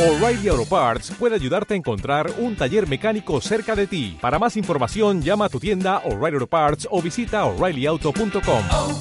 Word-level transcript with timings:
O'Reilly 0.00 0.48
Auto 0.48 0.64
Parts 0.64 1.10
puede 1.10 1.34
ayudarte 1.34 1.74
a 1.74 1.76
encontrar 1.76 2.32
un 2.38 2.56
taller 2.56 2.88
mecánico 2.88 3.38
cerca 3.42 3.76
de 3.76 3.86
ti. 3.86 4.16
Para 4.18 4.38
más 4.38 4.56
información, 4.56 5.20
llama 5.20 5.44
a 5.44 5.48
tu 5.50 5.60
tienda 5.60 5.98
O'Reilly 6.06 6.36
Auto 6.36 6.46
Parts 6.46 6.88
o 6.90 7.02
visita 7.02 7.44
oreillyauto.com. 7.44 8.64
oh, 8.70 8.98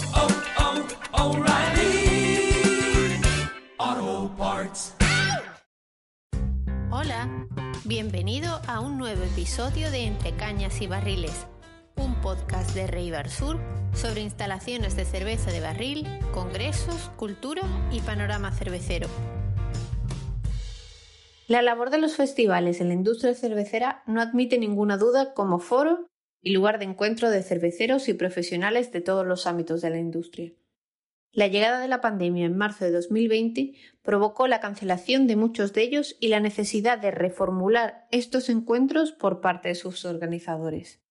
oh, 3.78 4.36
Parts. 4.38 4.94
Hola, 6.92 7.48
bienvenido 7.86 8.60
a 8.68 8.82
un 8.82 8.98
nuevo 8.98 9.24
episodio 9.24 9.92
de 9.92 10.04
Entre 10.04 10.34
Cañas 10.34 10.82
y 10.82 10.88
Barriles, 10.88 11.48
un 11.96 12.16
podcast 12.16 12.72
de 12.76 12.88
Reibar 12.88 13.30
Sur 13.30 13.58
sobre 13.94 14.20
instalaciones 14.20 14.98
de 14.98 15.06
cerveza 15.06 15.50
de 15.50 15.62
barril, 15.62 16.06
congresos, 16.34 17.10
cultura 17.16 17.62
y 17.90 18.02
panorama 18.02 18.52
cervecero. 18.52 19.08
La 21.50 21.64
labor 21.64 21.90
de 21.90 21.98
los 21.98 22.16
festivales 22.16 22.80
en 22.80 22.90
la 22.90 22.94
industria 22.94 23.34
cervecera 23.34 24.04
no 24.06 24.22
admite 24.22 24.60
ninguna 24.60 24.98
duda 24.98 25.34
como 25.34 25.58
foro 25.58 26.08
y 26.44 26.52
lugar 26.52 26.78
de 26.78 26.86
encuentro 26.86 27.32
de 27.32 27.42
cerveceros 27.42 28.08
y 28.08 28.14
profesionales 28.14 28.92
de 28.92 29.02
todos 29.02 29.26
los 29.26 29.48
ámbitos 29.48 29.82
de 29.82 29.90
la 29.90 29.98
industria. 29.98 30.54
La 31.32 31.48
llegada 31.48 31.80
de 31.80 31.88
la 31.88 32.02
pandemia 32.02 32.46
en 32.46 32.56
marzo 32.56 32.86
de 32.86 32.92
2020 32.92 33.74
provocó 34.04 34.48
la 34.48 34.60
cancelación 34.60 35.26
de 35.26 35.38
muchos 35.38 35.74
de 35.74 35.82
ellos 35.82 36.18
y 36.20 36.28
la 36.28 36.40
necesidad 36.40 37.00
de 37.00 37.10
reformular 37.10 38.06
estos 38.12 38.48
encuentros 38.50 39.12
por 39.12 39.42
parte 39.42 39.70
de 39.70 39.76
sus 39.76 40.06
organizadores. 40.06 41.02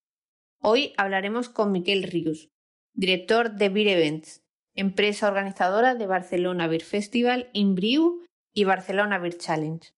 Hoy 0.60 0.92
hablaremos 0.98 1.48
con 1.48 1.72
Miquel 1.72 2.04
Rius, 2.04 2.48
director 2.94 3.56
de 3.56 3.70
Beer 3.70 3.88
Events, 3.88 4.44
empresa 4.76 5.26
organizadora 5.26 5.96
de 5.96 6.06
Barcelona 6.06 6.68
Beer 6.68 6.84
Festival, 6.84 7.50
Imbriu 7.54 8.22
y 8.54 8.62
Barcelona 8.62 9.18
Beer 9.18 9.36
Challenge. 9.36 9.97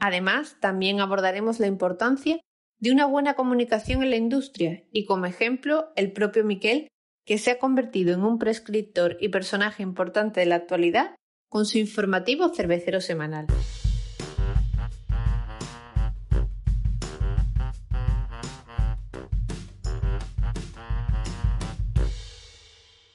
Además, 0.00 0.56
también 0.60 0.98
abordaremos 1.00 1.60
la 1.60 1.66
importancia 1.66 2.40
de 2.78 2.90
una 2.90 3.04
buena 3.04 3.34
comunicación 3.34 4.02
en 4.02 4.08
la 4.08 4.16
industria 4.16 4.82
y 4.90 5.04
como 5.04 5.26
ejemplo 5.26 5.92
el 5.94 6.12
propio 6.12 6.42
Miquel, 6.42 6.88
que 7.26 7.36
se 7.36 7.50
ha 7.50 7.58
convertido 7.58 8.14
en 8.14 8.24
un 8.24 8.38
prescriptor 8.38 9.18
y 9.20 9.28
personaje 9.28 9.82
importante 9.82 10.40
de 10.40 10.46
la 10.46 10.54
actualidad 10.54 11.14
con 11.50 11.66
su 11.66 11.76
informativo 11.76 12.48
cervecero 12.48 13.02
semanal. 13.02 13.46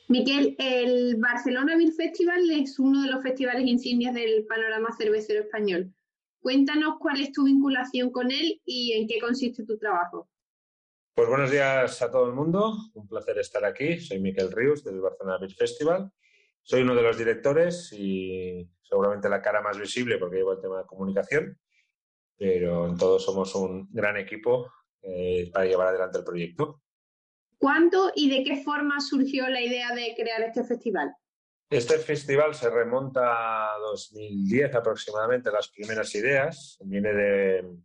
Miquel, 0.08 0.55
el 0.59 1.16
Barcelona 1.16 1.75
Beer 1.75 1.94
Festival 1.94 2.47
es 2.52 2.77
uno 2.77 3.02
de 3.02 3.09
los 3.09 3.23
festivales 3.23 3.66
insignias 3.66 4.14
del 4.14 4.45
panorama 4.45 4.89
cervecero 4.95 5.42
español. 5.42 5.95
Cuéntanos 6.46 6.98
cuál 7.00 7.20
es 7.22 7.32
tu 7.32 7.46
vinculación 7.46 8.12
con 8.12 8.30
él 8.30 8.62
y 8.66 8.94
en 8.94 9.08
qué 9.08 9.20
consiste 9.20 9.66
tu 9.66 9.80
trabajo. 9.80 10.30
Pues 11.16 11.28
buenos 11.28 11.50
días 11.50 12.00
a 12.04 12.12
todo 12.12 12.28
el 12.28 12.36
mundo. 12.36 12.78
Un 12.94 13.08
placer 13.08 13.40
estar 13.40 13.66
aquí. 13.66 14.00
Soy 14.00 14.20
Miquel 14.20 14.52
Ríos 14.52 14.84
del 14.84 15.02
Barcelona 15.02 15.40
Beer 15.40 15.56
Festival. 15.56 16.12
Soy 16.62 16.84
uno 16.84 16.94
de 16.94 17.02
los 17.02 17.18
directores 17.18 17.92
y 17.94 18.70
seguramente 18.84 19.28
la 19.28 19.42
cara 19.42 19.64
más 19.64 19.80
visible 19.80 20.20
porque 20.20 20.36
llevo 20.36 20.54
el 20.54 20.62
tema 20.62 20.78
de 20.78 20.86
comunicación, 20.86 21.60
pero 22.38 22.90
en 22.90 22.96
todos 22.96 23.26
somos 23.26 23.56
un 23.56 23.88
gran 23.92 24.16
equipo 24.16 24.72
eh, 25.02 25.50
para 25.52 25.66
llevar 25.66 25.88
adelante 25.88 26.20
el 26.20 26.26
proyecto. 26.26 26.84
¿Cuándo 27.58 28.12
y 28.16 28.30
de 28.30 28.44
qué 28.44 28.58
forma 28.58 29.00
surgió 29.00 29.50
la 29.50 29.62
idea 29.62 29.96
de 29.96 30.14
crear 30.16 30.44
este 30.44 30.64
festival? 30.64 31.12
Este 31.69 31.97
festival 31.97 32.53
se 32.53 32.69
remonta 32.69 33.73
a 33.73 33.80
2010 33.80 34.75
aproximadamente, 34.75 35.52
las 35.52 35.69
primeras 35.69 36.13
ideas. 36.13 36.77
Viene 36.81 37.11
de, 37.11 37.75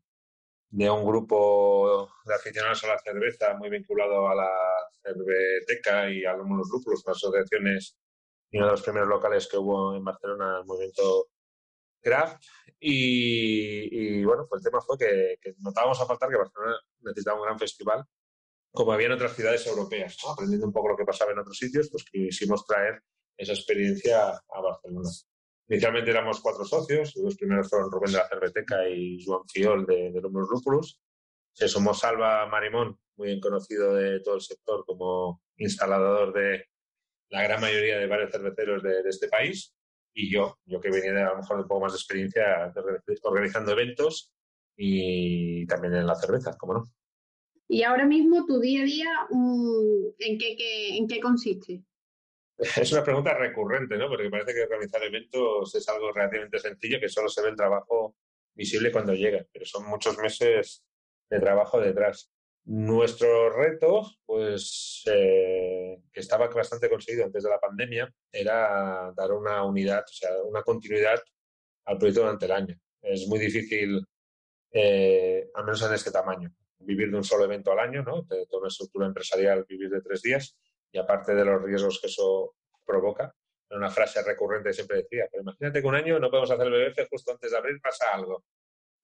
de 0.68 0.90
un 0.90 1.04
grupo 1.04 2.10
de 2.24 2.34
aficionados 2.34 2.84
a 2.84 2.88
la 2.88 2.98
cerveza 2.98 3.54
muy 3.54 3.70
vinculado 3.70 4.28
a 4.28 4.34
la 4.34 4.50
cerveteca 5.02 6.10
y 6.10 6.24
a 6.24 6.34
los 6.34 6.69
lúpulos, 6.69 7.02
las 7.06 7.16
asociaciones 7.16 7.96
y 8.50 8.58
uno 8.58 8.66
de 8.66 8.72
los 8.72 8.82
primeros 8.82 9.08
locales 9.08 9.48
que 9.48 9.56
hubo 9.56 9.94
en 9.96 10.04
Barcelona, 10.04 10.58
el 10.58 10.66
movimiento 10.66 11.28
craft. 12.02 12.42
Y, 12.78 14.19
y 14.20 14.24
bueno, 14.24 14.46
pues 14.48 14.60
el 14.60 14.70
tema 14.70 14.80
fue 14.82 14.98
que, 14.98 15.36
que, 15.40 15.54
notábamos 15.58 16.00
a 16.00 16.06
faltar 16.06 16.28
que 16.28 16.36
Barcelona 16.36 16.76
necesitaba 17.00 17.38
un 17.38 17.44
gran 17.44 17.58
festival, 17.58 18.04
como 18.72 18.92
había 18.92 19.06
en 19.06 19.12
otras 19.12 19.34
ciudades 19.34 19.66
europeas, 19.66 20.16
¿no? 20.24 20.32
aprendiendo 20.32 20.66
un 20.66 20.72
poco 20.72 20.88
lo 20.88 20.96
que 20.96 21.04
pasaba 21.04 21.32
en 21.32 21.38
otros 21.38 21.56
sitios, 21.56 21.88
pues 21.90 22.04
quisimos 22.04 22.64
traer 22.66 23.02
esa 23.40 23.52
experiencia 23.52 24.28
a 24.28 24.60
Barcelona. 24.60 25.08
Inicialmente 25.68 26.10
éramos 26.10 26.40
cuatro 26.40 26.64
socios, 26.64 27.14
los 27.16 27.36
primeros 27.36 27.70
fueron 27.70 27.90
Rubén 27.90 28.12
de 28.12 28.18
la 28.18 28.28
Cerveteca 28.28 28.88
y 28.88 29.24
Joan 29.24 29.48
Fiol 29.48 29.86
de, 29.86 30.10
de 30.12 30.20
Lúpulos 30.20 30.48
Lúpulos. 30.50 31.00
Se 31.52 31.68
sumó 31.68 31.94
Salva 31.94 32.46
Marimón, 32.46 32.98
muy 33.16 33.28
bien 33.28 33.40
conocido 33.40 33.94
de 33.94 34.20
todo 34.20 34.34
el 34.34 34.40
sector 34.40 34.84
como 34.84 35.42
instalador 35.56 36.32
de 36.32 36.66
la 37.30 37.42
gran 37.42 37.60
mayoría 37.60 37.98
de 37.98 38.06
bares 38.06 38.30
cerveceros 38.30 38.82
de, 38.82 39.02
de 39.02 39.08
este 39.08 39.28
país. 39.28 39.74
Y 40.12 40.30
yo, 40.30 40.58
yo 40.66 40.80
que 40.80 40.90
venía 40.90 41.12
de, 41.12 41.22
a 41.22 41.30
lo 41.30 41.36
mejor 41.36 41.56
de 41.56 41.62
un 41.62 41.68
poco 41.68 41.82
más 41.82 41.92
de 41.92 41.98
experiencia 41.98 42.72
organizando 43.22 43.72
eventos 43.72 44.32
y 44.76 45.66
también 45.66 45.94
en 45.94 46.06
la 46.06 46.16
cerveza, 46.16 46.56
como 46.58 46.74
no. 46.74 46.84
Y 47.68 47.84
ahora 47.84 48.04
mismo 48.06 48.44
tu 48.44 48.58
día 48.58 48.82
a 48.82 48.84
día, 48.84 49.28
¿en 49.30 50.38
qué, 50.38 50.56
qué, 50.56 50.96
en 50.96 51.06
qué 51.06 51.20
consiste? 51.20 51.84
Es 52.76 52.93
una 52.93 53.03
pregunta 53.03 53.34
recurrente, 53.34 53.97
¿no? 53.97 54.09
Porque 54.09 54.28
parece 54.28 54.53
que 54.53 54.62
organizar 54.62 55.03
eventos 55.03 55.75
es 55.75 55.88
algo 55.88 56.12
relativamente 56.12 56.59
sencillo, 56.59 57.00
que 57.00 57.09
solo 57.09 57.28
se 57.28 57.43
ve 57.43 57.48
el 57.50 57.56
trabajo 57.56 58.16
visible 58.54 58.93
cuando 58.93 59.15
llega, 59.15 59.44
pero 59.53 59.65
son 59.65 59.87
muchos 59.87 60.19
meses 60.19 60.84
de 61.31 61.41
trabajo 61.41 61.81
detrás. 61.81 62.31
Nuestro 62.65 63.50
reto, 63.50 64.03
pues, 64.26 65.03
eh, 65.06 66.03
que 66.12 66.20
estaba 66.20 66.49
bastante 66.49 66.91
conseguido 66.91 67.25
antes 67.25 67.43
de 67.43 67.50
la 67.50 67.59
pandemia, 67.59 68.12
era 68.31 69.12
dar 69.16 69.32
una 69.32 69.65
unidad, 69.65 70.04
o 70.04 70.12
sea, 70.12 70.31
una 70.44 70.62
continuidad 70.62 71.19
al 71.87 71.99
proyecto 71.99 72.20
durante 72.20 72.44
el 72.44 72.53
año. 72.53 72.78
Es 73.00 73.26
muy 73.26 73.38
difícil, 73.38 74.04
eh, 74.72 75.49
al 75.54 75.65
menos 75.65 75.82
en 75.82 75.94
este 75.94 76.10
tamaño, 76.10 76.53
vivir 76.81 77.10
de 77.10 77.16
un 77.16 77.25
solo 77.25 77.44
evento 77.44 77.72
al 77.72 77.78
año, 77.78 78.03
¿no? 78.03 78.22
De 78.22 78.47
toda 78.47 78.60
una 78.60 78.69
estructura 78.69 79.06
empresarial, 79.06 79.65
vivir 79.66 79.88
de 79.88 80.03
tres 80.03 80.20
días 80.20 80.59
y 80.92 80.98
aparte 80.98 81.34
de 81.34 81.44
los 81.44 81.62
riesgos 81.62 82.00
que 82.00 82.08
eso 82.08 82.54
provoca, 82.84 83.34
una 83.70 83.90
frase 83.90 84.22
recurrente 84.22 84.72
siempre 84.72 84.98
decía, 84.98 85.28
pero 85.30 85.42
imagínate 85.42 85.80
que 85.80 85.86
un 85.86 85.94
año 85.94 86.18
no 86.18 86.28
podemos 86.28 86.50
hacer 86.50 86.66
el 86.66 86.72
BBF 86.72 87.08
justo 87.08 87.32
antes 87.32 87.50
de 87.50 87.56
abril 87.56 87.80
pasa 87.80 88.06
algo. 88.12 88.44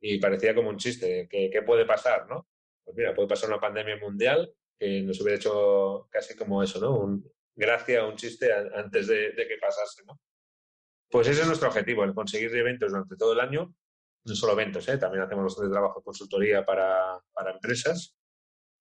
Y 0.01 0.19
parecía 0.19 0.55
como 0.55 0.71
un 0.71 0.77
chiste, 0.77 1.29
¿qué, 1.31 1.63
puede 1.65 1.87
pasar, 1.87 2.29
no? 2.29 2.47
Pues 2.85 2.97
mira, 2.97 3.15
puede 3.15 3.29
pasar 3.29 3.49
una 3.49 3.61
pandemia 3.61 3.97
mundial 3.99 4.53
que 4.79 5.03
nos 5.03 5.21
hubiera 5.21 5.37
hecho 5.37 6.09
casi 6.11 6.37
como 6.37 6.63
eso, 6.63 6.81
¿no? 6.81 6.99
Un, 6.99 7.33
gracia, 7.55 8.05
un 8.05 8.17
chiste 8.17 8.53
antes 8.53 9.07
de, 9.07 9.33
de, 9.33 9.49
que 9.49 9.57
pasase, 9.59 10.03
¿no? 10.05 10.19
Pues 11.09 11.29
ese 11.29 11.43
es 11.43 11.47
nuestro 11.47 11.69
objetivo, 11.69 12.05
el 12.05 12.15
conseguir 12.15 12.55
eventos 12.55 12.91
durante 12.91 13.17
todo 13.17 13.33
el 13.33 13.41
año, 13.41 13.73
no 14.27 14.35
solo 14.35 14.53
eventos, 14.55 14.89
¿eh? 14.89 14.99
también 14.99 15.23
hacemos 15.23 15.45
bastante 15.45 15.73
trabajo 15.73 16.01
de 16.01 16.05
consultoría 16.05 16.65
para, 16.67 17.21
para 17.33 17.53
empresas, 17.53 18.17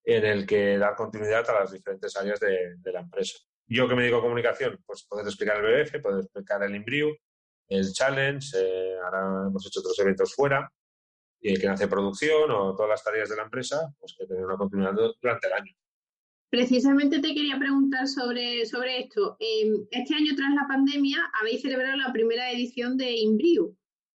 en 0.05 0.25
el 0.25 0.45
que 0.45 0.77
dar 0.77 0.95
continuidad 0.95 1.49
a 1.49 1.61
las 1.61 1.71
diferentes 1.71 2.15
áreas 2.15 2.39
de, 2.39 2.91
la 2.91 3.01
empresa. 3.01 3.39
Yo 3.67 3.87
que 3.87 3.95
me 3.95 4.03
dedico 4.03 4.19
a 4.19 4.21
comunicación, 4.21 4.79
pues 4.85 5.03
poder 5.03 5.25
explicar 5.25 5.57
el 5.57 5.83
BBF, 5.83 6.01
poder 6.01 6.23
explicar 6.23 6.61
el 6.63 6.75
Imbriu, 6.75 7.15
el 7.67 7.91
Challenge, 7.91 8.47
eh, 8.55 8.95
ahora 9.03 9.47
hemos 9.47 9.65
hecho 9.65 9.79
otros 9.79 9.97
eventos 9.99 10.35
fuera, 10.35 10.71
y 11.41 11.49
el 11.53 11.59
que 11.59 11.67
hace 11.67 11.87
producción 11.87 12.51
o 12.51 12.75
todas 12.75 12.89
las 12.89 13.03
tareas 13.03 13.29
de 13.29 13.35
la 13.35 13.43
empresa, 13.43 13.91
pues 13.99 14.15
que 14.17 14.27
tener 14.27 14.45
una 14.45 14.57
continuidad 14.57 14.93
durante 14.93 15.47
el 15.47 15.53
año. 15.53 15.73
Precisamente 16.51 17.19
te 17.19 17.33
quería 17.33 17.57
preguntar 17.57 18.07
sobre, 18.07 18.65
sobre 18.65 18.99
esto. 18.99 19.35
Eh, 19.39 19.71
este 19.91 20.13
año, 20.13 20.35
tras 20.35 20.53
la 20.53 20.67
pandemia, 20.67 21.17
habéis 21.41 21.61
celebrado 21.63 21.97
la 21.97 22.13
primera 22.13 22.51
edición 22.51 22.95
de 22.97 23.11
Imbriu, 23.11 23.75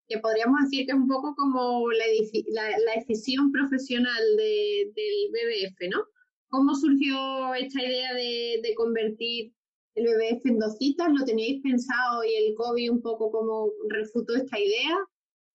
que 0.07 0.19
podríamos 0.19 0.61
decir 0.63 0.85
que 0.85 0.93
es 0.93 0.97
un 0.97 1.07
poco 1.07 1.35
como 1.35 1.91
la, 1.91 2.05
decisión 2.95 3.51
profesional 3.51 4.23
de, 4.37 4.91
del 4.95 5.31
BBF, 5.31 5.89
¿no? 5.91 6.05
¿Cómo 6.49 6.75
surgió 6.75 7.53
esta 7.55 7.83
idea 7.83 8.13
de, 8.13 8.73
convertir 8.75 9.53
el 9.95 10.05
BBF 10.05 10.45
en 10.45 10.59
dos 10.59 10.77
citas? 10.77 11.09
¿Lo 11.11 11.25
teníais 11.25 11.61
pensado 11.61 12.23
y 12.23 12.33
el 12.35 12.55
COVID 12.55 12.91
un 12.91 13.01
poco 13.01 13.31
como 13.31 13.71
refutó 13.89 14.35
esta 14.35 14.57
idea? 14.57 14.95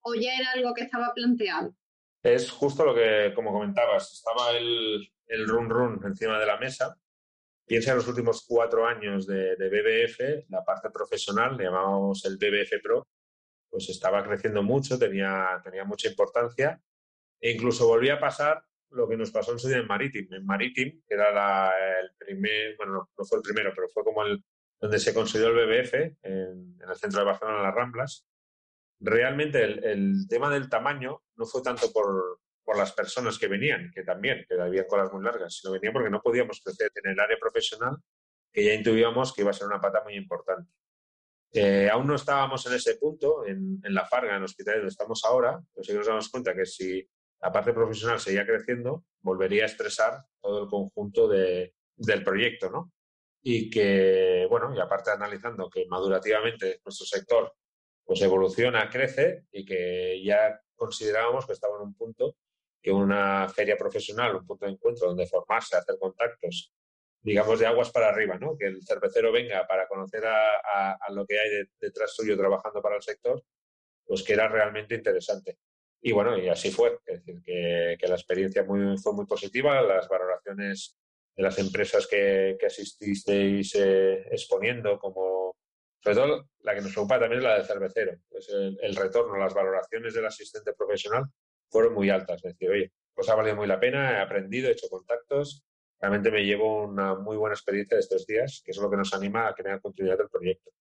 ¿O 0.03 0.15
ya 0.15 0.37
era 0.37 0.51
algo 0.55 0.75
que 0.75 0.83
estaba 0.83 1.13
planteado? 1.15 1.75
Es 2.23 2.51
justo 2.51 2.85
lo 2.85 2.95
que, 2.95 3.33
como 3.35 3.53
comentabas, 3.53 4.13
estaba 4.13 4.51
el, 4.57 5.09
run 5.47 5.71
run 5.71 6.01
encima 6.05 6.39
de 6.39 6.47
la 6.47 6.59
mesa. 6.59 6.97
Piensa 7.65 7.93
en 7.93 7.99
los 7.99 8.09
últimos 8.09 8.45
cuatro 8.47 8.87
años 8.87 9.27
de, 9.27 9.57
de 9.57 9.69
BBF, 9.71 10.51
la 10.51 10.63
parte 10.63 10.91
profesional, 10.91 11.57
le 11.57 11.65
llamamos 11.65 12.25
el 12.27 12.37
BBF 12.37 12.83
Pro, 12.83 13.09
pues 13.73 13.89
estaba 13.89 14.23
creciendo 14.23 14.63
mucho, 14.63 14.99
tenía, 14.99 15.59
tenía 15.65 15.85
mucha 15.85 16.07
importancia 16.07 16.79
e 17.41 17.53
incluso 17.53 17.89
volvía 17.89 18.15
a 18.15 18.21
pasar 18.21 18.63
lo 18.91 19.09
que 19.09 19.17
nos 19.17 19.31
pasó 19.31 19.53
en 19.53 19.59
su 19.59 19.69
día 19.69 19.79
en 19.79 19.87
Marítim. 19.87 20.29
Marítim, 20.45 21.01
que 21.09 21.15
era 21.15 21.33
la, 21.33 21.73
el 22.03 22.11
primer, 22.19 22.77
bueno, 22.77 23.09
no 23.17 23.25
fue 23.25 23.39
el 23.39 23.43
primero, 23.43 23.73
pero 23.75 23.89
fue 23.89 24.05
como 24.05 24.23
el 24.25 24.45
donde 24.79 24.99
se 24.99 25.15
construyó 25.15 25.49
el 25.49 25.55
BBF, 25.55 25.95
en, 25.95 26.77
en 26.83 26.89
el 26.91 26.97
centro 26.97 27.21
de 27.21 27.27
Barcelona, 27.27 27.59
en 27.59 27.63
las 27.63 27.75
Ramblas. 27.75 28.27
realmente 29.01 29.63
el, 29.63 30.27
tema 30.29 30.51
del 30.51 30.69
tamaño 30.69 31.23
no 31.37 31.47
fue 31.47 31.63
tanto 31.63 31.91
por, 31.93 32.41
por, 32.65 32.77
las 32.77 32.93
personas 32.93 33.39
que 33.39 33.47
venían, 33.47 33.91
que 33.95 34.03
también, 34.03 34.45
que 34.47 34.61
había 34.61 34.87
colas 34.87 35.13
muy 35.13 35.25
largas, 35.25 35.55
sino 35.55 35.73
venía 35.73 35.93
porque 35.93 36.11
no 36.11 36.21
podíamos 36.21 36.61
crecer 36.61 36.91
en 36.97 37.13
el 37.13 37.21
área 37.21 37.39
profesional, 37.39 37.97
que 38.53 38.65
ya 38.65 38.75
intuíamos 38.75 39.33
que 39.33 39.43
iba 39.43 39.51
a 39.51 39.55
ser 39.55 39.69
una 39.69 39.81
pata 39.81 40.03
muy 40.03 40.17
importante. 40.17 40.71
Eh, 41.53 41.89
aún 41.91 42.07
no 42.07 42.15
estábamos 42.15 42.67
en 42.67 42.75
ese 42.75 42.97
punto, 42.97 43.45
en, 43.47 43.81
la 43.83 44.07
Farga, 44.07 44.31
en 44.31 44.39
el 44.39 44.45
hospital 44.45 44.77
donde 44.77 44.89
estamos 44.89 45.23
ahora, 45.25 45.61
pero 45.75 45.85
sí 45.85 45.93
que 45.93 45.99
nos 45.99 46.07
damos 46.07 46.29
cuenta 46.31 46.55
que 46.55 46.65
si 46.65 47.07
la 47.41 47.53
parte 47.53 47.73
profesional 47.73 48.21
seguía 48.21 48.47
creciendo, 48.47 49.05
volvería 49.21 49.65
a 49.65 49.67
estresar 49.67 50.25
todo 50.41 50.63
el 50.63 50.69
conjunto 50.69 51.29
de, 51.29 51.75
del 51.97 52.25
proyecto, 52.25 52.71
¿no? 52.71 52.93
Y 53.43 53.69
que, 53.69 54.47
bueno, 54.49 54.75
y 54.75 54.81
aparte 54.81 55.11
analizando 55.11 55.69
que 55.69 55.85
madurativamente 55.87 56.81
nuestro 56.85 57.07
sector 57.07 57.53
pues 58.05 58.23
evoluciona, 58.23 58.89
crece 58.89 59.45
y 59.51 59.65
que 59.65 60.23
ya 60.25 60.61
considerábamos 60.75 61.47
que 61.47 61.53
estaba 61.53 61.77
en 61.77 61.83
un 61.83 61.95
punto 61.95 62.37
que 62.83 62.91
una 62.91 63.49
feria 63.49 63.77
profesional, 63.77 64.35
un 64.35 64.47
punto 64.47 64.67
de 64.67 64.73
encuentro 64.73 65.07
donde 65.07 65.27
formarse, 65.27 65.77
hacer 65.77 65.97
contactos, 66.01 66.73
digamos, 67.23 67.61
de 67.61 67.67
aguas 67.67 67.91
para 67.91 68.09
arriba, 68.09 68.37
¿no? 68.39 68.57
Que 68.59 68.67
el 68.67 68.85
cervecero 68.85 69.33
venga 69.33 69.67
para 69.67 69.87
conocer 69.87 70.25
a, 70.27 70.99
lo 71.11 71.25
que 71.27 71.39
hay 71.39 71.51
detrás 71.81 72.15
suyo 72.15 72.37
trabajando 72.37 72.83
para 72.83 72.97
el 72.97 73.03
sector, 73.03 73.43
pues 74.05 74.23
que 74.23 74.33
era 74.33 74.49
realmente 74.49 74.95
interesante. 74.95 75.59
Y 76.01 76.13
bueno, 76.13 76.37
y 76.37 76.49
así 76.49 76.71
fue. 76.71 76.99
Es 77.07 77.25
decir, 77.25 77.43
que, 77.45 78.09
la 78.09 78.15
experiencia 78.15 78.65
fue 78.65 79.13
muy 79.13 79.27
positiva, 79.27 79.81
las 79.83 80.09
valoraciones 80.09 80.97
de 81.37 81.43
las 81.43 81.59
empresas 81.59 82.07
que, 82.07 82.57
que 82.59 82.67
asististeis 82.67 83.75
eh, 83.77 84.27
exponiendo, 84.31 84.99
como 84.99 85.43
sobre 86.03 86.17
todo 86.17 86.49
la 86.61 86.75
que 86.75 86.81
nos 86.81 86.93
preocupa 86.93 87.21
también 87.21 87.39
es 87.39 87.45
la 87.45 87.55
del 87.55 87.67
cervecero. 87.67 88.19
Pues 88.29 88.49
el, 88.51 88.97
retorno, 88.97 89.39
las 89.39 89.55
valoraciones 89.55 90.15
del 90.15 90.27
asistente 90.27 90.73
profesional 90.73 91.27
fueron 91.71 91.95
muy 91.95 92.11
altas. 92.11 92.45
Es 92.45 92.55
decir, 92.55 92.71
oye, 92.71 92.93
pues 93.15 93.29
ha 93.29 93.37
valido 93.37 93.57
muy 93.57 93.69
la 93.69 93.79
pena, 93.79 94.19
he 94.19 94.21
aprendido, 94.21 94.69
he 94.69 94.73
hecho 94.73 94.89
contactos. 94.89 95.65
Realmente 96.03 96.33
me 96.33 96.45
llevo 96.45 96.89
una 96.89 97.15
muy 97.15 97.37
buena 97.37 97.55
experiencia 97.55 97.97
de 97.97 98.01
estos 98.01 98.27
días, 98.27 98.61
que 98.65 98.73
es 98.73 98.77
lo 98.77 98.91
que 98.91 98.97
nos 98.97 99.15
anima 99.15 99.47
a 99.47 99.55
crear 99.55 99.81
continuidad 99.81 100.19
del 100.19 100.29
proyecto. 100.29 100.73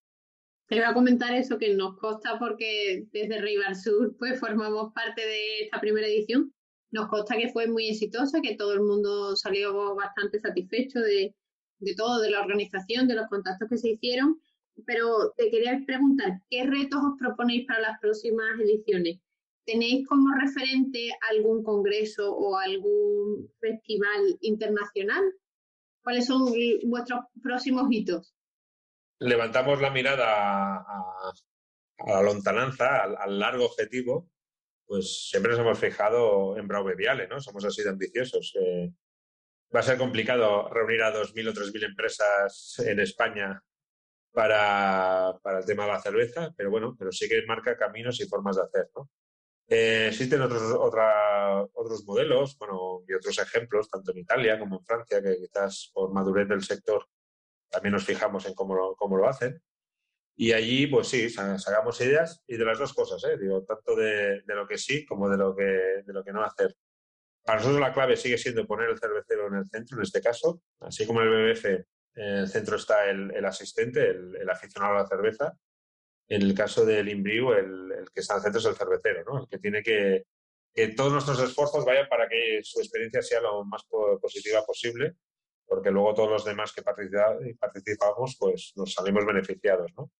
Te 0.68 0.77
voy 0.77 0.83
a 0.83 0.95
comentar 0.95 1.31
eso 1.35 1.59
que 1.59 1.75
nos 1.75 1.95
consta 2.00 2.39
porque 2.39 3.06
desde 3.12 3.39
Rival 3.39 3.75
Sur 3.75 4.15
pues 4.18 4.39
formamos 4.39 4.91
parte 4.94 5.21
de 5.21 5.65
esta 5.65 5.79
primera 5.79 6.07
edición. 6.07 6.51
Nos 6.89 7.07
consta 7.07 7.38
que 7.38 7.50
fue 7.50 7.68
muy 7.68 7.89
exitosa, 7.89 8.41
que 8.41 8.56
todo 8.56 8.73
el 8.73 8.81
mundo 8.81 9.35
salió 9.35 9.94
bastante 9.94 10.39
satisfecho 10.39 11.00
de, 11.00 11.35
de 11.77 11.95
todo, 11.95 12.19
de 12.19 12.31
la 12.31 12.41
organización, 12.41 13.07
de 13.07 13.15
los 13.15 13.27
contactos 13.27 13.69
que 13.69 13.77
se 13.77 13.89
hicieron. 13.91 14.41
Pero 14.88 15.33
te 15.38 15.51
quería 15.51 15.79
preguntar, 15.85 16.41
¿qué 16.50 16.63
retos 16.63 17.00
os 17.00 17.19
proponéis 17.19 17.68
para 17.68 17.81
las 17.81 18.00
próximas 18.00 18.59
ediciones? 18.59 19.19
¿Tenéis 19.66 20.08
como 20.08 20.34
referente 20.40 21.12
algún 21.30 21.63
congreso 21.63 22.36
o 22.36 22.58
algún 22.58 23.52
festival 23.60 24.38
internacional? 24.42 25.24
¿Cuáles 26.04 26.25
son 26.25 26.52
vuestros 26.84 27.22
próximos 27.42 27.88
hitos? 27.92 28.34
levantamos 29.22 29.80
la 29.80 29.92
mirada 29.92 30.78
a, 30.78 31.34
la 32.08 32.22
lontananza, 32.24 33.04
al, 33.04 33.40
largo 33.40 33.66
objetivo, 33.66 34.28
pues 34.86 35.30
siempre 35.30 35.52
nos 35.52 35.62
hemos 35.62 35.80
fijado 35.80 36.57
en 36.57 36.68
Brauve 36.68 36.96
Viale, 36.96 37.28
¿no? 37.28 37.40
Somos 37.40 37.64
así 37.64 37.84
de 37.84 37.92
ambiciosos. 37.92 38.54
Eh, 38.60 38.92
va 39.74 39.81
a 39.81 39.84
ser 39.84 39.98
complicado 39.98 40.68
reunir 40.69 41.04
a 41.04 41.14
2.000 41.14 41.50
o 41.50 41.54
3.000 41.54 41.86
empresas 41.86 42.81
en 42.86 43.00
España 43.00 43.62
para, 44.34 45.30
el 45.60 45.66
tema 45.66 45.86
de 45.86 45.92
la 45.92 46.02
cerveza, 46.02 46.52
pero 46.57 46.72
bueno, 46.72 46.96
pero 46.98 47.12
sí 47.12 47.30
que 47.30 47.46
marca 47.46 47.78
caminos 47.78 48.19
y 48.19 48.28
formas 48.28 48.56
de 48.56 48.64
hacer, 48.64 48.90
¿no? 48.96 49.07
Eh, 49.73 50.07
existen 50.09 50.41
otros, 50.41 50.63
otros 51.73 52.03
modelos, 52.03 52.57
bueno, 52.57 53.06
y 53.07 53.13
otros 53.13 53.39
ejemplos, 53.39 53.89
tanto 53.89 54.12
en 54.12 54.18
Italia 54.18 54.59
como 54.59 54.79
en 54.79 54.83
Francia, 54.83 55.21
que 55.21 55.38
quizás 55.38 55.89
por 55.94 56.12
madurez 56.12 56.50
del 56.50 56.62
sector 56.62 57.07
también 57.69 57.94
nos 57.94 58.03
fijamos 58.03 58.45
en 58.45 58.53
cómo 58.53 58.75
lo, 58.75 58.97
cómo 58.97 59.15
lo 59.15 59.29
hacen. 59.29 59.63
Y 60.35 60.51
allí, 60.51 60.88
pues 60.88 61.07
sí, 61.07 61.29
sacamos 61.29 62.01
ideas 62.01 62.44
y 62.47 62.57
de 62.57 62.65
las 62.65 62.79
dos 62.79 62.94
cosas, 62.94 63.23
¿eh? 63.23 63.38
Digo, 63.38 63.63
tanto 63.63 63.95
de, 63.95 64.41
de, 64.41 64.56
lo 64.56 64.68
que 64.68 64.77
sí 64.77 65.06
como 65.06 65.29
de 65.29 65.38
lo 65.38 65.56
que, 65.56 65.63
de 65.63 66.13
lo 66.13 66.21
que 66.21 66.33
no 66.33 66.44
hacer. 66.44 66.75
Para 67.41 67.59
nosotros 67.59 67.79
la 67.79 67.94
clave 67.94 68.18
sigue 68.18 68.38
siendo 68.38 68.68
poner 68.68 68.89
el 68.89 69.00
cervecero 69.00 69.47
en 69.47 69.56
el 69.56 69.69
centro, 69.69 69.97
en 69.97 70.03
este 70.03 70.21
caso, 70.21 70.62
así 70.81 71.07
como 71.07 71.21
el 71.21 71.29
BBF, 71.29 71.65
en 72.15 72.38
el 72.39 72.50
centro 72.50 72.75
está 72.75 73.09
el, 73.09 73.33
el 73.33 73.45
asistente, 73.45 74.09
el, 74.09 74.35
el, 74.35 74.50
aficionado 74.50 74.95
a 74.95 75.03
la 75.03 75.07
cerveza. 75.07 75.57
En 76.31 76.42
el 76.42 76.54
caso 76.56 76.86
del 76.86 77.10
Imbriu, 77.10 77.51
el, 77.54 77.92
el, 77.92 78.12
que 78.12 78.22
está 78.22 78.36
el 78.36 78.42
centro 78.42 78.60
es 78.60 78.66
el 78.66 78.75
cervecero, 78.75 79.24
¿no? 79.25 79.39
El 79.42 79.48
que 79.48 79.60
tiene 79.60 79.83
que, 79.83 80.25
que 80.74 80.89
todos 80.89 81.12
nuestros 81.12 81.39
esfuerzos 81.42 81.83
vayan 81.83 82.07
para 82.07 82.30
que 82.30 82.62
su 82.63 82.80
experiencia 82.80 83.22
sea 83.22 83.42
lo 83.42 83.66
más 83.66 83.83
positiva 84.22 84.63
posible 84.66 85.16
porque 85.72 85.89
luego 85.89 86.13
todos 86.13 86.30
los 86.30 86.44
demás 86.44 86.74
que 86.74 86.81
participamos, 86.81 88.36
pues 88.38 88.74
nos 88.75 88.94
salimos 88.94 89.25
beneficiados, 89.25 89.89
¿no? 89.95 90.12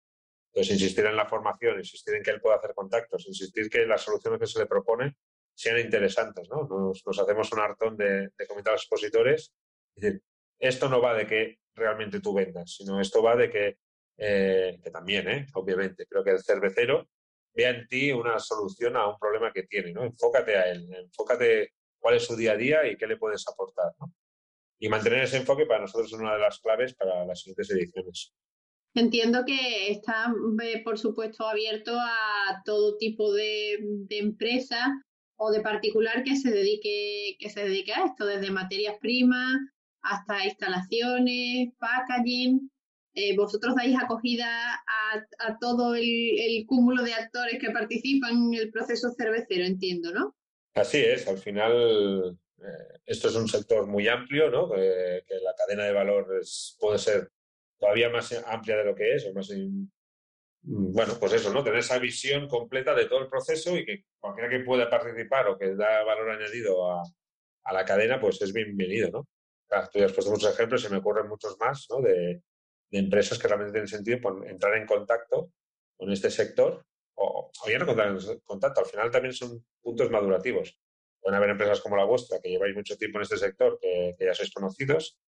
Entonces, 0.48 0.76
insistir 0.76 1.06
en 1.06 1.18
la 1.18 1.26
formación, 1.26 1.78
insistir 1.78 2.16
en 2.16 2.24
que 2.24 2.32
él 2.32 2.40
pueda 2.40 2.56
hacer 2.56 2.74
contactos, 2.74 3.28
insistir 3.28 3.70
que 3.70 3.86
las 3.86 4.02
soluciones 4.02 4.40
que 4.40 4.48
se 4.48 4.60
le 4.60 4.66
propone 4.66 5.18
sean 5.54 5.78
interesantes, 5.78 6.48
¿no? 6.50 6.66
Nos, 6.70 7.20
hacemos 7.20 7.52
un 7.52 7.60
hartón 7.60 7.98
de, 7.98 8.30
de 8.30 8.48
comentarios 8.48 8.84
expositores. 8.84 9.52
Es 9.94 10.02
decir, 10.02 10.22
esto 10.58 10.88
no 10.88 11.02
va 11.02 11.16
de 11.16 11.28
que 11.28 11.60
realmente 11.76 12.22
tú 12.22 12.34
vendas, 12.34 12.78
sino 12.78 13.02
esto 13.02 13.22
va 13.22 13.36
de 13.36 13.50
que, 13.50 13.78
eh, 14.18 14.80
que 14.84 14.92
también, 14.92 15.28
¿eh? 15.30 15.48
obviamente, 15.54 16.06
creo 16.08 16.24
que 16.24 16.32
el 16.32 16.44
cervecero 16.44 17.10
vea 17.54 17.72
en 17.72 17.88
ti 17.88 18.12
una 18.12 18.40
solución 18.40 18.96
a 18.96 19.08
un 19.08 19.18
problema 19.20 19.52
que 19.52 19.64
tiene, 19.64 19.92
¿no? 19.92 20.04
Enfócate 20.04 20.56
a 20.56 20.72
él, 20.72 20.88
enfócate 20.94 21.74
cuál 22.00 22.16
es 22.16 22.26
su 22.26 22.36
día 22.36 22.54
a 22.54 22.58
día 22.58 22.88
y 22.88 22.98
qué 22.98 23.08
le 23.08 23.18
puedes 23.18 23.48
aportar, 23.48 23.94
¿no? 24.00 24.14
y 24.82 24.90
mantener 24.90 25.24
ese 25.24 25.38
enfoque 25.38 25.68
para 25.68 25.82
nosotros 25.82 26.12
es 26.12 26.20
una 26.20 26.34
de 26.34 26.40
las 26.40 26.60
claves 26.60 26.96
para 26.96 27.24
las 27.24 27.40
siguientes 27.40 27.70
ediciones. 27.70 28.34
Entiendo 28.96 29.46
que 29.46 29.92
está, 29.92 30.34
por 30.84 30.98
supuesto, 30.98 31.48
abierto 31.48 31.98
a 31.98 32.62
todo 32.66 32.98
tipo 32.98 33.32
de, 33.32 33.78
empresa 34.10 34.92
o 35.38 35.52
de 35.52 35.62
particular 35.62 36.24
que 36.24 36.36
se 36.36 36.50
dedique 36.50 37.38
que 37.40 37.50
se 37.50 37.64
dedique 37.64 37.94
a 37.94 38.06
esto, 38.06 38.26
desde 38.26 38.50
materias 38.50 38.98
primas 39.00 39.56
hasta 40.02 40.46
instalaciones, 40.46 41.70
packaging. 41.78 42.72
Eh, 43.14 43.36
vosotros 43.36 43.76
dais 43.76 43.98
acogida 43.98 44.48
a, 44.48 45.58
todo 45.60 45.96
el, 45.96 46.66
cúmulo 46.66 47.04
de 47.04 47.14
actores 47.14 47.60
que 47.60 47.72
participan 47.72 48.32
en 48.32 48.54
el 48.54 48.72
proceso 48.72 49.12
cervecero, 49.18 49.66
entiendo, 49.66 50.14
¿no? 50.14 50.36
Así 50.74 50.98
es, 50.98 51.28
al 51.28 51.38
final 51.38 52.38
eh, 52.60 53.00
esto 53.06 53.28
es 53.28 53.36
un 53.36 53.50
sector 53.50 53.86
muy 53.88 54.08
amplio, 54.08 54.50
¿no? 54.50 54.72
que 54.72 55.36
la 55.44 55.54
cadena 55.56 55.84
de 55.84 55.92
valor 55.92 56.42
puede 56.80 56.98
ser 56.98 57.30
todavía 57.78 58.10
más 58.10 58.32
amplia 58.48 58.78
de 58.78 58.86
lo 58.86 58.96
que 58.96 59.16
es, 59.16 59.26
o 59.26 59.34
más, 59.34 59.52
bueno, 60.64 61.14
pues 61.20 61.34
eso, 61.34 61.52
¿no? 61.52 61.64
Tener 61.64 61.80
esa 61.80 61.98
visión 61.98 62.48
completa 62.48 62.94
de 62.94 63.06
todo 63.06 63.20
el 63.20 63.30
proceso 63.30 63.76
y 63.76 63.84
que 63.84 64.06
cualquiera 64.20 64.50
que 64.50 64.64
pueda 64.64 64.90
participar 64.90 65.48
o 65.48 65.58
que 65.58 65.76
da 65.76 66.04
valor 66.04 66.30
añadido 66.30 66.92
a, 66.92 67.04
la 67.74 67.86
cadena, 67.86 68.20
pues 68.20 68.42
es 68.42 68.54
bienvenido, 68.54 69.10
¿no? 69.12 69.28
Claro, 69.68 69.90
tú 69.92 70.00
ya 70.00 70.06
has 70.06 70.14
puesto 70.14 70.32
muchos 70.32 70.54
ejemplos 70.54 70.86
y 70.86 70.90
me 70.90 70.98
ocurren 70.98 71.28
muchos 71.28 71.58
más, 71.60 71.88
¿no? 71.90 72.00
Empresas 73.00 73.40
que 73.40 73.48
realmente 73.48 73.74
tienen 73.74 73.88
sentido 73.88 74.20
entrar 74.46 74.76
en 74.76 74.86
contacto 74.86 75.52
con 75.98 76.12
este 76.12 76.30
sector 76.30 76.86
o, 77.16 77.52
o 77.64 77.70
ya 77.70 77.80
no 77.80 77.86
contacto, 78.44 78.82
al 78.82 78.88
final 78.88 79.12
también 79.12 79.34
son 79.34 79.64
puntos 79.82 80.10
madurativos 80.10 80.80
Pueden 81.22 81.38
haber 81.38 81.52
empresas 81.52 81.80
como 81.82 81.96
la 81.96 82.04
vuestra, 82.04 82.40
que 82.42 82.50
lleváis 82.50 82.76
mucho 82.76 82.98
tiempo 82.98 83.20
en 83.20 83.24
este 83.24 83.38
sector, 83.38 83.78
que, 83.80 84.16
ya 84.20 84.34
sois 84.34 84.52
conocidos, 84.52 85.20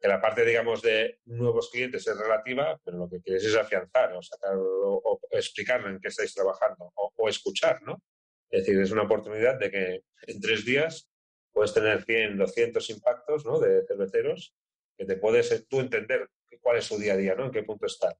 que 0.00 0.06
la 0.06 0.20
parte, 0.20 0.44
digamos, 0.44 0.80
de 0.80 1.18
nuevos 1.24 1.70
clientes 1.70 2.06
es 2.06 2.16
relativa, 2.16 2.78
pero 2.84 2.98
lo 2.98 3.08
que 3.08 3.20
queréis 3.20 3.44
es 3.44 3.56
afianzar 3.56 4.12
o, 4.12 4.22
sacar, 4.22 4.54
o, 4.56 5.20
explicar 5.32 5.84
en 5.86 5.98
qué 5.98 6.08
estáis 6.08 6.32
trabajando 6.32 6.92
o, 6.94 7.28
escuchar, 7.28 7.82
¿no? 7.82 8.00
Es 8.48 8.60
decir, 8.60 8.80
es 8.80 8.92
una 8.92 9.02
oportunidad 9.02 9.58
de 9.58 9.70
que 9.72 10.02
en 10.28 10.40
tres 10.40 10.64
días 10.64 11.08
puedes 11.52 11.74
tener 11.74 12.04
100, 12.04 12.38
200 12.38 12.90
impactos 12.90 13.44
¿no? 13.44 13.58
de 13.58 13.84
cerveceros 13.86 14.54
que 14.96 15.06
te 15.06 15.16
puedes 15.16 15.66
tú 15.66 15.80
entender 15.80 16.28
cuál 16.64 16.78
es 16.78 16.86
su 16.86 16.98
día 16.98 17.12
a 17.12 17.16
día, 17.16 17.36
¿no? 17.36 17.44
En 17.44 17.52
qué 17.52 17.62
punto 17.62 17.86
está 17.86 18.16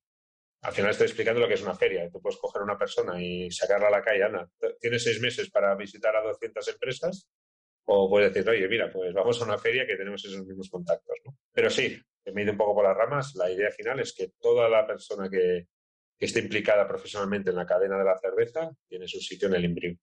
al 0.64 0.72
final 0.72 0.90
estoy 0.92 1.06
explicando 1.06 1.40
lo 1.40 1.48
que 1.48 1.54
es 1.54 1.62
una 1.62 1.74
feria. 1.74 2.08
Tú 2.10 2.22
puedes 2.22 2.38
coger 2.38 2.62
a 2.62 2.64
una 2.64 2.78
persona 2.78 3.22
y 3.22 3.50
sacarla 3.50 3.88
a 3.88 3.90
la 3.90 4.02
calle, 4.02 4.24
Ana, 4.24 4.48
tienes 4.80 5.04
seis 5.04 5.20
meses 5.20 5.50
para 5.50 5.74
visitar 5.74 6.16
a 6.16 6.22
200 6.22 6.66
empresas, 6.68 7.28
o 7.84 8.08
puedes 8.08 8.32
decir, 8.32 8.48
oye, 8.48 8.66
mira, 8.66 8.90
pues 8.90 9.12
vamos 9.12 9.40
a 9.40 9.44
una 9.44 9.58
feria 9.58 9.86
que 9.86 9.96
tenemos 9.96 10.24
esos 10.24 10.44
mismos 10.46 10.70
contactos. 10.70 11.18
¿no? 11.26 11.36
Pero 11.52 11.68
sí, 11.68 12.00
que 12.24 12.32
me 12.32 12.40
he 12.40 12.44
ido 12.44 12.52
un 12.52 12.58
poco 12.58 12.76
por 12.76 12.84
las 12.84 12.96
ramas, 12.96 13.34
la 13.34 13.50
idea 13.50 13.70
final 13.70 14.00
es 14.00 14.14
que 14.14 14.32
toda 14.40 14.68
la 14.70 14.86
persona 14.86 15.28
que, 15.28 15.66
esté 16.18 16.40
implicada 16.40 16.88
profesionalmente 16.88 17.50
en 17.50 17.56
la 17.56 17.66
cadena 17.66 17.98
de 17.98 18.04
la 18.04 18.16
cerveza 18.16 18.70
tiene 18.88 19.06
su 19.06 19.20
sitio 19.20 19.48
en 19.48 19.56
el 19.56 19.66
Imbriu. 19.66 19.98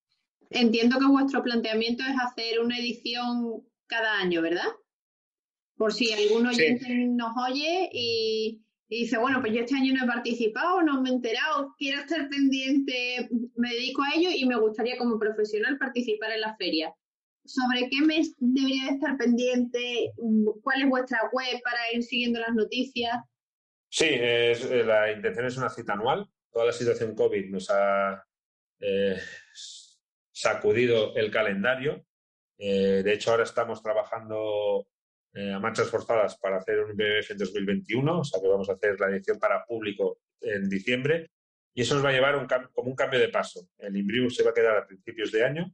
Entiendo 0.51 0.99
que 0.99 1.07
vuestro 1.07 1.41
planteamiento 1.41 2.03
es 2.03 2.15
hacer 2.21 2.59
una 2.59 2.77
edición 2.77 3.63
cada 3.87 4.19
año, 4.19 4.43
¿verdad? 4.43 4.67
Por 5.81 5.93
si 5.93 6.13
algún 6.13 6.45
oyente 6.45 6.93
nos 7.07 7.31
oye 7.49 7.89
y, 7.91 8.61
y 8.87 8.99
dice, 8.99 9.17
bueno, 9.17 9.41
pues 9.41 9.51
yo 9.51 9.61
este 9.61 9.73
año 9.73 9.95
no 9.95 10.03
he 10.03 10.07
participado, 10.07 10.83
no 10.83 11.01
me 11.01 11.09
he 11.09 11.13
enterado, 11.13 11.73
quiero 11.75 12.01
estar 12.01 12.29
pendiente, 12.29 13.27
me 13.55 13.73
dedico 13.73 14.03
a 14.03 14.15
ello 14.15 14.29
y 14.31 14.45
me 14.45 14.59
gustaría 14.59 14.95
como 14.99 15.17
profesional 15.17 15.79
participar 15.79 16.33
en 16.33 16.41
la 16.41 16.55
feria. 16.55 16.93
¿Sobre 17.45 17.89
qué 17.89 17.99
mes 18.05 18.35
debería 18.37 18.91
estar 18.91 19.17
pendiente? 19.17 20.11
¿Cuál 20.61 20.83
es 20.83 20.87
vuestra 20.87 21.17
web 21.33 21.59
para 21.63 21.79
ir 21.95 22.03
siguiendo 22.03 22.39
las 22.39 22.53
noticias? 22.53 23.17
Sí, 23.89 24.05
es, 24.07 24.63
eh, 24.65 24.83
la 24.83 25.11
intención 25.11 25.47
es 25.47 25.57
una 25.57 25.69
cita 25.69 25.93
anual. 25.93 26.29
Toda 26.51 26.67
la 26.67 26.73
situación 26.73 27.15
COVID 27.15 27.49
nos 27.49 27.71
ha 27.71 28.23
eh, 28.81 29.17
sacudido 30.31 31.15
el 31.15 31.31
calendario. 31.31 32.05
Eh, 32.59 33.01
de 33.03 33.13
hecho, 33.13 33.31
ahora 33.31 33.45
estamos 33.45 33.81
trabajando 33.81 34.85
eh, 35.33 35.53
a 35.53 35.59
marchas 35.59 35.89
forzadas 35.89 36.37
para 36.37 36.57
hacer 36.57 36.79
un 36.81 36.95
BBF 36.95 37.31
en 37.31 37.37
2021, 37.37 38.19
o 38.19 38.23
sea 38.23 38.41
que 38.41 38.47
vamos 38.47 38.69
a 38.69 38.73
hacer 38.73 38.99
la 38.99 39.07
edición 39.07 39.39
para 39.39 39.65
público 39.65 40.19
en 40.41 40.67
diciembre. 40.67 41.31
Y 41.73 41.83
eso 41.83 41.95
nos 41.95 42.03
va 42.03 42.09
a 42.09 42.13
llevar 42.13 42.35
un 42.35 42.47
como 42.73 42.89
un 42.89 42.95
cambio 42.95 43.19
de 43.19 43.29
paso. 43.29 43.69
El 43.77 43.95
Imbriu 43.95 44.29
se 44.29 44.43
va 44.43 44.51
a 44.51 44.53
quedar 44.53 44.77
a 44.77 44.85
principios 44.85 45.31
de 45.31 45.45
año. 45.45 45.73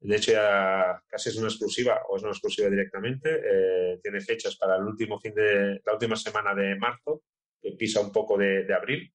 De 0.00 0.16
hecho, 0.16 0.32
ya 0.32 1.02
casi 1.06 1.28
es 1.28 1.36
una 1.36 1.48
exclusiva 1.48 2.00
o 2.08 2.16
es 2.16 2.22
una 2.22 2.32
exclusiva 2.32 2.70
directamente. 2.70 3.40
Eh, 3.44 3.98
tiene 4.02 4.20
fechas 4.22 4.56
para 4.56 4.76
el 4.76 4.84
último 4.84 5.20
fin 5.20 5.34
de 5.34 5.82
la 5.84 5.92
última 5.92 6.16
semana 6.16 6.54
de 6.54 6.76
marzo, 6.76 7.22
que 7.60 7.72
pisa 7.72 8.00
un 8.00 8.12
poco 8.12 8.38
de, 8.38 8.72
abril. 8.72 9.12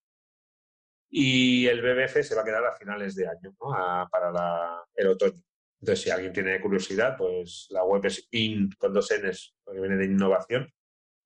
Y 1.09 1.65
el 1.67 1.81
BBF 1.81 2.21
se 2.21 2.35
va 2.35 2.41
a 2.41 2.45
quedar 2.45 2.65
a 2.65 2.75
finales 2.75 3.15
de 3.15 3.27
año, 3.27 3.55
¿no? 3.59 4.07
para 4.11 4.85
el 4.95 5.07
otoño. 5.07 5.41
Entonces, 5.81 6.03
si 6.03 6.11
alguien 6.11 6.31
tiene 6.31 6.61
curiosidad, 6.61 7.17
pues 7.17 7.67
la 7.71 7.83
web 7.83 8.05
es 8.05 8.27
in 8.31 8.69
con 8.77 8.93
dos 8.93 9.11
n's, 9.11 9.55
porque 9.63 9.81
viene 9.81 9.97
de 9.97 10.05
innovación, 10.05 10.71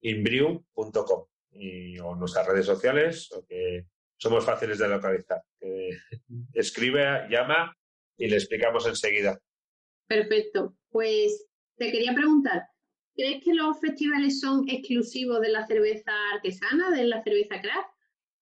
inbriu.com 0.02 1.26
y 1.52 2.00
o 2.00 2.16
nuestras 2.16 2.48
redes 2.48 2.66
sociales, 2.66 3.32
o 3.34 3.46
que 3.46 3.86
somos 4.18 4.46
fáciles 4.46 4.80
de 4.80 4.88
localizar. 4.88 5.42
escribe, 6.54 7.28
llama 7.30 7.76
y 8.18 8.28
le 8.28 8.38
explicamos 8.38 8.88
enseguida. 8.88 9.38
Perfecto. 10.08 10.78
Pues 10.90 11.48
te 11.78 11.92
quería 11.92 12.14
preguntar, 12.14 12.64
¿crees 13.14 13.44
que 13.44 13.54
los 13.54 13.78
festivales 13.82 14.40
son 14.40 14.70
exclusivos 14.70 15.42
de 15.42 15.50
la 15.50 15.68
cerveza 15.68 16.12
artesana, 16.34 16.92
de 16.92 17.04
la 17.04 17.22
cerveza 17.24 17.60
craft? 17.62 17.90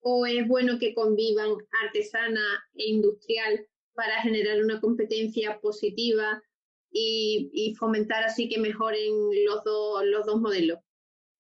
¿O 0.01 0.27
es 0.27 0.48
bueno 0.48 0.77
que 0.77 0.93
convivan 0.93 1.55
artesana 1.84 2.43
e 2.75 2.89
industrial 2.89 3.67
para 3.94 4.22
generar 4.22 4.62
una 4.64 4.80
competencia 4.80 5.60
positiva 5.60 6.42
y, 6.92 7.76
fomentar 7.80 8.24
así 8.24 8.48
que 8.48 8.60
mejoren 8.60 9.14
los, 9.46 9.62
los 10.06 10.26
dos 10.26 10.40
modelos. 10.40 10.80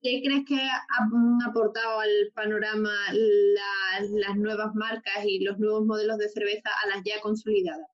¿Qué 0.01 0.21
crees 0.21 0.43
que 0.45 0.55
han 0.59 1.41
aportado 1.47 1.99
al 1.99 2.31
panorama 2.33 2.91
las 3.13 4.35
nuevas 4.35 4.75
marcas 4.75 5.23
y 5.25 5.39
los 5.39 5.59
nuevos 5.59 5.85
modelos 5.85 6.17
de 6.17 6.27
cerveza 6.27 6.69
a 6.83 6.87
las 6.89 7.03
ya 7.05 7.21
consolidadas? 7.21 7.87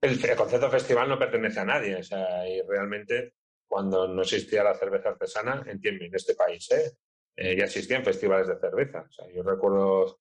El, 0.00 0.18
concepto 0.36 0.68
festival 0.68 1.08
no 1.08 1.18
pertenece 1.18 1.60
a 1.60 1.64
nadie, 1.64 1.94
o 1.94 2.02
sea, 2.02 2.48
y 2.48 2.60
realmente 2.62 3.34
cuando 3.68 4.08
no 4.08 4.22
existía 4.22 4.64
la 4.64 4.74
cerveza 4.74 5.10
artesana, 5.10 5.62
entiendo, 5.66 6.04
en 6.04 6.14
este 6.14 6.34
país, 6.34 6.68
¿eh? 6.72 6.90
Eh, 7.36 7.56
ya 7.56 7.64
existían 7.64 8.04
festivales 8.04 8.48
de 8.48 8.58
cerveza. 8.58 9.06
O 9.08 9.12
sea, 9.12 9.32
yo 9.32 9.42
recuerdo 9.42 10.20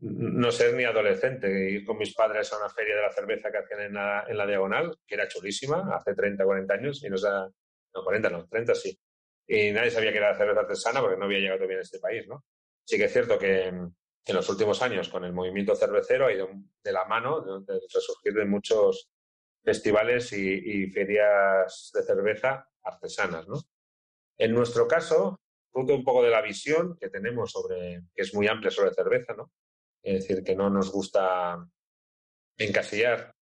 no 0.00 0.52
ser 0.52 0.74
ni 0.74 0.84
adolescente, 0.84 1.70
ir 1.70 1.84
con 1.84 1.98
mis 1.98 2.14
padres 2.14 2.52
a 2.52 2.58
una 2.58 2.68
feria 2.68 2.94
de 2.94 3.02
la 3.02 3.12
cerveza 3.12 3.50
que 3.50 3.58
hacían 3.58 3.80
en 3.80 3.94
la, 3.94 4.24
en 4.28 4.36
la 4.36 4.46
Diagonal, 4.46 4.96
que 5.06 5.14
era 5.14 5.26
chulísima, 5.26 5.94
hace 5.94 6.14
30, 6.14 6.44
40 6.44 6.74
años, 6.74 7.02
y 7.02 7.10
nos 7.10 7.22
da, 7.22 7.48
no, 7.94 8.04
40 8.04 8.30
no, 8.30 8.46
30 8.46 8.74
sí. 8.74 8.98
Y 9.46 9.72
nadie 9.72 9.90
sabía 9.90 10.12
que 10.12 10.18
era 10.18 10.36
cerveza 10.36 10.60
artesana 10.60 11.00
porque 11.00 11.16
no 11.16 11.24
había 11.24 11.38
llegado 11.38 11.58
todavía 11.58 11.76
en 11.76 11.82
este 11.82 11.98
país, 11.98 12.28
¿no? 12.28 12.44
Sí 12.84 12.96
que 12.96 13.04
es 13.04 13.12
cierto 13.12 13.38
que 13.38 13.66
en 13.66 14.36
los 14.36 14.48
últimos 14.48 14.82
años, 14.82 15.08
con 15.08 15.24
el 15.24 15.32
movimiento 15.32 15.74
cervecero, 15.74 16.26
ha 16.26 16.32
ido 16.32 16.48
de 16.84 16.92
la 16.92 17.06
mano 17.06 17.60
de, 17.60 17.80
resurgir 17.92 18.34
de 18.34 18.44
muchos 18.44 19.10
festivales 19.64 20.32
y, 20.32 20.84
y, 20.84 20.90
ferias 20.90 21.90
de 21.94 22.02
cerveza 22.02 22.68
artesanas, 22.82 23.48
¿no? 23.48 23.56
En 24.36 24.54
nuestro 24.54 24.86
caso, 24.86 25.40
fruto 25.72 25.94
un 25.94 26.04
poco 26.04 26.22
de 26.22 26.30
la 26.30 26.42
visión 26.42 26.96
que 27.00 27.08
tenemos 27.08 27.50
sobre, 27.50 28.02
que 28.14 28.22
es 28.22 28.34
muy 28.34 28.46
amplia 28.46 28.70
sobre 28.70 28.94
cerveza, 28.94 29.34
¿no? 29.34 29.50
Es 30.08 30.26
decir, 30.26 30.42
que 30.42 30.56
no 30.56 30.70
nos 30.70 30.90
gusta 30.90 31.62
encasillar 32.56 33.34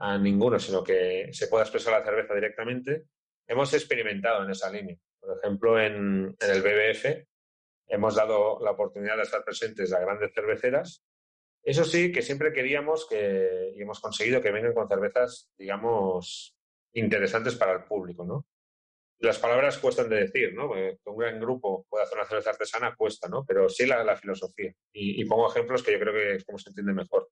a 0.00 0.18
ninguno, 0.18 0.58
sino 0.58 0.82
que 0.82 1.28
se 1.32 1.46
pueda 1.46 1.62
expresar 1.62 1.92
la 1.92 2.04
cerveza 2.04 2.34
directamente. 2.34 3.04
Hemos 3.46 3.72
experimentado 3.72 4.44
en 4.44 4.50
esa 4.50 4.70
línea. 4.70 4.96
Por 5.20 5.38
ejemplo, 5.38 5.80
en, 5.80 6.36
el 6.40 6.62
BBF 6.62 7.24
hemos 7.86 8.16
dado 8.16 8.58
la 8.60 8.72
oportunidad 8.72 9.16
de 9.16 9.22
estar 9.22 9.44
presentes 9.44 9.92
a 9.92 10.00
grandes 10.00 10.32
cerveceras. 10.34 11.04
Eso 11.62 11.84
sí, 11.84 12.10
que 12.10 12.22
siempre 12.22 12.52
queríamos 12.52 13.06
que, 13.08 13.72
y 13.76 13.82
hemos 13.82 14.00
conseguido 14.00 14.40
que 14.40 14.50
vengan 14.50 14.74
con 14.74 14.88
cervezas, 14.88 15.50
digamos, 15.56 16.56
interesantes 16.94 17.54
para 17.54 17.74
el 17.74 17.84
público, 17.84 18.24
¿no? 18.24 18.44
Las 19.20 19.38
palabras 19.38 19.78
cuestan 19.78 20.08
de 20.08 20.16
decir, 20.16 20.54
¿no? 20.54 20.72
Que 20.72 20.98
un 21.04 21.16
gran 21.16 21.40
grupo 21.40 21.86
pueda 21.88 22.04
hacer 22.04 22.18
una 22.18 22.26
cerveza 22.26 22.50
artesana 22.50 22.94
cuesta, 22.94 23.28
¿no? 23.28 23.44
Pero 23.44 23.68
sí 23.68 23.84
la, 23.84 24.16
filosofía. 24.16 24.72
Y, 24.92 25.24
pongo 25.24 25.50
ejemplos 25.50 25.82
que 25.82 25.92
yo 25.92 25.98
creo 25.98 26.12
que 26.12 26.34
es 26.36 26.44
como 26.44 26.58
se 26.58 26.70
entiende 26.70 26.92
mejor. 26.92 27.28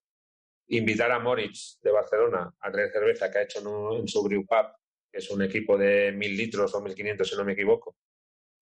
Invitar 0.68 1.12
a 1.12 1.20
Moritz 1.20 1.78
de 1.80 1.92
Barcelona 1.92 2.52
a 2.58 2.70
traer 2.72 2.90
cerveza 2.90 3.30
que 3.30 3.38
ha 3.38 3.42
hecho 3.42 3.60
en, 3.96 4.08
su 4.08 4.22
brew 4.24 4.44
pub, 4.44 4.66
que 5.12 5.18
es 5.18 5.30
un 5.30 5.42
equipo 5.42 5.78
de 5.78 6.10
mil 6.10 6.36
litros 6.36 6.74
o 6.74 6.80
mil 6.80 6.94
quinientos, 6.94 7.30
si 7.30 7.36
no 7.36 7.44
me 7.44 7.52
equivoco, 7.52 7.96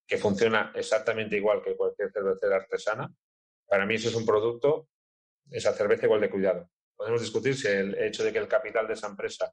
que 0.07 0.17
funciona 0.17 0.71
exactamente 0.75 1.35
igual 1.35 1.63
que 1.63 1.75
cualquier 1.75 2.11
cervecera 2.11 2.57
artesana. 2.57 3.11
Para 3.67 3.87
mí 3.87 3.95
eso 3.95 4.09
es 4.09 4.15
un 4.15 4.25
producto, 4.25 4.87
esa 5.49 5.73
cerveza 5.73 6.05
igual 6.05 6.21
de 6.21 6.29
cuidado. 6.29 6.69
Podemos 6.95 7.21
discutir 7.21 7.55
si 7.55 7.67
el 7.67 7.95
hecho 7.95 8.23
de 8.23 8.31
que 8.31 8.37
el 8.37 8.47
capital 8.47 8.87
de 8.87 8.93
esa 8.93 9.07
empresa 9.07 9.51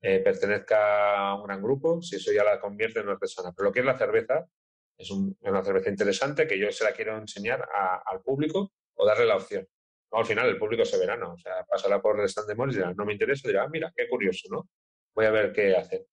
eh, 0.00 0.20
pertenezca 0.20 1.16
a 1.16 1.34
un 1.34 1.44
gran 1.44 1.62
grupo, 1.62 2.02
si 2.02 2.16
eso 2.16 2.32
ya 2.32 2.44
la 2.44 2.60
convierte 2.60 3.00
en 3.00 3.06
una 3.06 3.14
artesana. 3.14 3.52
Pero 3.56 3.68
lo 3.68 3.72
que 3.72 3.80
es 3.80 3.86
la 3.86 3.96
cerveza, 3.96 4.46
es, 4.98 5.10
una 5.10 5.64
cerveza 5.64 5.90
interesante 5.90 6.46
que 6.46 6.58
yo 6.58 6.70
se 6.70 6.84
la 6.84 6.92
quiero 6.92 7.16
enseñar 7.16 7.66
al 8.04 8.20
público 8.22 8.72
o 8.94 9.06
darle 9.06 9.26
la 9.26 9.36
opción. 9.36 9.66
al 10.12 10.26
final 10.26 10.48
el 10.48 10.58
público 10.58 10.84
se 10.84 10.98
verá, 10.98 11.16
¿no? 11.16 11.32
O 11.32 11.38
sea, 11.38 11.64
pasará 11.64 12.00
por 12.00 12.20
el 12.20 12.26
stand 12.28 12.48
de 12.48 12.54
Morris 12.54 12.76
y 12.76 12.78
dirá, 12.78 12.94
no 12.94 13.04
me 13.04 13.12
interesa, 13.14 13.48
dirá, 13.48 13.64
ah, 13.64 13.68
mira, 13.68 13.92
qué 13.96 14.08
curioso, 14.08 14.48
¿no? 14.50 14.68
Voy 15.14 15.26
a 15.26 15.30
ver 15.30 15.52
qué 15.52 15.76
hacen. 15.76 16.06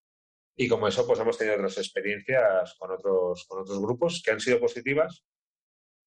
Y 0.55 0.67
como 0.67 0.87
eso, 0.87 1.05
pues 1.05 1.19
hemos 1.19 1.37
tenido 1.37 1.57
otras 1.57 1.77
experiencias 1.77 2.75
con 2.79 2.91
otros, 2.91 3.45
con 3.47 3.61
otros 3.61 3.79
grupos 3.81 4.21
que 4.23 4.31
han 4.31 4.39
sido 4.39 4.59
positivas. 4.59 5.25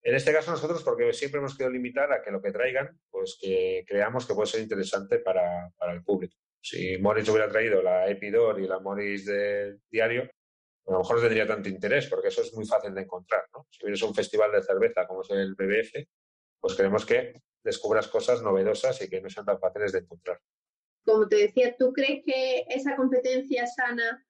En 0.02 0.14
este 0.14 0.32
caso 0.32 0.50
nosotros, 0.50 0.82
porque 0.82 1.12
siempre 1.12 1.38
hemos 1.38 1.56
querido 1.56 1.72
limitar 1.72 2.12
a 2.12 2.22
que 2.22 2.30
lo 2.30 2.42
que 2.42 2.52
traigan, 2.52 2.98
pues 3.10 3.38
que 3.40 3.84
creamos 3.86 4.26
que 4.26 4.34
puede 4.34 4.48
ser 4.48 4.60
interesante 4.60 5.18
para 5.18 5.72
el 5.92 6.02
público. 6.02 6.36
Si 6.64 6.96
Morris 6.96 7.28
hubiera 7.28 7.50
traído 7.50 7.82
la 7.82 8.08
Epidor 8.08 8.58
y 8.58 8.66
la 8.66 8.78
Morris 8.78 9.26
de 9.26 9.80
diario, 9.90 10.22
a 10.86 10.92
lo 10.92 10.98
mejor 11.00 11.16
no 11.16 11.22
tendría 11.22 11.46
tanto 11.46 11.68
interés, 11.68 12.06
porque 12.06 12.28
eso 12.28 12.40
es 12.40 12.54
muy 12.54 12.64
fácil 12.64 12.94
de 12.94 13.02
encontrar. 13.02 13.42
¿no? 13.52 13.66
Si 13.70 13.84
vienes 13.84 14.02
a 14.02 14.06
un 14.06 14.14
festival 14.14 14.50
de 14.50 14.62
cerveza 14.62 15.06
como 15.06 15.20
es 15.20 15.28
el 15.28 15.54
BBF, 15.54 16.08
pues 16.58 16.74
queremos 16.74 17.04
que 17.04 17.34
descubras 17.62 18.08
cosas 18.08 18.40
novedosas 18.40 18.98
y 19.02 19.10
que 19.10 19.20
no 19.20 19.28
sean 19.28 19.44
tan 19.44 19.60
fáciles 19.60 19.92
de 19.92 19.98
encontrar. 19.98 20.40
Como 21.04 21.28
te 21.28 21.36
decía, 21.36 21.76
¿tú 21.78 21.92
crees 21.92 22.22
que 22.24 22.64
esa 22.70 22.96
competencia 22.96 23.66
sana 23.66 24.26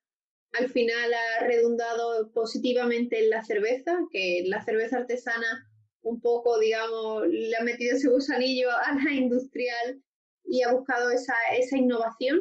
al 0.54 0.68
final 0.70 1.14
ha 1.14 1.46
redundado 1.46 2.32
positivamente 2.32 3.20
en 3.22 3.30
la 3.30 3.44
cerveza? 3.44 3.96
Que 4.10 4.42
la 4.46 4.64
cerveza 4.64 4.96
artesana 4.96 5.70
un 6.02 6.20
poco, 6.20 6.58
digamos, 6.58 7.28
le 7.28 7.56
ha 7.56 7.62
metido 7.62 7.96
ese 7.96 8.08
gusanillo 8.08 8.72
a 8.72 8.92
la 8.92 9.12
industrial 9.12 10.02
y 10.44 10.62
ha 10.62 10.72
buscado 10.72 11.10
esa, 11.10 11.34
esa 11.56 11.76
innovación? 11.76 12.40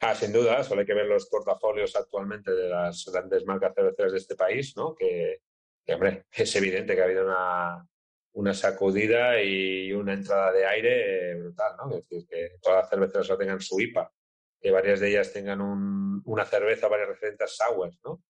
Ah, 0.00 0.16
sin 0.16 0.32
duda, 0.32 0.64
solo 0.64 0.80
hay 0.80 0.86
que 0.86 0.94
ver 0.94 1.06
los 1.06 1.28
portafolios 1.28 1.94
actualmente 1.94 2.50
de 2.50 2.68
las 2.68 3.04
grandes 3.12 3.44
marcas 3.46 3.72
cerveceras 3.72 4.12
de 4.12 4.18
este 4.18 4.34
país, 4.34 4.76
¿no? 4.76 4.96
Que, 4.96 5.42
hombre, 5.88 6.24
es 6.32 6.56
evidente 6.56 6.96
que 6.96 7.00
ha 7.00 7.04
habido 7.04 7.24
una, 7.24 7.86
una 8.32 8.52
sacudida 8.52 9.40
y 9.40 9.92
una 9.92 10.14
entrada 10.14 10.50
de 10.50 10.66
aire 10.66 11.36
brutal, 11.36 11.76
¿no? 11.76 11.90
Es 11.90 12.08
decir, 12.08 12.26
que 12.28 12.50
todas 12.60 12.80
las 12.80 12.90
cerveceras 12.90 13.28
lo 13.28 13.38
tengan 13.38 13.60
su 13.60 13.80
IPA, 13.80 14.12
que 14.60 14.72
varias 14.72 14.98
de 14.98 15.10
ellas 15.10 15.32
tengan 15.32 15.60
una 15.60 16.44
cerveza, 16.46 16.88
varias 16.88 17.10
referentes 17.10 17.56
sours, 17.56 18.00
¿no? 18.04 18.24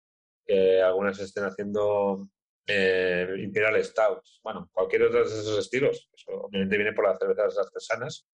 Que 0.44 0.82
algunas 0.82 1.18
estén 1.20 1.44
haciendo 1.44 2.28
eh, 2.66 3.34
Imperial 3.38 3.82
Stouts, 3.82 4.40
bueno, 4.42 4.68
cualquier 4.72 5.04
otro 5.04 5.20
de 5.20 5.24
esos 5.24 5.58
estilos. 5.58 6.10
Obviamente 6.26 6.76
viene 6.76 6.92
por 6.92 7.06
las 7.06 7.18
cervezas 7.18 7.56
artesanas 7.56 8.28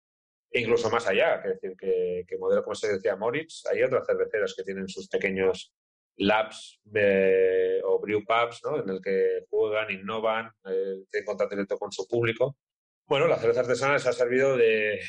incluso 0.51 0.89
más 0.89 1.07
allá, 1.07 1.41
que 1.41 1.49
decir 1.49 1.75
que, 1.77 2.37
modelo 2.37 2.63
como 2.63 2.75
se 2.75 2.93
decía 2.93 3.15
Moritz, 3.15 3.65
hay 3.65 3.83
otras 3.83 4.05
cerveceras 4.05 4.53
que 4.55 4.63
tienen 4.63 4.87
sus 4.87 5.07
pequeños 5.07 5.73
labs 6.17 6.81
o 7.83 7.99
brew 7.99 8.23
pubs, 8.25 8.61
¿no? 8.63 8.81
En 8.81 8.89
el 8.89 9.01
que 9.01 9.45
juegan, 9.49 9.91
innovan, 9.91 10.51
eh, 10.65 11.03
tienen 11.11 11.25
contacto 11.25 11.55
directo 11.55 11.77
con 11.77 11.91
su 11.91 12.07
público. 12.07 12.57
Bueno, 13.05 13.27
la 13.27 13.37
cerveza 13.37 13.61
artesana 13.61 13.93
les 13.93 14.07
ha 14.07 14.13
servido 14.13 14.57
de, 14.57 14.99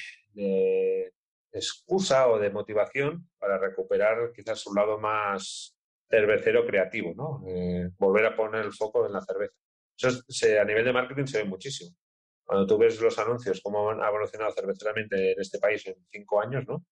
excusa 1.50 2.28
o 2.28 2.38
de 2.38 2.50
motivación 2.50 3.28
para 3.38 3.58
recuperar 3.58 4.32
quizás 4.34 4.60
su 4.60 4.74
lado 4.74 4.98
más 4.98 5.74
cervecero 6.08 6.66
creativo, 6.66 7.14
¿no? 7.14 7.42
Eh, 7.48 7.90
volver 7.98 8.26
a 8.26 8.36
poner 8.36 8.64
el 8.64 8.72
foco 8.72 9.06
en 9.06 9.12
la 9.12 9.20
cerveza. 9.22 9.54
Eso 9.96 10.22
a 10.60 10.64
nivel 10.64 10.84
de 10.84 10.92
marketing 10.92 11.26
se 11.26 11.38
ve 11.38 11.44
muchísimo. 11.44 11.96
Cuando 12.48 12.66
tú 12.66 12.78
ves 12.78 12.98
los 12.98 13.18
anuncios, 13.18 13.60
cómo 13.60 13.90
han 13.90 14.02
evolucionado 14.02 14.50
cerveceramente 14.52 15.32
en 15.32 15.38
este 15.38 15.58
país 15.58 15.86
en 15.86 15.96
cinco 16.10 16.40
años, 16.40 16.64
¿no? 16.66 16.82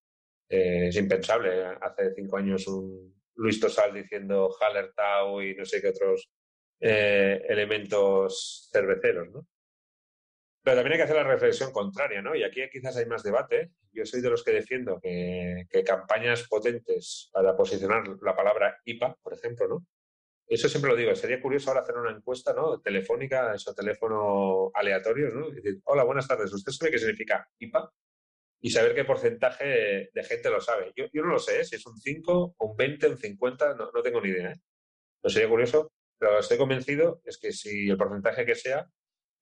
Eh, 0.50 0.88
es 0.88 0.96
impensable. 0.96 1.64
Hace 1.80 2.12
cinco 2.14 2.36
años 2.36 2.68
un 2.68 3.16
Luis 3.36 3.58
Tosal 3.58 3.94
diciendo 3.94 4.54
Hallertau 4.60 5.40
y 5.40 5.54
no 5.54 5.64
sé 5.64 5.80
qué 5.80 5.88
otros 5.88 6.28
eh, 6.78 7.42
elementos 7.48 8.68
cerveceros, 8.70 9.30
¿no? 9.30 9.46
Pero 10.62 10.76
también 10.76 10.92
hay 10.92 10.98
que 10.98 11.04
hacer 11.04 11.16
la 11.16 11.24
reflexión 11.24 11.72
contraria, 11.72 12.20
¿no? 12.20 12.34
Y 12.34 12.44
aquí 12.44 12.60
quizás 12.70 12.94
hay 12.98 13.06
más 13.06 13.22
debate. 13.22 13.70
Yo 13.92 14.04
soy 14.04 14.20
de 14.20 14.28
los 14.28 14.44
que 14.44 14.52
defiendo 14.52 15.00
que, 15.00 15.66
campañas 15.86 16.46
potentes 16.48 17.30
para 17.32 17.56
posicionar 17.56 18.02
la 18.20 18.36
palabra 18.36 18.78
IPA, 18.84 19.16
por 19.22 19.32
ejemplo, 19.32 19.68
¿no? 19.68 19.86
Eso 20.48 20.68
siempre 20.68 20.90
lo 20.90 20.96
digo. 20.96 21.14
Sería 21.14 21.40
curioso 21.40 21.70
ahora 21.70 21.82
hacer 21.82 21.96
una 21.96 22.12
encuesta, 22.12 22.52
¿no? 22.52 22.80
Telefónica, 22.80 23.54
eso, 23.54 23.74
teléfono 23.74 24.70
aleatorio, 24.74 25.30
¿no? 25.30 25.48
Y 25.48 25.56
decir, 25.56 25.80
hola, 25.84 26.04
buenas 26.04 26.28
tardes. 26.28 26.52
¿Usted 26.52 26.72
sabe 26.72 26.92
qué 26.92 26.98
significa 26.98 27.48
IPA? 27.58 27.92
Y 28.60 28.70
saber 28.70 28.94
qué 28.94 29.04
porcentaje 29.04 30.10
de 30.12 30.24
gente 30.24 30.50
lo 30.50 30.60
sabe. 30.60 30.92
Yo, 30.96 31.06
no 31.14 31.32
lo 31.32 31.38
sé, 31.38 31.60
¿eh? 31.60 31.64
si 31.64 31.76
es 31.76 31.86
un 31.86 31.96
5, 31.96 32.56
un 32.58 32.76
20, 32.76 33.08
un 33.08 33.18
50, 33.18 33.74
no, 33.74 34.02
tengo 34.02 34.20
ni 34.20 34.30
idea. 34.30 34.52
¿eh? 34.52 34.60
Sería 35.24 35.48
curioso. 35.48 35.92
Pero 36.18 36.38
estoy 36.38 36.56
convencido 36.56 37.20
es 37.24 37.36
que 37.38 37.52
si 37.52 37.90
el 37.90 37.96
porcentaje 37.96 38.46
que 38.46 38.54
sea, 38.54 38.88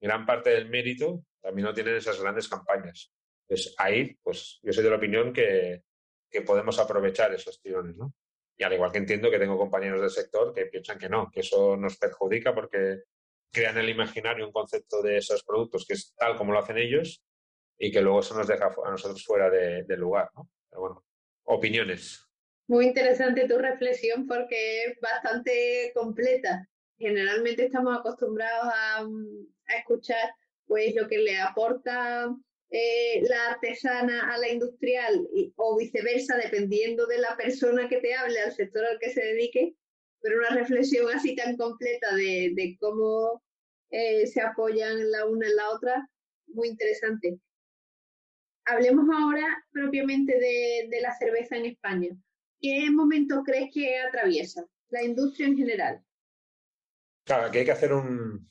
gran 0.01 0.27
parte 0.27 0.51
del 0.51 0.69
mérito 0.69 1.25
también 1.41 1.67
lo 1.67 1.75
tienen 1.75 1.97
esas 1.97 2.21
grandes 2.21 2.49
campañas. 2.49 3.13
Pues 3.47 3.75
ahí, 3.79 4.17
pues 4.23 4.59
yo 4.63 4.73
soy 4.73 4.83
de 4.83 4.91
la 4.91 4.97
opinión 4.97 5.33
que, 5.33 5.83
podemos 6.45 6.81
aprovechar 6.81 7.33
esos 7.33 7.61
tirones, 7.61 7.97
¿no? 7.97 8.13
Y 8.57 8.65
al 8.65 8.73
igual 8.73 8.93
que 8.93 8.99
entiendo 8.99 9.31
que 9.31 9.39
tengo 9.39 9.59
compañeros 9.59 10.01
del 10.01 10.11
sector 10.11 10.53
que 10.55 10.67
piensan 10.67 10.99
que 10.99 11.09
no, 11.09 11.31
que 11.31 11.41
eso 11.41 11.77
nos 11.77 11.97
perjudica 11.97 12.55
porque 12.55 13.03
crean 13.51 13.79
el 13.79 13.89
imaginario 13.89 14.47
un 14.47 14.53
concepto 14.53 15.03
de 15.03 15.19
esos 15.19 15.43
productos 15.45 15.85
que 15.87 15.95
es 15.95 16.15
tal 16.17 16.37
como 16.37 16.53
lo 16.53 16.59
hacen 16.59 16.79
ellos 16.79 17.23
y 17.79 17.91
que 17.91 18.01
luego 18.01 18.21
eso 18.21 18.37
nos 18.37 18.47
deja 18.47 18.67
a 18.67 18.91
nosotros 18.91 19.25
fuera 19.25 19.51
de, 19.51 19.97
lugar, 19.97 20.31
¿no? 20.35 20.49
Pero 20.71 20.81
bueno, 20.81 21.05
opiniones. 21.45 22.25
Muy 22.69 22.87
interesante 22.87 23.49
tu 23.49 23.59
reflexión 23.59 24.27
porque 24.27 24.85
es 24.85 25.01
bastante 25.01 25.93
completa. 25.95 26.69
Generalmente 26.97 27.67
estamos 27.67 27.99
acostumbrados 27.99 28.73
a, 28.73 29.01
a 29.01 29.77
escuchar 29.77 30.35
pues 30.67 30.95
lo 30.95 31.09
que 31.09 31.19
le 31.19 31.39
aporta 31.39 32.35
eh, 32.71 33.23
la 33.29 33.53
artesana 33.53 34.33
a 34.33 34.39
la 34.39 34.49
industrial 34.49 35.29
o 35.57 35.77
viceversa, 35.77 36.37
dependiendo 36.37 37.07
de 37.07 37.19
la 37.19 37.37
persona 37.37 37.89
que 37.89 37.99
te 37.99 38.15
hable, 38.15 38.41
al 38.41 38.53
sector 38.53 38.85
al 38.85 38.99
que 38.99 39.11
se 39.11 39.21
dedique, 39.23 39.77
pero 40.21 40.39
una 40.39 40.51
reflexión 40.51 41.09
así 41.15 41.37
tan 41.37 41.57
completa 41.57 42.15
de, 42.15 42.77
cómo 42.81 43.43
eh, 43.91 44.27
se 44.27 44.41
apoyan 44.41 45.11
la 45.11 45.27
una 45.27 45.47
en 45.47 45.57
la 45.57 45.71
otra, 45.71 46.09
muy 46.47 46.69
interesante. 46.69 47.39
Hablemos 48.67 49.07
ahora 49.15 49.65
propiamente 49.71 50.39
de, 50.39 50.89
de 50.91 51.01
la 51.01 51.15
cerveza 51.17 51.57
en 51.57 51.67
España. 51.67 52.17
¿Qué 52.61 52.91
momento 52.91 53.43
crees 53.45 53.71
que 53.73 53.99
atraviesa 53.99 54.65
la 54.89 55.03
industria 55.03 55.49
en 55.49 55.57
general? 55.57 56.05
Claro, 57.25 57.47
aquí 57.47 57.59
hay 57.59 57.65
que 57.65 57.73
hacer 57.73 57.93
un, 57.93 58.51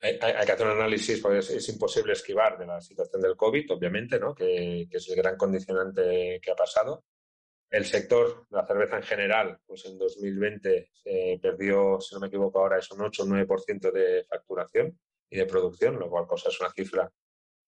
hay, 0.00 0.18
que 0.18 0.52
hacer 0.52 0.66
un 0.66 0.72
análisis, 0.72 1.20
porque 1.20 1.38
es, 1.38 1.68
imposible 1.68 2.14
esquivar 2.14 2.58
de 2.58 2.66
la 2.66 2.80
situación 2.80 3.20
del 3.20 3.36
COVID, 3.36 3.72
obviamente, 3.72 4.18
¿no? 4.18 4.34
que, 4.34 4.88
es 4.90 5.08
el 5.08 5.16
gran 5.16 5.36
condicionante 5.36 6.40
que 6.42 6.50
ha 6.50 6.56
pasado. 6.56 7.04
El 7.68 7.84
sector, 7.84 8.46
la 8.50 8.66
cerveza 8.66 8.96
en 8.96 9.02
general, 9.02 9.58
pues 9.64 9.84
en 9.84 9.98
2020 9.98 10.90
se 10.92 11.38
perdió, 11.40 12.00
si 12.00 12.14
no 12.14 12.20
me 12.20 12.26
equivoco 12.26 12.58
ahora, 12.58 12.78
es 12.78 12.90
un 12.90 13.02
8 13.02 13.22
o 13.22 13.26
9% 13.26 13.92
de 13.92 14.24
facturación 14.24 14.98
y 15.28 15.36
de 15.36 15.46
producción, 15.46 15.98
lo 15.98 16.08
cual 16.10 16.26
cosa 16.26 16.48
es 16.48 16.60
una 16.60 16.72
cifra 16.72 17.12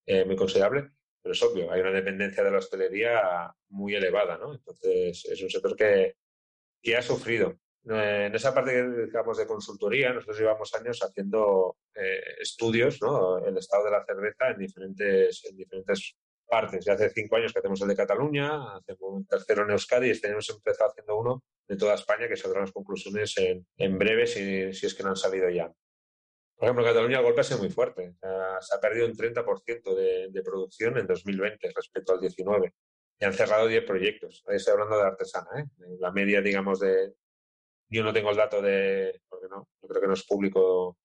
eh, 0.06 0.24
muy 0.24 0.34
considerable. 0.34 0.88
Pero 1.22 1.34
es 1.34 1.42
obvio, 1.42 1.70
hay 1.70 1.80
una 1.80 1.92
dependencia 1.92 2.42
de 2.42 2.50
la 2.50 2.58
hostelería 2.58 3.54
muy 3.68 3.94
elevada, 3.94 4.36
¿no? 4.38 4.54
Entonces, 4.54 5.24
es 5.26 5.40
un 5.40 5.50
sector 5.50 5.76
que, 5.76 6.16
que 6.82 6.96
ha 6.96 7.02
sufrido. 7.02 7.60
Eh, 7.90 8.26
en 8.26 8.34
esa 8.34 8.54
parte 8.54 8.72
que 8.72 9.06
digamos 9.06 9.38
de 9.38 9.46
consultoría, 9.46 10.12
nosotros 10.12 10.38
llevamos 10.38 10.72
años 10.74 11.02
haciendo 11.02 11.78
eh, 11.94 12.20
estudios, 12.40 13.02
¿no? 13.02 13.38
El 13.38 13.56
estado 13.58 13.84
de 13.84 13.90
la 13.90 14.04
cerveza 14.04 14.50
en 14.50 14.58
diferentes, 14.58 15.44
en 15.46 15.56
diferentes 15.56 16.14
partes. 16.46 16.84
Ya 16.84 16.92
hace 16.92 17.10
cinco 17.10 17.36
años 17.36 17.52
que 17.52 17.58
hacemos 17.58 17.80
el 17.82 17.88
de 17.88 17.96
Cataluña, 17.96 18.76
hacemos 18.76 19.00
un 19.00 19.26
tercero 19.26 19.64
en 19.64 19.70
Euskadi 19.70 20.08
y 20.08 20.10
este 20.10 20.28
año 20.28 20.34
hemos 20.34 20.50
empezado 20.50 20.90
haciendo 20.90 21.18
uno 21.18 21.42
de 21.66 21.76
toda 21.76 21.94
España, 21.94 22.28
que 22.28 22.36
saldrán 22.36 22.64
las 22.64 22.72
conclusiones 22.72 23.36
en, 23.38 23.66
en 23.76 23.98
breve 23.98 24.26
si, 24.26 24.72
si, 24.74 24.86
es 24.86 24.94
que 24.94 25.02
no 25.02 25.10
han 25.10 25.16
salido 25.16 25.48
ya. 25.48 25.72
Por 26.54 26.66
ejemplo, 26.68 26.84
en 26.84 26.92
Cataluña 26.92 27.18
el 27.18 27.24
golpe 27.24 27.40
ha 27.40 27.44
sido 27.44 27.58
muy 27.58 27.70
fuerte. 27.70 28.14
se 28.60 28.76
ha 28.76 28.80
perdido 28.80 29.06
un 29.06 29.14
30% 29.14 29.94
de, 29.96 30.28
de, 30.30 30.42
producción 30.42 30.98
en 30.98 31.06
2020 31.08 31.72
respecto 31.74 32.12
al 32.12 32.20
19 32.20 32.72
y 33.18 33.24
han 33.24 33.32
cerrado 33.32 33.66
10 33.66 33.84
proyectos. 33.84 34.44
Ahí 34.46 34.56
estoy 34.56 34.72
hablando 34.72 34.96
de 34.96 35.02
artesana. 35.02 35.48
¿eh? 35.58 35.64
La 35.98 36.12
media, 36.12 36.40
digamos, 36.40 36.78
de, 36.78 37.14
yo 37.92 38.02
no 38.02 38.12
tengo 38.12 38.30
el 38.30 38.36
dato 38.36 38.62
de, 38.62 39.20
porque 39.28 39.48
no, 39.48 39.68
yo 39.82 39.88
creo 39.88 40.00
que 40.00 40.08
no 40.08 40.14
es 40.14 40.24
público 40.24 40.96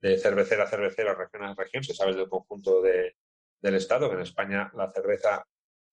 de 0.00 0.18
cervecera 0.18 0.64
a 0.64 0.66
cervecera, 0.66 1.14
región 1.14 1.44
a 1.44 1.54
región, 1.54 1.84
se 1.84 1.94
sabe 1.94 2.14
del 2.14 2.28
conjunto 2.28 2.80
de, 2.82 3.16
del 3.60 3.74
Estado, 3.74 4.08
que 4.08 4.16
en 4.16 4.22
España 4.22 4.70
la 4.74 4.90
cerveza, 4.92 5.46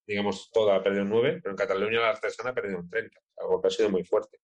digamos, 0.07 0.49
toda 0.51 0.75
ha 0.75 0.83
perdido 0.83 1.03
un 1.03 1.09
9, 1.09 1.39
pero 1.43 1.51
en 1.51 1.57
Cataluña 1.57 1.99
la 1.99 2.09
artesana 2.11 2.51
ha 2.51 2.53
perdido 2.53 2.79
un 2.79 2.89
30, 2.89 3.19
algo 3.37 3.61
que 3.61 3.67
ha 3.67 3.71
sido 3.71 3.89
muy 3.89 4.03
fuerte. 4.03 4.39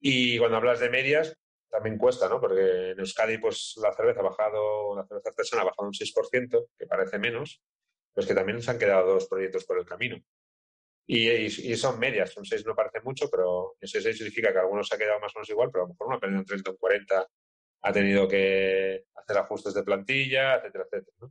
Y 0.00 0.38
cuando 0.38 0.56
hablas 0.56 0.80
de 0.80 0.90
medias, 0.90 1.36
también 1.70 1.98
cuesta, 1.98 2.28
¿no? 2.28 2.40
Porque 2.40 2.92
en 2.92 2.98
Euskadi, 2.98 3.38
pues 3.38 3.74
la 3.82 3.92
cerveza 3.92 4.20
ha 4.20 4.24
bajado, 4.24 4.96
la 4.96 5.06
cerveza 5.06 5.28
artesana 5.28 5.62
ha 5.62 5.66
bajado 5.66 5.88
un 5.88 5.94
6%, 5.94 6.68
que 6.78 6.86
parece 6.86 7.18
menos, 7.18 7.62
pero 8.12 8.22
es 8.22 8.28
que 8.28 8.34
también 8.34 8.62
se 8.62 8.70
han 8.70 8.78
quedado 8.78 9.14
dos 9.14 9.28
proyectos 9.28 9.64
por 9.66 9.78
el 9.78 9.84
camino. 9.84 10.16
Y, 11.08 11.76
son 11.76 12.00
medias, 12.00 12.32
son 12.32 12.44
seis 12.44 12.66
no 12.66 12.74
parece 12.74 13.00
mucho, 13.00 13.28
pero 13.30 13.76
ese 13.80 14.00
seis 14.00 14.16
significa 14.16 14.52
que 14.52 14.58
algunos 14.58 14.88
se 14.88 14.96
ha 14.96 14.98
quedado 14.98 15.20
más 15.20 15.34
o 15.34 15.38
menos 15.38 15.50
igual, 15.50 15.70
pero 15.70 15.84
a 15.84 15.86
lo 15.86 15.92
mejor 15.92 16.06
uno 16.08 16.16
ha 16.16 16.20
perdido 16.20 16.40
un 16.40 16.46
30 16.46 16.70
o 16.70 16.72
un 16.72 16.78
40, 16.78 17.28
ha 17.82 17.92
tenido 17.92 18.26
que 18.26 19.04
hacer 19.14 19.38
ajustes 19.38 19.74
de 19.74 19.84
plantilla, 19.84 20.56
etcétera, 20.56 20.84
etcétera. 20.90 21.28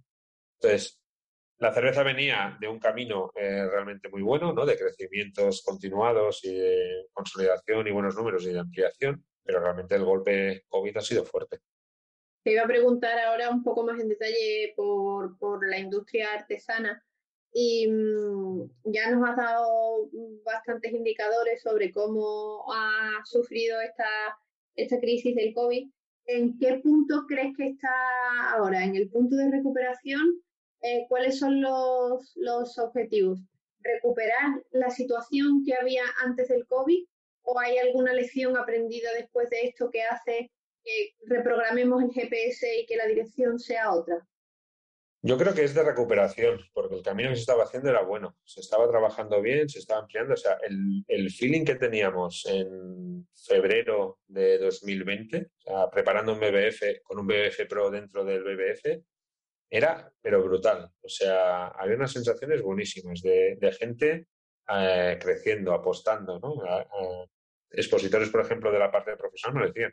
Entonces, 0.61 1.01
la 1.57 1.73
cerveza 1.73 2.03
venía 2.03 2.57
de 2.59 2.67
un 2.67 2.79
camino 2.79 3.31
eh, 3.35 3.67
realmente 3.69 4.09
muy 4.09 4.21
bueno, 4.21 4.53
¿no? 4.53 4.65
de 4.65 4.77
crecimientos 4.77 5.61
continuados 5.61 6.43
y 6.43 6.53
de 6.53 7.07
consolidación 7.13 7.88
y 7.88 7.91
buenos 7.91 8.15
números 8.15 8.45
y 8.45 8.53
de 8.53 8.59
ampliación, 8.59 9.25
pero 9.43 9.59
realmente 9.59 9.95
el 9.95 10.05
golpe 10.05 10.63
COVID 10.67 10.97
ha 10.97 11.01
sido 11.01 11.25
fuerte. 11.25 11.59
Te 12.43 12.51
iba 12.51 12.63
a 12.63 12.67
preguntar 12.67 13.17
ahora 13.19 13.49
un 13.49 13.63
poco 13.63 13.83
más 13.83 13.99
en 13.99 14.07
detalle 14.07 14.73
por, 14.75 15.38
por 15.38 15.67
la 15.67 15.79
industria 15.79 16.33
artesana 16.33 17.03
y 17.58 17.88
mm, 17.88 18.70
ya 18.84 19.12
nos 19.12 19.30
has 19.30 19.38
dado 19.38 20.10
bastantes 20.44 20.91
indicadores 20.91 21.62
sobre 21.62 21.94
cómo 21.94 22.65
ha 22.70 23.24
sufrido 23.24 23.80
esta, 23.80 25.00
crisis 25.00 25.34
del 25.34 25.54
COVID. 25.54 25.89
¿En 26.26 26.58
qué 26.60 26.82
punto 26.84 27.26
crees 27.30 27.56
que 27.56 27.68
está 27.68 28.52
ahora? 28.52 28.84
¿En 28.84 28.98
el 28.98 29.10
punto 29.10 29.38
de 29.38 29.50
recuperación? 29.50 30.44
Eh, 30.82 31.06
¿Cuáles 31.08 31.39
son 31.39 31.62
los, 31.62 32.34
los 32.36 32.78
objetivos? 32.78 33.39
¿Recuperar 33.80 34.62
la 34.72 34.89
situación 34.89 35.63
que 35.65 35.76
había 35.76 36.04
antes 36.26 36.50
del 36.50 36.68
COVID? 36.68 37.06
¿O 37.44 37.58
hay 37.58 37.78
alguna 37.78 38.12
lección 38.12 38.58
aprendida 38.58 39.13
después 39.13 39.50
de 39.50 39.62
esto 39.62 39.89
que 39.89 40.02
hace 40.02 40.52
que 40.84 41.15
reprogramemos 41.26 42.04
el 42.04 42.12
GPS 42.12 42.82
y 42.82 42.86
que 42.86 42.98
la 42.98 43.06
dirección 43.06 43.60
sea 43.60 43.94
otra? 43.94 44.28
Yo 45.27 45.39
creo 45.39 45.55
que 45.55 45.63
es 45.63 45.73
de 45.73 45.81
recuperación, 45.81 46.59
porque 46.71 46.93
el 46.93 47.01
camino 47.01 47.29
que 47.29 47.35
se 47.35 47.41
estaba 47.41 47.63
haciendo 47.63 47.89
era 47.89 48.03
bueno. 48.03 48.38
Se 48.43 48.59
estaba 48.59 48.88
trabajando 48.88 49.41
bien, 49.41 49.67
se 49.67 49.79
estaba 49.79 50.01
ampliando. 50.01 50.35
O 50.35 50.38
sea, 50.38 50.59
el, 50.61 51.31
feeling 51.31 51.65
que 51.65 51.73
teníamos 51.73 52.45
en 52.45 53.27
febrero 53.33 54.19
de 54.27 54.59
2020, 54.59 55.38
o 55.41 55.61
sea, 55.61 55.89
preparando 55.89 56.33
un 56.33 56.39
BBF 56.39 57.01
con 57.01 57.17
un 57.17 57.25
BBF 57.25 57.65
Pro 57.67 57.89
dentro 57.89 58.23
del 58.23 58.43
BBF, 58.43 59.01
era, 59.67 60.13
pero 60.21 60.43
brutal. 60.43 60.91
O 61.01 61.09
sea, 61.09 61.69
había 61.69 61.95
unas 61.95 62.11
sensaciones 62.11 62.61
buenísimas 62.61 63.19
de, 63.23 63.75
gente 63.79 64.27
eh, 64.69 65.17
creciendo, 65.19 65.73
apostando, 65.73 66.39
¿no? 66.39 66.53
expositores, 67.71 68.29
por 68.29 68.41
ejemplo, 68.41 68.71
de 68.71 68.77
la 68.77 68.91
parte 68.91 69.09
de 69.09 69.17
profesional 69.17 69.59
me 69.59 69.67
decían, 69.69 69.91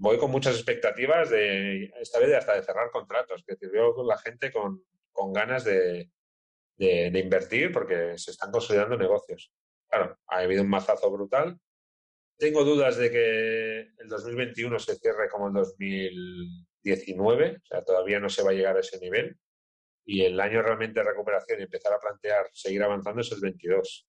voy 0.00 0.16
con 0.16 0.30
muchas 0.30 0.56
expectativas 0.56 1.28
de, 1.28 1.92
esta 2.00 2.18
vez 2.18 2.34
hasta 2.34 2.54
de 2.54 2.62
cerrar 2.62 2.90
contratos, 2.90 3.44
que 3.46 3.54
veo 3.68 4.02
la 4.02 4.16
gente 4.16 4.50
con, 4.50 4.82
con 5.12 5.32
ganas 5.32 5.62
de, 5.64 6.10
de, 6.78 7.18
invertir 7.18 7.70
porque 7.70 8.16
se 8.16 8.30
están 8.30 8.50
consolidando 8.50 8.96
negocios. 8.96 9.52
Claro, 9.88 10.18
ha 10.26 10.38
habido 10.38 10.62
un 10.62 10.70
mazazo 10.70 11.10
brutal. 11.10 11.60
Tengo 12.38 12.64
dudas 12.64 12.96
de 12.96 13.10
que 13.10 13.80
el 13.98 14.08
2021 14.08 14.78
se 14.78 14.96
cierre 14.96 15.28
como 15.28 15.48
el 15.48 15.52
2019, 15.52 17.56
o 17.56 17.66
sea, 17.66 17.84
todavía 17.84 18.20
no 18.20 18.30
se 18.30 18.42
va 18.42 18.52
a 18.52 18.54
llegar 18.54 18.78
a 18.78 18.80
ese 18.80 18.98
nivel. 19.00 19.38
Y 20.06 20.24
el 20.24 20.40
año 20.40 20.62
realmente 20.62 21.00
de 21.00 21.10
recuperación 21.10 21.60
y 21.60 21.64
empezar 21.64 21.92
a 21.92 22.00
plantear 22.00 22.48
seguir 22.54 22.82
avanzando 22.82 23.20
es 23.20 23.30
el 23.32 23.40
22. 23.40 24.08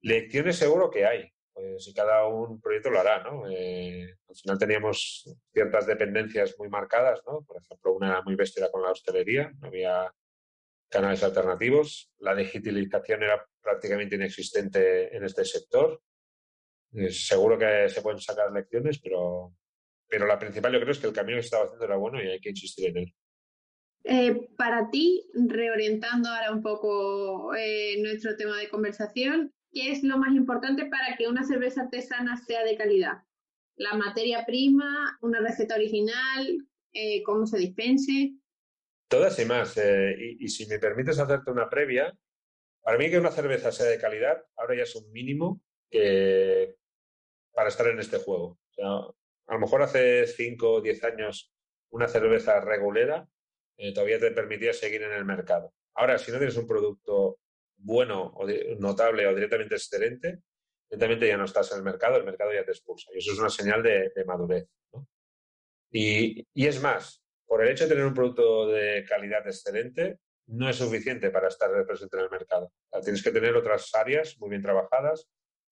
Lecciones 0.00 0.56
seguro 0.56 0.90
que 0.90 1.04
hay, 1.04 1.30
pues 1.52 1.84
si 1.84 1.92
cada 1.92 2.26
un 2.26 2.60
proyecto 2.60 2.90
lo 2.90 3.00
hará, 3.00 3.22
¿no? 3.22 3.48
Eh, 3.50 4.16
al 4.28 4.36
final 4.36 4.58
teníamos 4.58 5.28
ciertas 5.52 5.86
dependencias 5.86 6.54
muy 6.58 6.68
marcadas, 6.68 7.22
¿no? 7.26 7.42
Por 7.42 7.62
ejemplo, 7.62 7.92
una 7.94 8.22
muy 8.22 8.34
bestia 8.34 8.70
con 8.70 8.82
la 8.82 8.90
hostelería, 8.90 9.52
no 9.60 9.68
había 9.68 10.12
canales 10.88 11.22
alternativos, 11.22 12.10
la 12.18 12.34
digitalización 12.34 13.22
era 13.22 13.46
prácticamente 13.60 14.16
inexistente 14.16 15.14
en 15.16 15.24
este 15.24 15.44
sector. 15.44 16.00
seguro 17.08 17.58
que 17.58 17.88
se 17.88 18.02
pueden 18.02 18.20
sacar 18.20 18.52
lecciones, 18.52 18.98
pero, 18.98 19.54
pero 20.06 20.26
la 20.26 20.38
principal 20.38 20.72
yo 20.72 20.80
creo 20.80 20.92
es 20.92 20.98
que 20.98 21.06
el 21.06 21.14
camino 21.14 21.36
que 21.36 21.44
estaba 21.46 21.64
haciendo 21.64 21.84
era 21.86 21.96
bueno 21.96 22.22
y 22.22 22.28
hay 22.28 22.40
que 22.40 22.50
insistir 22.50 22.90
en 22.90 22.98
él. 22.98 23.14
Eh, 24.04 24.48
para 24.56 24.90
ti, 24.90 25.24
reorientando 25.32 26.28
ahora 26.28 26.50
un 26.50 26.62
poco 26.62 27.54
eh, 27.54 27.96
nuestro 28.02 28.36
tema 28.36 28.58
de 28.58 28.68
conversación, 28.68 29.54
¿qué 29.72 29.90
es 29.92 30.02
lo 30.02 30.18
más 30.18 30.34
importante 30.34 30.86
para 30.86 31.16
que 31.16 31.28
una 31.28 31.44
cerveza 31.44 31.82
artesana 31.82 32.36
sea 32.36 32.64
de 32.64 32.76
calidad? 32.76 33.22
¿La 33.76 33.94
materia 33.94 34.44
prima, 34.46 35.18
una 35.22 35.40
receta 35.40 35.74
original, 35.74 36.66
eh, 36.92 37.22
cómo 37.22 37.46
se 37.46 37.58
dispense? 37.58 38.34
Todas 39.08 39.38
y 39.38 39.44
más. 39.44 39.76
Y, 39.76 40.44
y, 40.44 40.48
si 40.48 40.66
me 40.66 40.78
permites 40.78 41.18
hacerte 41.18 41.50
una 41.50 41.68
previa, 41.68 42.16
para 42.82 42.98
mí 42.98 43.10
que 43.10 43.18
una 43.18 43.30
cerveza 43.30 43.72
sea 43.72 43.86
de 43.86 43.98
calidad, 43.98 44.44
ahora 44.56 44.76
ya 44.76 44.82
es 44.82 44.94
un 44.94 45.10
mínimo 45.12 45.62
para 47.52 47.68
estar 47.68 47.86
en 47.88 47.98
este 47.98 48.18
juego. 48.18 48.58
O 48.70 48.72
sea, 48.74 48.86
a 49.46 49.54
lo 49.54 49.60
mejor 49.60 49.82
hace 49.82 50.26
5 50.26 50.70
o 50.70 50.80
10 50.80 51.04
años 51.04 51.52
una 51.90 52.08
cerveza 52.08 52.58
regulera 52.60 53.28
eh, 53.76 53.92
todavía 53.92 54.18
te 54.18 54.30
permitía 54.30 54.72
seguir 54.72 55.02
en 55.02 55.12
el 55.12 55.24
mercado. 55.24 55.74
Ahora, 55.94 56.18
si 56.18 56.30
no 56.30 56.38
tienes 56.38 56.56
un 56.56 56.66
producto 56.66 57.38
bueno 57.82 58.32
o 58.36 58.46
notable 58.78 59.26
o 59.26 59.34
directamente 59.34 59.74
excelente, 59.74 60.40
directamente 60.90 61.28
ya 61.28 61.36
no 61.36 61.44
estás 61.44 61.72
en 61.72 61.78
el 61.78 61.84
mercado, 61.84 62.16
el 62.16 62.24
mercado 62.24 62.52
ya 62.52 62.64
te 62.64 62.72
expulsa. 62.72 63.10
Y 63.14 63.18
eso 63.18 63.32
es 63.32 63.38
una 63.38 63.50
señal 63.50 63.82
de, 63.82 64.12
madurez. 64.26 64.66
Y, 65.90 66.46
y, 66.54 66.66
es 66.66 66.80
más, 66.80 67.22
por 67.46 67.62
el 67.62 67.70
hecho 67.70 67.84
de 67.84 67.90
tener 67.90 68.06
un 68.06 68.14
producto 68.14 68.66
de 68.68 69.04
calidad 69.06 69.46
excelente, 69.46 70.18
no 70.46 70.68
es 70.68 70.76
suficiente 70.76 71.30
para 71.30 71.48
estar 71.48 71.70
presente 71.86 72.16
en 72.16 72.24
el 72.24 72.30
mercado. 72.30 72.72
tienes 73.02 73.22
que 73.22 73.30
tener 73.30 73.54
otras 73.54 73.94
áreas 73.94 74.36
muy 74.38 74.50
bien 74.50 74.62
trabajadas, 74.62 75.28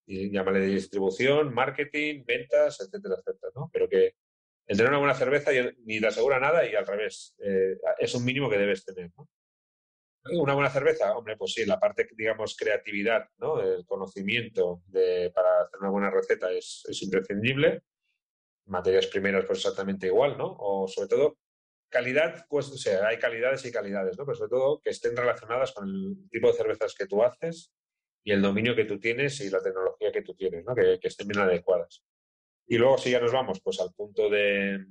y 0.06 0.30
llámale 0.30 0.60
de 0.60 0.66
distribución, 0.66 1.54
marketing, 1.54 2.24
ventas, 2.26 2.80
etcétera, 2.80 3.14
etcétera. 3.18 3.52
¿no? 3.54 3.70
Pero 3.72 3.88
que 3.88 4.14
el 4.66 4.76
tener 4.76 4.90
una 4.90 4.98
buena 4.98 5.14
cerveza 5.14 5.50
ni 5.84 6.00
te 6.00 6.06
asegura 6.06 6.40
nada 6.40 6.66
y 6.68 6.74
al 6.74 6.86
revés, 6.86 7.34
eh, 7.38 7.76
es 7.98 8.14
un 8.14 8.24
mínimo 8.24 8.50
que 8.50 8.58
debes 8.58 8.84
tener. 8.84 9.10
Una 10.24 10.54
buena 10.54 10.70
cerveza, 10.70 11.16
hombre, 11.16 11.36
pues 11.36 11.54
sí, 11.54 11.64
la 11.64 11.80
parte, 11.80 12.08
digamos, 12.14 12.56
creatividad, 12.56 13.28
¿no? 13.38 13.60
El 13.60 13.86
conocimiento 13.86 14.82
de, 14.86 15.30
para 15.34 15.62
hacer 15.62 15.80
una 15.80 15.90
buena 15.90 16.10
receta 16.10 16.50
es, 16.52 16.84
imprescindible. 17.02 17.82
Materias 18.66 19.06
primeras, 19.06 19.46
pues 19.46 19.60
exactamente 19.60 20.08
igual, 20.08 20.36
¿no? 20.36 20.56
O 20.58 20.86
sobre 20.86 21.08
todo, 21.08 21.38
calidad, 21.88 22.44
pues, 22.48 22.68
o 22.68 22.76
sea, 22.76 23.06
hay 23.06 23.18
calidades 23.18 23.64
y 23.64 23.72
calidades, 23.72 24.18
¿no? 24.18 24.26
Pero 24.26 24.36
sobre 24.36 24.50
todo 24.50 24.80
que 24.80 24.90
estén 24.90 25.16
relacionadas 25.16 25.72
con 25.72 25.88
el 25.88 26.28
tipo 26.30 26.48
de 26.48 26.54
cervezas 26.54 26.94
que 26.94 27.06
tú 27.06 27.22
haces 27.22 27.72
y 28.22 28.32
el 28.32 28.42
dominio 28.42 28.76
que 28.76 28.84
tú 28.84 29.00
tienes 29.00 29.40
y 29.40 29.48
la 29.48 29.62
tecnología 29.62 30.12
que 30.12 30.22
tú 30.22 30.34
tienes, 30.34 30.64
¿no? 30.66 30.74
que 30.74 30.98
estén 31.02 31.26
bien 31.26 31.40
adecuadas. 31.40 32.04
Y 32.66 32.76
luego, 32.76 32.98
si 32.98 33.10
ya 33.10 33.20
nos 33.20 33.32
vamos 33.32 33.60
pues 33.60 33.80
al 33.80 33.92
punto 33.92 34.28
de 34.28 34.84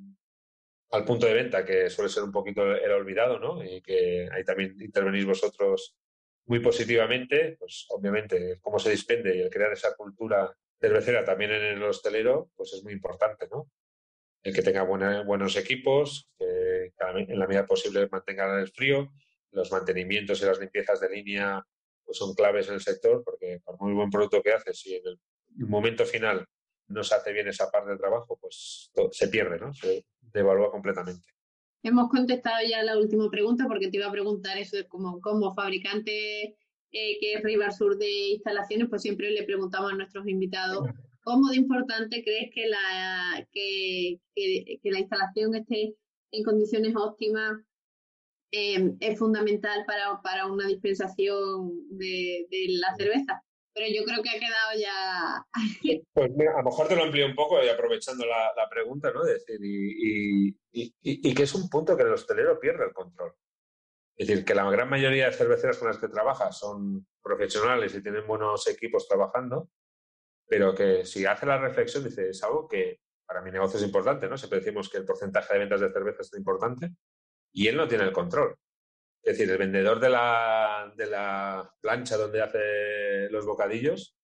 al 0.92 1.06
punto 1.06 1.28
de 1.28 1.34
venta, 1.34 1.64
que 1.64 1.90
suele 1.90 2.10
ser 2.10 2.24
un 2.24 2.32
poquito 2.32 2.64
el 2.76 2.92
olvidado, 2.92 3.40
¿no? 3.40 3.64
Y 3.64 3.82
que 3.82 4.28
ahí 4.32 4.44
también 4.44 4.76
intervenís 4.82 5.26
vosotros 5.26 5.96
muy 6.46 6.60
positivamente, 6.60 7.58
pues 7.60 7.86
obviamente 7.90 8.58
cómo 8.62 8.80
se 8.80 8.90
dispende 8.90 9.36
y 9.36 9.42
el 9.42 9.50
crear 9.50 9.72
esa 9.72 9.96
cultura 9.96 10.52
cervecera 10.82 11.24
también 11.24 11.52
en 11.52 11.64
el 11.64 11.84
hostelero, 11.84 12.50
pues 12.56 12.74
es 12.74 12.84
muy 12.84 12.94
importante, 12.94 13.48
¿no? 13.52 13.70
El 14.42 14.54
que 14.54 14.64
tenga 14.64 14.84
buenos 14.84 15.58
equipos, 15.58 16.28
que 16.38 16.92
en 16.98 17.38
la 17.38 17.46
medida 17.46 17.68
posible 17.68 18.08
mantengan 18.10 18.60
el 18.60 18.70
frío, 18.70 19.12
los 19.52 19.72
mantenimientos 19.72 20.42
y 20.42 20.46
las 20.46 20.60
limpiezas 20.60 21.00
de 21.02 21.10
línea 21.10 21.64
pues 22.04 22.18
son 22.18 22.34
claves 22.34 22.68
en 22.70 22.76
el 22.76 22.82
sector, 22.82 23.24
porque 23.24 23.60
por 23.64 23.80
muy 23.80 23.94
buen 23.94 24.10
producto 24.10 24.42
que 24.42 24.54
haces, 24.54 24.84
y 24.88 24.96
en 24.96 25.04
el 25.06 25.20
momento 25.68 26.06
final 26.06 26.44
no 26.88 27.04
se 27.04 27.14
hace 27.14 27.32
bien 27.32 27.48
esa 27.48 27.70
parte 27.70 27.92
del 27.92 28.00
trabajo, 28.00 28.40
pues 28.42 28.90
se 29.12 29.28
pierde, 29.28 29.60
¿no? 29.60 29.72
Se 29.74 30.04
devalúa 30.34 30.72
completamente. 30.72 31.28
Hemos 31.84 32.10
contestado 32.10 32.58
ya 32.68 32.84
la 32.84 32.98
última 32.98 33.30
pregunta 33.30 33.66
porque 33.68 33.90
te 33.90 33.98
iba 33.98 34.08
a 34.08 34.12
preguntar 34.12 34.58
eso 34.58 34.76
de 34.76 34.88
como, 34.88 35.22
como 35.22 35.54
fabricante 35.54 36.58
eh, 36.92 37.18
que 37.20 37.34
es 37.34 37.44
River 37.44 37.72
Sur 37.72 37.98
de 37.98 38.32
instalaciones, 38.32 38.90
pues 38.90 39.02
siempre 39.02 39.32
le 39.32 39.44
preguntamos 39.44 39.92
a 39.92 39.96
nuestros 39.96 40.28
invitados 40.28 40.84
cómo 41.24 41.50
de 41.50 41.58
importante 41.58 42.24
crees 42.24 42.50
que 42.54 42.68
la, 42.68 43.48
que, 43.52 44.20
la 44.84 45.00
instalación 45.00 45.56
esté 45.56 45.96
en 46.32 46.44
condiciones 46.44 46.96
óptimas 46.96 47.60
eh, 48.52 48.94
es 49.00 49.20
fundamental 49.20 49.84
para, 49.86 50.22
para 50.22 50.48
una 50.48 50.66
dispensación 50.66 51.88
de, 51.92 52.48
de 52.50 52.66
la 52.70 52.96
cerveza 52.96 53.44
pero 53.80 53.94
yo 53.96 54.04
creo 54.04 54.22
que 54.22 54.30
ha 54.30 54.40
quedado 54.40 54.78
ya. 54.78 55.46
Pues 56.14 56.32
mira, 56.36 56.52
a 56.54 56.58
lo 56.58 56.64
mejor 56.66 56.88
te 56.88 56.96
lo 56.98 57.04
amplío 57.04 57.26
un 57.26 57.36
poco 57.36 57.64
y 57.64 57.70
aprovechando 57.70 58.26
la, 58.26 58.68
pregunta, 58.70 59.12
¿no? 59.12 59.24
decir, 59.24 59.58
y, 59.64 60.56
y, 60.72 61.34
que 61.34 61.44
es 61.44 61.56
un 61.56 61.70
punto 61.70 61.96
que 61.96 62.04
el 62.04 62.12
hostelero 62.12 62.60
pierde 62.60 62.86
el 62.86 62.94
control. 62.94 63.34
Es 64.18 64.28
decir, 64.28 64.44
que 64.44 64.54
la 64.54 64.70
gran 64.70 64.90
mayoría 64.90 65.28
de 65.28 65.34
cerveceras 65.34 65.78
con 65.78 65.88
las 65.88 65.98
que 65.98 66.10
trabajas 66.10 66.58
son 66.58 67.08
profesionales 67.24 67.96
y 67.96 68.04
tienen 68.04 68.28
buenos 68.28 68.68
equipos 68.68 69.08
trabajando, 69.08 69.70
pero 70.46 70.76
que 70.76 71.06
si 71.06 71.26
hace 71.26 71.46
la 71.46 71.58
reflexión, 71.58 72.04
dice, 72.04 72.30
es 72.30 72.44
algo 72.44 72.68
que 72.68 73.00
para 73.26 73.42
mi 73.42 73.52
negocio 73.52 73.78
es 73.78 73.86
importante, 73.86 74.28
¿no? 74.28 74.38
Siempre 74.38 74.60
decimos 74.60 74.90
que 74.90 74.98
el 74.98 75.06
porcentaje 75.06 75.54
de 75.54 75.60
ventas 75.60 75.80
de 75.80 75.94
cerveza 75.94 76.22
es 76.22 76.34
importante 76.34 76.92
y 77.54 77.68
él 77.68 77.78
no 77.78 77.88
tiene 77.88 78.04
el 78.04 78.12
control. 78.12 78.58
Es 79.22 79.38
decir, 79.38 79.52
el 79.52 79.58
vendedor 79.58 80.00
de 80.00 80.10
la, 80.10 80.94
de 80.96 81.06
la 81.06 81.72
plancha 81.82 82.18
donde 82.18 82.42
hace 82.42 83.30
los 83.30 83.46
bocadillos 83.46 84.16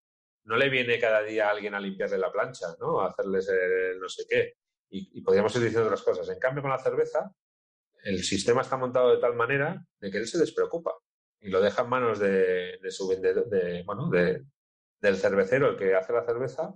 no 0.46 0.58
le 0.58 0.70
viene 0.70 1.00
cada 1.00 1.22
día 1.24 1.50
alguien 1.50 1.74
a 1.74 1.80
limpiarle 1.80 2.18
la 2.18 2.32
plancha, 2.32 2.68
¿no? 2.80 3.02
A 3.02 3.10
hacerles 3.10 3.50
el 3.50 4.00
no 4.00 4.08
sé 4.08 4.26
qué. 4.30 4.54
Y, 4.90 5.22
podríamos 5.22 5.54
ir 5.56 5.64
diciendo 5.64 5.88
otras 5.88 6.04
cosas. 6.04 6.30
En 6.30 6.40
cambio, 6.40 6.62
con 6.62 6.72
la 6.72 6.80
cerveza, 6.80 7.32
el 8.04 8.24
sistema 8.24 8.62
está 8.62 8.78
montado 8.78 9.14
de 9.14 9.20
tal 9.20 9.36
manera 9.36 9.84
de 10.00 10.12
que 10.12 10.20
él 10.20 10.28
se 10.28 10.38
despreocupa 10.38 10.94
y 11.42 11.50
lo 11.50 11.60
deja 11.60 11.82
en 11.82 11.90
manos 11.90 12.20
de, 12.20 12.80
su 12.90 13.08
vendedor, 13.08 13.50
de, 13.50 13.84
bueno, 13.84 14.10
de, 14.10 14.46
del 15.02 15.18
cervecero, 15.18 15.72
el 15.72 15.78
que 15.78 15.96
hace 15.96 16.14
la 16.14 16.24
cerveza, 16.24 16.74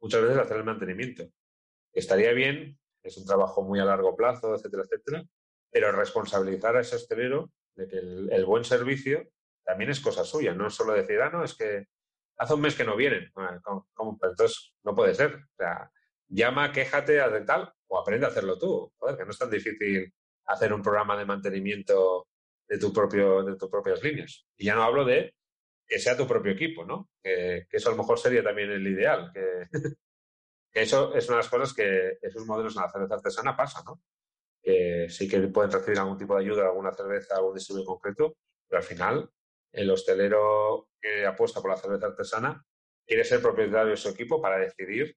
muchas 0.00 0.22
veces 0.22 0.38
hacer 0.38 0.56
el 0.58 0.64
mantenimiento. 0.64 1.24
Estaría 1.92 2.32
bien, 2.32 2.78
es 3.02 3.16
un 3.16 3.24
trabajo 3.24 3.62
muy 3.62 3.78
a 3.78 3.84
largo 3.84 4.16
plazo, 4.16 4.54
etcétera, 4.54 4.82
etcétera, 4.82 5.24
pero 5.70 5.92
responsabilizar 5.92 6.76
a 6.76 6.80
ese 6.80 6.96
hostelero 6.96 7.50
de 7.74 7.88
que 7.88 7.98
el, 7.98 8.44
buen 8.44 8.64
servicio 8.64 9.28
también 9.64 9.90
es 9.90 10.00
cosa 10.00 10.24
suya, 10.24 10.54
no 10.54 10.66
es 10.66 10.74
solo 10.74 10.92
decir, 10.92 11.20
ah, 11.20 11.30
no, 11.30 11.44
es 11.44 11.54
que 11.54 11.86
hace 12.36 12.54
un 12.54 12.60
mes 12.60 12.74
que 12.74 12.84
no 12.84 12.96
vienen. 12.96 13.30
¿Cómo, 13.62 14.18
entonces 14.22 14.74
no 14.84 14.94
puede 14.94 15.14
ser. 15.14 15.38
Llama, 16.28 16.72
quéjate, 16.72 17.20
haz 17.20 17.32
de 17.32 17.42
tal, 17.42 17.72
o 17.88 17.98
aprende 17.98 18.26
a 18.26 18.30
hacerlo 18.30 18.58
tú. 18.58 18.92
Joder, 18.98 19.16
que 19.16 19.24
no 19.24 19.30
es 19.30 19.38
tan 19.38 19.50
difícil 19.50 20.12
hacer 20.46 20.72
un 20.72 20.82
programa 20.82 21.16
de 21.16 21.24
mantenimiento 21.24 22.28
de 22.68 22.78
tu 22.78 22.92
propio, 22.92 23.42
de 23.42 23.56
tus 23.56 23.70
propias 23.70 24.02
líneas. 24.02 24.46
Y 24.56 24.66
ya 24.66 24.74
no 24.74 24.82
hablo 24.82 25.04
de 25.04 25.34
que 25.86 25.98
sea 25.98 26.16
tu 26.16 26.26
propio 26.26 26.52
equipo, 26.52 26.84
¿no? 26.84 27.10
Que, 27.22 27.66
eso 27.70 27.88
a 27.88 27.92
lo 27.92 27.98
mejor 27.98 28.18
sería 28.18 28.42
también 28.42 28.70
el 28.70 28.86
ideal. 28.86 29.32
Que, 30.74 30.80
eso 30.80 31.14
es 31.14 31.28
una 31.28 31.36
de 31.36 31.42
las 31.42 31.50
cosas 31.50 31.74
que 31.74 32.16
esos 32.22 32.46
modelos 32.46 32.74
en 32.74 32.80
la 32.80 32.90
cerveza 32.90 33.16
artesana 33.16 33.54
pasa, 33.54 33.82
¿no? 33.84 34.00
Que 34.62 35.08
sí 35.08 35.28
que 35.28 35.40
pueden 35.48 35.72
recibir 35.72 35.98
algún 35.98 36.18
tipo 36.18 36.34
de 36.36 36.44
ayuda, 36.44 36.66
alguna 36.66 36.92
cerveza, 36.92 37.36
algún 37.36 37.54
distribuidor 37.54 37.86
concreto, 37.86 38.36
pero 38.68 38.78
al 38.78 38.84
final 38.84 39.30
el 39.72 39.90
hostelero 39.90 40.88
que 41.00 41.26
apuesta 41.26 41.60
por 41.60 41.70
la 41.70 41.76
cerveza 41.76 42.06
artesana 42.06 42.64
quiere 43.04 43.24
ser 43.24 43.40
propietario 43.40 43.90
de 43.90 43.96
su 43.96 44.08
equipo 44.08 44.40
para 44.40 44.58
decidir 44.58 45.16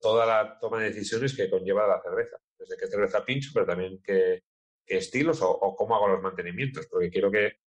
toda 0.00 0.26
la 0.26 0.58
toma 0.58 0.80
de 0.80 0.90
decisiones 0.90 1.36
que 1.36 1.48
conlleva 1.48 1.86
la 1.86 2.02
cerveza, 2.02 2.36
desde 2.58 2.76
qué 2.76 2.86
cerveza 2.86 3.24
pincho, 3.24 3.50
pero 3.54 3.66
también 3.66 4.00
qué, 4.02 4.42
estilos 4.86 5.40
o, 5.42 5.74
cómo 5.76 5.96
hago 5.96 6.08
los 6.08 6.22
mantenimientos, 6.22 6.86
porque 6.86 7.10
quiero 7.10 7.30
que, 7.30 7.58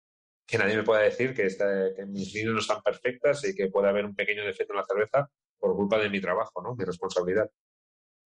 que 0.47 0.57
nadie 0.57 0.77
me 0.77 0.83
pueda 0.83 1.01
decir 1.01 1.33
que, 1.33 1.47
que 1.95 2.05
mis 2.05 2.33
líneas 2.33 2.53
no 2.53 2.59
están 2.59 2.81
perfectas 2.81 3.43
y 3.45 3.53
que 3.55 3.69
puede 3.69 3.89
haber 3.89 4.05
un 4.05 4.15
pequeño 4.15 4.45
defecto 4.45 4.73
en 4.73 4.79
la 4.79 4.85
cerveza 4.85 5.29
por 5.57 5.75
culpa 5.75 5.99
de 5.99 6.09
mi 6.09 6.21
trabajo, 6.21 6.61
¿no? 6.61 6.75
mi 6.75 6.85
responsabilidad. 6.85 7.49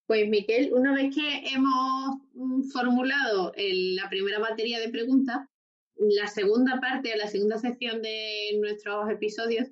Pues 0.05 0.27
Miquel, 0.27 0.73
una 0.73 0.93
vez 0.93 1.15
que 1.15 1.47
hemos 1.53 2.17
mm, 2.33 2.63
formulado 2.71 3.53
la 3.55 4.09
primera 4.09 4.39
batería 4.39 4.79
de 4.79 4.89
preguntas, 4.89 5.47
la 5.95 6.27
segunda 6.27 6.79
parte 6.81 7.15
la 7.15 7.27
segunda 7.27 7.57
sección 7.57 8.01
de 8.01 8.57
nuestros 8.59 9.09
episodios 9.09 9.69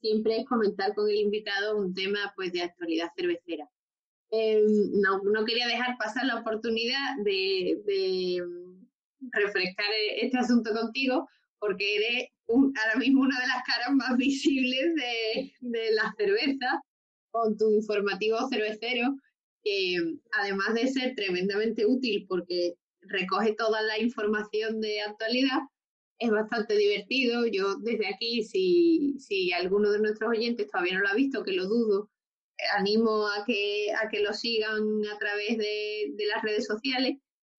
siempre 0.00 0.38
es 0.38 0.46
comentar 0.46 0.94
con 0.94 1.08
el 1.08 1.16
invitado 1.16 1.76
un 1.76 1.94
tema 1.94 2.32
pues 2.36 2.52
de 2.52 2.62
actualidad 2.62 3.10
cervecera. 3.16 3.68
Em, 4.30 4.64
no, 5.00 5.44
quería 5.44 5.66
dejar 5.66 5.96
pasar 5.98 6.24
la 6.26 6.40
oportunidad 6.40 7.16
de, 7.22 8.42
mm, 8.42 9.30
refrescar 9.32 9.86
este 10.16 10.38
asunto 10.38 10.72
contigo 10.72 11.28
porque 11.58 11.96
eres 11.96 12.28
ahora 12.48 12.96
mismo 12.98 13.22
una 13.22 13.38
de 13.40 13.46
las 13.46 13.62
caras 13.64 13.90
más 13.92 14.16
visibles 14.18 14.94
de, 14.94 15.52
de 15.60 15.92
la 15.92 16.14
cerveza 16.16 16.82
con 17.30 17.56
tu 17.56 17.70
informativo 17.70 18.48
cervecero, 18.48 19.16
que 19.64 19.96
además 20.32 20.74
de 20.74 20.88
ser 20.88 21.14
tremendamente 21.14 21.86
útil 21.86 22.26
porque 22.28 22.74
recoge 23.00 23.54
toda 23.54 23.82
la 23.82 23.98
información 23.98 24.80
de 24.80 25.00
actualidad, 25.00 25.60
es 26.18 26.30
bastante 26.30 26.76
divertido. 26.76 27.46
Yo 27.46 27.76
desde 27.76 28.08
aquí, 28.08 28.42
si, 28.42 29.14
si 29.18 29.52
alguno 29.52 29.90
de 29.90 30.00
nuestros 30.00 30.30
oyentes 30.30 30.68
todavía 30.70 30.94
no 30.94 31.00
lo 31.00 31.08
ha 31.08 31.14
visto, 31.14 31.42
que 31.42 31.52
lo 31.52 31.66
dudo, 31.66 32.10
animo 32.76 33.26
a 33.26 33.44
que, 33.44 33.88
a 33.92 34.08
que 34.08 34.20
lo 34.20 34.32
sigan 34.32 34.82
a 35.12 35.18
través 35.18 35.58
de, 35.58 36.12
de 36.14 36.26
las 36.26 36.42
redes 36.42 36.66
sociales 36.66 37.16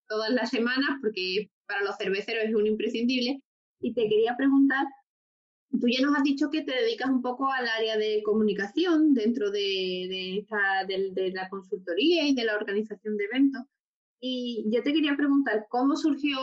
todas 0.08 0.30
las 0.30 0.50
semanas, 0.50 0.98
porque 1.02 1.50
para 1.66 1.82
los 1.82 1.96
cerveceros 1.96 2.44
es 2.44 2.54
un 2.54 2.66
imprescindible. 2.66 3.42
Y 3.80 3.92
te 3.92 4.08
quería 4.08 4.34
preguntar, 4.36 4.86
tú 5.70 5.88
ya 5.88 6.00
nos 6.00 6.16
has 6.16 6.22
dicho 6.22 6.50
que 6.50 6.62
te 6.62 6.72
dedicas 6.72 7.10
un 7.10 7.22
poco 7.22 7.50
al 7.52 7.68
área 7.68 7.96
de 7.96 8.22
comunicación 8.24 9.14
dentro 9.14 9.50
de, 9.50 10.06
de, 10.08 10.38
esta, 10.38 10.84
de, 10.86 11.10
de 11.12 11.30
la 11.32 11.48
consultoría 11.48 12.26
y 12.26 12.34
de 12.34 12.44
la 12.44 12.56
organización 12.56 13.16
de 13.16 13.24
eventos. 13.24 13.62
Y 14.20 14.64
yo 14.68 14.82
te 14.82 14.92
quería 14.92 15.16
preguntar, 15.16 15.66
¿cómo 15.68 15.96
surgió 15.96 16.38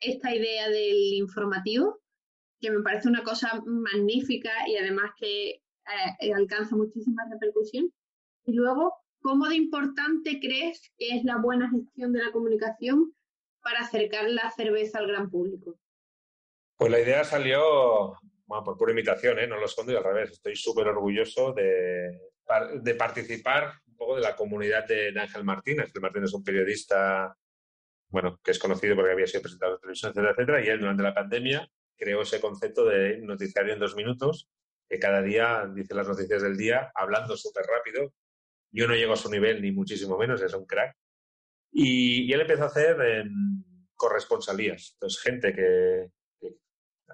esta 0.00 0.34
idea 0.34 0.68
del 0.68 1.14
informativo? 1.14 2.00
Que 2.60 2.70
me 2.70 2.82
parece 2.82 3.08
una 3.08 3.22
cosa 3.22 3.62
magnífica 3.64 4.50
y 4.68 4.76
además 4.76 5.12
que 5.18 5.50
eh, 5.50 6.32
alcanza 6.34 6.76
muchísima 6.76 7.24
repercusión. 7.30 7.92
Y 8.46 8.52
luego, 8.52 8.94
¿cómo 9.20 9.48
de 9.48 9.56
importante 9.56 10.38
crees 10.40 10.92
que 10.98 11.16
es 11.16 11.24
la 11.24 11.38
buena 11.38 11.70
gestión 11.70 12.12
de 12.12 12.22
la 12.22 12.32
comunicación 12.32 13.14
para 13.62 13.80
acercar 13.80 14.28
la 14.28 14.50
cerveza 14.50 14.98
al 14.98 15.06
gran 15.06 15.30
público? 15.30 15.78
Pues 16.76 16.90
la 16.90 17.00
idea 17.00 17.24
salió 17.24 18.14
bueno, 18.46 18.64
por 18.64 18.76
pura 18.76 18.92
imitación, 18.92 19.38
¿eh? 19.38 19.46
no 19.46 19.58
lo 19.58 19.66
escondo 19.66 19.92
y 19.92 19.96
al 19.96 20.04
revés. 20.04 20.32
Estoy 20.32 20.56
súper 20.56 20.88
orgulloso 20.88 21.52
de, 21.52 22.18
de, 22.82 22.94
participar 22.94 23.72
un 23.86 23.96
poco 23.96 24.16
de 24.16 24.22
la 24.22 24.36
comunidad 24.36 24.86
de, 24.86 25.12
de 25.12 25.20
Ángel 25.20 25.44
Martínez. 25.44 25.86
Ángel 25.86 26.02
Martínez 26.02 26.28
es 26.28 26.34
un 26.34 26.44
periodista 26.44 27.36
bueno, 28.14 28.38
que 28.44 28.52
es 28.52 28.60
conocido 28.60 28.94
porque 28.94 29.10
había 29.10 29.26
sido 29.26 29.42
presentador 29.42 29.74
de 29.74 29.80
televisión, 29.80 30.10
etcétera, 30.10 30.30
etcétera, 30.30 30.64
y 30.64 30.68
él 30.68 30.78
durante 30.78 31.02
la 31.02 31.12
pandemia 31.12 31.68
creó 31.96 32.22
ese 32.22 32.40
concepto 32.40 32.84
de 32.84 33.18
noticiario 33.18 33.72
en 33.72 33.80
dos 33.80 33.96
minutos, 33.96 34.48
que 34.88 35.00
cada 35.00 35.20
día 35.20 35.68
dice 35.74 35.96
las 35.96 36.06
noticias 36.06 36.40
del 36.40 36.56
día 36.56 36.92
hablando 36.94 37.36
súper 37.36 37.64
rápido. 37.66 38.12
Yo 38.70 38.86
no 38.86 38.94
llego 38.94 39.14
a 39.14 39.16
su 39.16 39.28
nivel, 39.28 39.60
ni 39.60 39.72
muchísimo 39.72 40.16
menos, 40.16 40.40
es 40.42 40.54
un 40.54 40.64
crack. 40.64 40.96
Y, 41.72 42.30
y 42.30 42.32
él 42.32 42.42
empezó 42.42 42.62
a 42.62 42.66
hacer 42.66 43.00
en 43.00 43.32
corresponsalías. 43.96 44.92
Entonces, 44.94 45.20
gente 45.20 45.52
que 45.52 46.06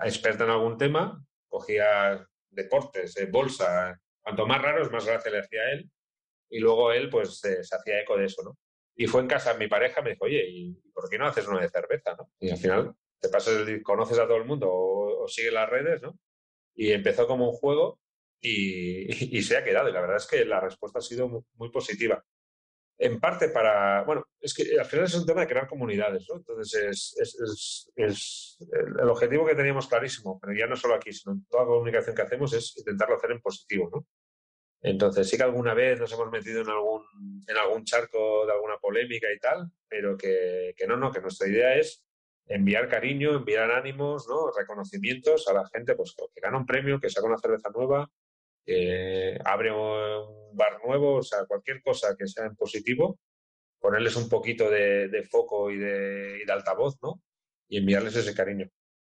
experta 0.04 0.44
en 0.44 0.50
algún 0.50 0.78
tema, 0.78 1.24
cogía 1.48 2.26
deportes, 2.50 3.16
eh, 3.16 3.26
bolsa, 3.26 3.98
cuanto 4.20 4.46
más 4.46 4.62
raros, 4.62 4.90
más 4.90 5.06
gracia 5.06 5.30
le 5.30 5.40
hacía 5.40 5.60
a 5.60 5.72
él. 5.72 5.90
Y 6.50 6.58
luego 6.58 6.92
él, 6.92 7.08
pues, 7.08 7.44
eh, 7.44 7.62
se 7.62 7.76
hacía 7.76 8.00
eco 8.00 8.16
de 8.16 8.26
eso, 8.26 8.42
¿no? 8.42 8.56
Y 8.96 9.06
fue 9.06 9.20
en 9.20 9.28
casa 9.28 9.54
mi 9.54 9.68
pareja, 9.68 10.02
me 10.02 10.10
dijo, 10.10 10.24
oye, 10.24 10.44
¿y 10.48 10.74
por 10.92 11.08
qué 11.08 11.16
no 11.16 11.26
haces 11.26 11.46
uno 11.46 11.60
de 11.60 11.68
cerveza, 11.68 12.14
no? 12.16 12.30
Y 12.40 12.50
al 12.50 12.58
final 12.58 12.94
te 13.20 13.28
pasas 13.28 13.68
el, 13.68 13.82
conoces 13.82 14.18
a 14.18 14.26
todo 14.26 14.36
el 14.36 14.44
mundo 14.44 14.68
o, 14.70 15.24
o 15.24 15.28
sigues 15.28 15.52
las 15.52 15.68
redes, 15.68 16.02
¿no? 16.02 16.18
Y 16.74 16.92
empezó 16.92 17.26
como 17.26 17.50
un 17.50 17.56
juego 17.56 18.00
y, 18.40 19.06
y, 19.38 19.42
se 19.42 19.56
ha 19.56 19.64
quedado. 19.64 19.88
Y 19.88 19.92
la 19.92 20.00
verdad 20.00 20.16
es 20.16 20.26
que 20.26 20.44
la 20.44 20.60
respuesta 20.60 20.98
ha 20.98 21.02
sido 21.02 21.28
muy, 21.28 21.42
muy, 21.54 21.70
positiva. 21.70 22.24
En 23.02 23.18
parte 23.18 23.48
para, 23.48 24.02
bueno, 24.02 24.26
es 24.38 24.52
que 24.52 24.78
al 24.78 24.84
final 24.84 25.06
es 25.06 25.14
un 25.14 25.24
tema 25.24 25.40
de 25.40 25.46
crear 25.46 25.66
comunidades, 25.66 26.26
¿no? 26.28 26.36
Entonces 26.36 26.82
es, 26.82 27.16
es, 27.18 27.40
es, 27.40 27.92
es 27.96 28.68
el 29.00 29.08
objetivo 29.08 29.46
que 29.46 29.54
teníamos 29.54 29.88
clarísimo, 29.88 30.38
pero 30.38 30.52
ya 30.52 30.66
no 30.66 30.76
solo 30.76 30.96
aquí, 30.96 31.10
sino 31.10 31.32
en 31.32 31.46
toda 31.46 31.64
comunicación 31.64 32.14
que 32.14 32.22
hacemos 32.22 32.52
es 32.52 32.76
intentarlo 32.76 33.16
hacer 33.16 33.30
en 33.30 33.40
positivo, 33.40 33.88
¿no? 33.90 34.06
Entonces 34.82 35.30
sí 35.30 35.38
que 35.38 35.42
alguna 35.42 35.72
vez 35.72 35.98
nos 35.98 36.12
hemos 36.12 36.30
metido 36.30 36.60
en 36.60 36.68
algún, 36.68 37.02
en 37.46 37.56
algún 37.56 37.84
charco 37.84 38.44
de 38.44 38.52
alguna 38.52 38.76
polémica 38.76 39.32
y 39.32 39.38
tal, 39.38 39.70
pero 39.88 40.16
que, 40.18 40.74
que 40.76 40.86
no, 40.86 40.98
no, 40.98 41.10
que 41.10 41.22
nuestra 41.22 41.48
idea 41.48 41.76
es 41.76 42.04
enviar 42.46 42.88
cariño, 42.88 43.36
enviar 43.36 43.70
ánimos, 43.70 44.26
¿no? 44.28 44.50
reconocimientos 44.50 45.48
a 45.48 45.54
la 45.54 45.66
gente 45.68 45.94
pues, 45.94 46.14
que 46.34 46.40
gana 46.40 46.58
un 46.58 46.66
premio, 46.66 47.00
que 47.00 47.08
saca 47.08 47.26
una 47.26 47.38
cerveza 47.38 47.70
nueva, 47.74 48.10
que 48.64 49.38
abre 49.44 49.72
un 49.72 50.56
bar 50.56 50.80
nuevo, 50.84 51.16
o 51.16 51.22
sea, 51.22 51.44
cualquier 51.46 51.82
cosa 51.82 52.14
que 52.16 52.26
sea 52.26 52.46
en 52.46 52.56
positivo, 52.56 53.18
ponerles 53.78 54.16
un 54.16 54.28
poquito 54.28 54.70
de, 54.70 55.26
foco 55.30 55.70
y 55.70 55.78
de, 55.78 56.44
altavoz, 56.48 56.98
¿no? 57.02 57.22
Y 57.68 57.78
enviarles 57.78 58.16
ese 58.16 58.34
cariño. 58.34 58.68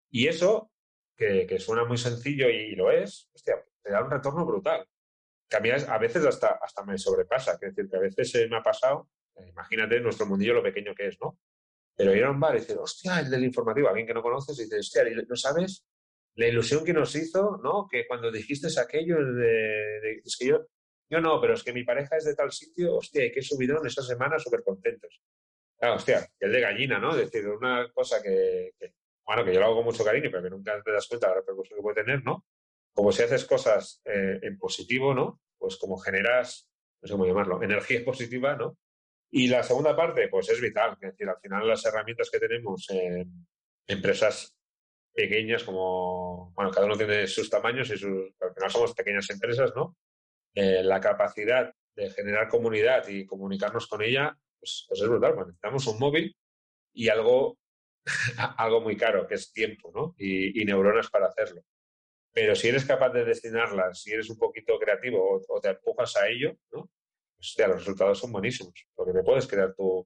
Y 0.09 0.27
eso, 0.27 0.71
que, 1.15 1.59
suena 1.59 1.85
muy 1.85 1.97
sencillo 1.97 2.49
y, 2.49 2.75
lo 2.75 2.91
es, 2.91 3.29
hostia, 3.33 3.63
te 3.81 3.91
da 3.91 4.03
un 4.03 4.11
retorno 4.11 4.45
brutal. 4.45 4.87
Que 5.47 5.57
a 5.57 5.97
veces 5.99 6.25
hasta, 6.25 6.59
hasta 6.61 6.83
me 6.83 6.97
sobrepasa, 6.97 7.53
es 7.53 7.59
decir, 7.59 7.87
que 7.89 7.97
a 7.97 7.99
veces 7.99 8.33
eh, 8.35 8.47
me 8.49 8.57
ha 8.57 8.63
pasado, 8.63 9.09
eh, 9.35 9.47
imagínate 9.49 9.99
nuestro 9.99 10.25
mundillo 10.25 10.55
lo 10.55 10.63
pequeño 10.63 10.95
que 10.95 11.07
es, 11.07 11.17
¿no? 11.21 11.37
Pero 11.95 12.15
ir 12.15 12.23
a 12.23 12.31
un 12.31 12.39
bar 12.39 12.55
y 12.55 12.59
decir, 12.59 12.77
hostia, 12.77 13.19
el 13.19 13.29
del 13.29 13.43
informativo, 13.43 13.87
alguien 13.87 14.07
que 14.07 14.13
no 14.13 14.23
conoces, 14.23 14.57
y 14.59 14.63
dices, 14.63 14.79
hostia, 14.79 15.03
¿no 15.27 15.35
sabes 15.35 15.85
la 16.35 16.47
ilusión 16.47 16.83
que 16.83 16.93
nos 16.93 17.15
hizo, 17.15 17.59
¿no? 17.63 17.87
Que 17.89 18.05
cuando 18.07 18.31
dijiste 18.31 18.67
aquello 18.79 19.17
de, 19.23 19.99
de, 20.01 20.21
es 20.23 20.37
que 20.37 20.47
yo, 20.47 20.67
yo 21.09 21.21
no, 21.21 21.39
pero 21.39 21.53
es 21.53 21.63
que 21.63 21.73
mi 21.73 21.83
pareja 21.83 22.17
es 22.17 22.25
de 22.25 22.35
tal 22.35 22.51
sitio, 22.51 22.95
hostia, 22.95 23.25
y 23.25 23.31
qué 23.31 23.41
subidón 23.41 23.85
esa 23.87 24.01
semana, 24.01 24.37
súper 24.39 24.63
contentos. 24.63 25.21
Claro, 25.77 25.95
hostia, 25.95 26.27
el 26.39 26.51
de 26.51 26.61
gallina, 26.61 26.99
¿no? 26.99 27.11
Es 27.11 27.31
decir, 27.31 27.47
una 27.47 27.89
cosa 27.93 28.21
que, 28.21 28.73
que, 28.77 28.93
bueno, 29.25 29.43
que 29.43 29.53
yo 29.53 29.59
lo 29.59 29.65
hago 29.67 29.75
con 29.77 29.85
mucho 29.85 30.03
cariño, 30.03 30.29
pero 30.31 30.43
que 30.43 30.49
nunca 30.49 30.81
te 30.83 30.91
das 30.91 31.07
cuenta 31.07 31.27
de 31.27 31.33
la 31.33 31.39
repercusión 31.39 31.77
que 31.77 31.83
puede 31.83 32.03
tener, 32.03 32.23
¿no? 32.23 32.45
Como 32.93 33.11
si 33.11 33.23
haces 33.23 33.45
cosas 33.45 34.01
eh, 34.05 34.39
en 34.41 34.57
positivo, 34.57 35.13
¿no? 35.13 35.41
Pues 35.57 35.77
como 35.77 35.97
generas, 35.97 36.67
no 37.01 37.07
sé 37.07 37.13
cómo 37.13 37.25
llamarlo, 37.25 37.61
energía 37.61 38.03
positiva, 38.05 38.55
¿no? 38.55 38.77
Y 39.31 39.47
la 39.47 39.63
segunda 39.63 39.95
parte, 39.95 40.27
pues 40.29 40.49
es 40.49 40.61
vital. 40.61 40.97
Es 41.01 41.11
decir, 41.11 41.27
al 41.27 41.39
final 41.39 41.67
las 41.67 41.85
herramientas 41.85 42.29
que 42.29 42.39
tenemos 42.39 42.89
en 42.89 43.47
empresas 43.87 44.54
pequeñas 45.15 45.63
como, 45.63 46.51
bueno, 46.55 46.69
cada 46.71 46.85
uno 46.85 46.97
tiene 46.97 47.25
sus 47.25 47.49
tamaños 47.49 47.89
y 47.89 47.97
sus, 47.97 48.33
al 48.41 48.53
final 48.53 48.69
somos 48.69 48.93
pequeñas 48.93 49.29
empresas, 49.29 49.71
¿no? 49.75 49.95
Eh, 50.53 50.83
la 50.83 50.99
capacidad 50.99 51.73
de 51.95 52.09
generar 52.11 52.49
comunidad 52.49 53.07
y 53.07 53.25
comunicarnos 53.25 53.87
con 53.87 54.01
ella, 54.01 54.37
pues, 54.59 54.85
pues 54.87 55.01
es 55.01 55.07
brutal. 55.07 55.33
Bueno, 55.33 55.47
necesitamos 55.47 55.87
un 55.87 55.99
móvil 55.99 56.35
y 56.93 57.07
algo, 57.07 57.57
algo 58.57 58.81
muy 58.81 58.97
caro, 58.97 59.25
que 59.25 59.35
es 59.35 59.51
tiempo, 59.53 59.91
¿no? 59.95 60.15
Y, 60.17 60.65
neuronas 60.65 61.09
para 61.09 61.27
hacerlo. 61.27 61.61
Pero 62.33 62.53
si 62.53 62.67
eres 62.67 62.83
capaz 62.83 63.11
de 63.11 63.23
destinarlas, 63.23 64.01
si 64.01 64.11
eres 64.11 64.29
un 64.29 64.37
poquito 64.37 64.77
creativo 64.77 65.37
o, 65.37 65.41
o 65.47 65.61
te 65.61 65.69
empujas 65.69 66.17
a 66.17 66.27
ello, 66.27 66.57
¿no? 66.73 66.89
hostia, 67.39 67.67
los 67.67 67.77
resultados 67.77 68.19
son 68.19 68.31
buenísimos, 68.31 68.73
porque 68.95 69.13
te 69.13 69.23
puedes 69.23 69.47
crear 69.47 69.73
tu, 69.73 70.05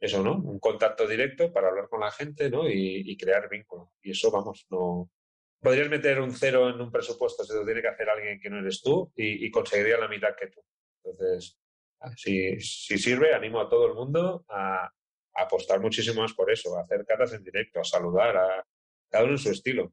eso, 0.00 0.22
¿no? 0.22 0.36
Un 0.36 0.58
contacto 0.58 1.06
directo 1.06 1.52
para 1.52 1.68
hablar 1.68 1.88
con 1.88 2.00
la 2.00 2.10
gente, 2.10 2.50
¿no? 2.50 2.68
Y, 2.68 3.16
crear 3.16 3.48
vínculo. 3.48 3.92
Y 4.02 4.12
eso, 4.12 4.30
vamos, 4.30 4.66
no... 4.70 5.10
Podrías 5.60 5.88
meter 5.88 6.20
un 6.20 6.30
cero 6.32 6.68
en 6.70 6.80
un 6.80 6.92
presupuesto, 6.92 7.42
se 7.42 7.54
lo 7.54 7.64
tiene 7.64 7.82
que 7.82 7.88
hacer 7.88 8.08
alguien 8.08 8.38
que 8.38 8.48
no 8.48 8.60
eres 8.60 8.80
tú 8.80 9.12
y, 9.16 9.50
conseguiría 9.50 9.98
la 9.98 10.06
mitad 10.06 10.36
que 10.36 10.46
tú. 10.46 10.62
Entonces, 11.02 11.58
si, 12.16 12.60
si, 12.60 12.96
sirve, 12.96 13.34
animo 13.34 13.60
a 13.60 13.68
todo 13.68 13.86
el 13.86 13.94
mundo 13.94 14.44
a, 14.48 14.88
apostar 15.34 15.80
muchísimo 15.80 16.22
más 16.22 16.32
por 16.32 16.50
eso, 16.50 16.76
a 16.76 16.82
hacer 16.82 17.04
catas 17.04 17.32
en 17.32 17.42
directo, 17.42 17.80
a 17.80 17.84
saludar, 17.84 18.36
a 18.36 18.66
cada 19.08 19.24
uno 19.24 19.34
en 19.34 19.38
su 19.38 19.50
estilo. 19.50 19.92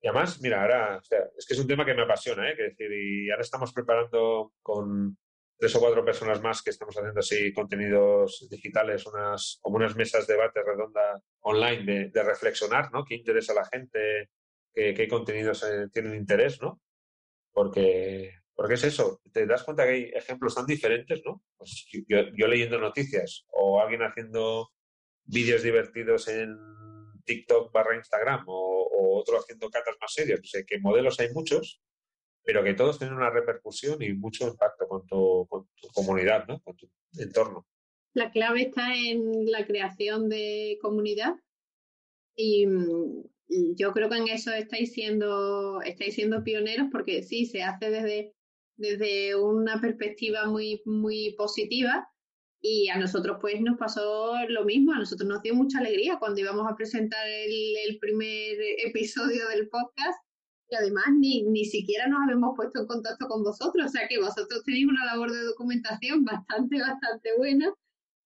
Y 0.00 0.08
además, 0.08 0.40
mira, 0.40 0.62
ahora, 0.62 1.00
es 1.36 1.46
que 1.46 1.54
es 1.54 1.60
un 1.60 1.66
tema 1.66 1.84
que 1.84 1.94
me 1.94 2.02
apasiona, 2.02 2.50
¿eh? 2.50 2.56
Que 2.56 2.62
decir, 2.64 2.92
y 2.92 3.30
ahora 3.30 3.42
estamos 3.42 3.72
preparando 3.72 4.52
con, 4.62 5.16
tres 5.56 5.74
o 5.76 5.80
cuatro 5.80 6.04
personas 6.04 6.42
más 6.42 6.62
que 6.62 6.70
estamos 6.70 6.96
haciendo 6.96 7.20
así 7.20 7.52
contenidos 7.52 8.46
digitales, 8.50 9.06
unas, 9.06 9.58
como 9.62 9.76
unas 9.76 9.96
mesas 9.96 10.26
de 10.26 10.34
debate 10.34 10.62
redonda 10.62 11.22
online 11.40 11.84
de, 11.84 12.10
de 12.10 12.22
reflexionar, 12.22 12.90
¿no? 12.92 13.04
¿Qué 13.04 13.14
interesa 13.14 13.52
a 13.52 13.56
la 13.56 13.64
gente? 13.64 14.30
¿Qué, 14.72 14.94
qué 14.94 15.08
contenidos 15.08 15.62
eh, 15.62 15.88
tienen 15.92 16.14
interés, 16.14 16.60
no? 16.60 16.80
Porque, 17.52 18.32
porque 18.54 18.74
es 18.74 18.84
eso, 18.84 19.20
te 19.32 19.46
das 19.46 19.62
cuenta 19.62 19.84
que 19.84 19.90
hay 19.90 20.02
ejemplos 20.14 20.54
tan 20.54 20.66
diferentes, 20.66 21.22
¿no? 21.24 21.42
Pues 21.56 21.86
yo, 22.08 22.18
yo 22.36 22.46
leyendo 22.48 22.78
noticias 22.78 23.46
o 23.52 23.80
alguien 23.80 24.02
haciendo 24.02 24.70
vídeos 25.24 25.62
divertidos 25.62 26.28
en 26.28 26.56
TikTok 27.24 27.72
barra 27.72 27.96
Instagram 27.96 28.44
o, 28.48 28.88
o 28.90 29.20
otro 29.20 29.38
haciendo 29.38 29.70
catas 29.70 29.96
más 30.00 30.12
serias. 30.12 30.40
O 30.40 30.44
sea, 30.44 30.62
que 30.66 30.80
modelos 30.80 31.18
hay 31.20 31.30
muchos 31.32 31.80
pero 32.44 32.62
que 32.62 32.74
todos 32.74 32.98
tienen 32.98 33.16
una 33.16 33.30
repercusión 33.30 34.02
y 34.02 34.12
mucho 34.12 34.46
impacto 34.46 34.86
con 34.86 35.06
tu, 35.06 35.46
con 35.48 35.66
tu 35.80 35.88
comunidad, 35.88 36.46
¿no? 36.46 36.60
con 36.60 36.76
tu 36.76 36.88
entorno. 37.18 37.66
La 38.12 38.30
clave 38.30 38.62
está 38.62 38.94
en 38.94 39.50
la 39.50 39.66
creación 39.66 40.28
de 40.28 40.78
comunidad 40.80 41.34
y 42.36 42.66
yo 43.76 43.92
creo 43.92 44.08
que 44.08 44.16
en 44.16 44.28
eso 44.28 44.52
estáis 44.52 44.92
siendo, 44.92 45.80
estáis 45.82 46.14
siendo 46.14 46.44
pioneros 46.44 46.88
porque 46.92 47.22
sí, 47.22 47.46
se 47.46 47.62
hace 47.62 47.90
desde, 47.90 48.34
desde 48.76 49.36
una 49.36 49.80
perspectiva 49.80 50.46
muy, 50.46 50.82
muy 50.84 51.34
positiva 51.36 52.08
y 52.60 52.88
a 52.88 52.98
nosotros 52.98 53.38
pues 53.40 53.60
nos 53.60 53.78
pasó 53.78 54.34
lo 54.48 54.64
mismo, 54.64 54.92
a 54.92 54.98
nosotros 54.98 55.28
nos 55.28 55.42
dio 55.42 55.54
mucha 55.54 55.78
alegría 55.78 56.18
cuando 56.18 56.40
íbamos 56.40 56.70
a 56.70 56.76
presentar 56.76 57.26
el, 57.26 57.76
el 57.88 57.98
primer 57.98 58.56
episodio 58.86 59.48
del 59.48 59.68
podcast 59.68 60.23
además 60.74 61.04
ni, 61.18 61.42
ni 61.42 61.64
siquiera 61.64 62.06
nos 62.08 62.22
habíamos 62.22 62.56
puesto 62.56 62.80
en 62.80 62.86
contacto 62.86 63.26
con 63.28 63.42
vosotros, 63.42 63.86
o 63.86 63.88
sea 63.88 64.08
que 64.08 64.18
vosotros 64.20 64.62
tenéis 64.64 64.86
una 64.86 65.04
labor 65.06 65.32
de 65.32 65.44
documentación 65.44 66.24
bastante, 66.24 66.80
bastante 66.80 67.30
buena. 67.36 67.72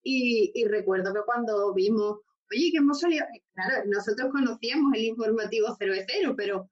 Y, 0.02 0.64
recuerdo 0.66 1.12
que 1.12 1.20
cuando 1.26 1.74
vimos, 1.74 2.20
oye, 2.50 2.70
que 2.70 2.78
hemos 2.78 3.00
salido, 3.00 3.26
claro, 3.54 3.84
nosotros 3.86 4.30
conocíamos 4.32 4.92
el 4.94 5.04
informativo 5.04 5.74
cervecero, 5.76 6.34
pero 6.36 6.70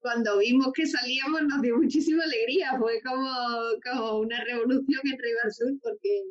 cuando 0.00 0.38
vimos 0.38 0.72
que 0.72 0.86
salíamos 0.86 1.42
nos 1.42 1.60
dio 1.60 1.76
muchísima 1.76 2.24
alegría, 2.24 2.78
fue 2.78 3.00
como, 3.02 3.28
como 3.84 4.20
una 4.20 4.42
revolución 4.44 5.00
Ibar 5.04 5.52
Sur, 5.52 5.72
porque 5.82 6.24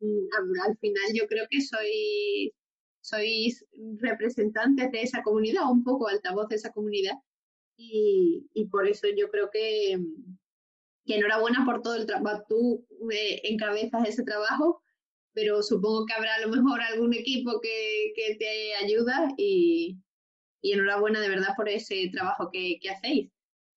mm, 0.00 0.60
al 0.66 0.76
final 0.78 1.04
yo 1.14 1.26
creo 1.28 1.46
que 1.48 1.60
sois, 1.60 2.52
sois 3.00 3.64
representantes 3.98 4.90
de 4.90 5.02
esa 5.02 5.22
comunidad, 5.22 5.70
un 5.70 5.84
poco 5.84 6.08
altavoz 6.08 6.48
de 6.48 6.56
esa 6.56 6.72
comunidad, 6.72 7.14
y, 7.80 8.68
por 8.70 8.86
eso 8.86 9.08
yo 9.16 9.30
creo 9.30 9.50
que, 9.50 9.98
que 11.06 11.16
enhorabuena 11.16 11.64
por 11.64 11.82
todo 11.82 11.96
el 11.96 12.06
trabajo, 12.06 12.44
tú 12.48 12.86
eh, 13.10 13.40
encabezas 13.44 14.08
ese 14.08 14.22
trabajo, 14.22 14.82
pero 15.32 15.62
supongo 15.62 16.06
que 16.06 16.12
habrá 16.12 16.34
a 16.34 16.40
lo 16.40 16.48
mejor 16.48 16.80
algún 16.80 17.14
equipo 17.14 17.60
que, 17.60 18.36
te 18.38 18.74
ayuda 18.84 19.28
y, 19.36 19.98
enhorabuena 20.62 21.20
de 21.20 21.30
verdad 21.30 21.54
por 21.56 21.68
ese 21.68 22.10
trabajo 22.12 22.50
que, 22.52 22.78
hacéis. 22.90 23.30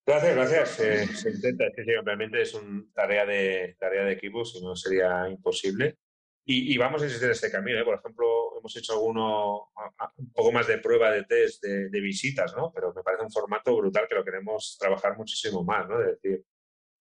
Gracias, 0.05 0.35
gracias. 0.35 0.79
Eh, 0.81 1.07
se 1.15 1.29
intenta, 1.29 1.65
es 1.67 1.73
que 1.75 1.97
obviamente 1.97 2.41
es 2.41 2.53
una 2.53 2.83
tarea 2.93 3.25
de, 3.25 3.77
tarea 3.79 4.03
de 4.03 4.13
equipo, 4.13 4.43
si 4.43 4.61
no 4.61 4.75
sería 4.75 5.29
imposible. 5.29 5.97
Y, 6.45 6.73
y 6.73 6.77
vamos 6.77 7.01
a 7.01 7.05
insistir 7.05 7.27
en 7.27 7.31
este 7.31 7.49
camino. 7.49 7.79
¿eh? 7.79 7.85
Por 7.85 7.95
ejemplo, 7.95 8.57
hemos 8.57 8.75
hecho 8.75 8.93
alguno, 8.93 9.71
un 10.17 10.31
poco 10.33 10.51
más 10.51 10.67
de 10.67 10.77
prueba 10.77 11.11
de 11.11 11.23
test 11.23 11.63
de, 11.63 11.89
de 11.89 12.01
visitas, 12.01 12.53
¿no? 12.55 12.71
Pero 12.73 12.93
me 12.93 13.01
parece 13.01 13.23
un 13.23 13.31
formato 13.31 13.75
brutal 13.77 14.07
que 14.09 14.15
lo 14.15 14.25
queremos 14.25 14.77
trabajar 14.79 15.17
muchísimo 15.17 15.63
más, 15.63 15.87
¿no? 15.87 15.99
De 15.99 16.11
decir, 16.11 16.43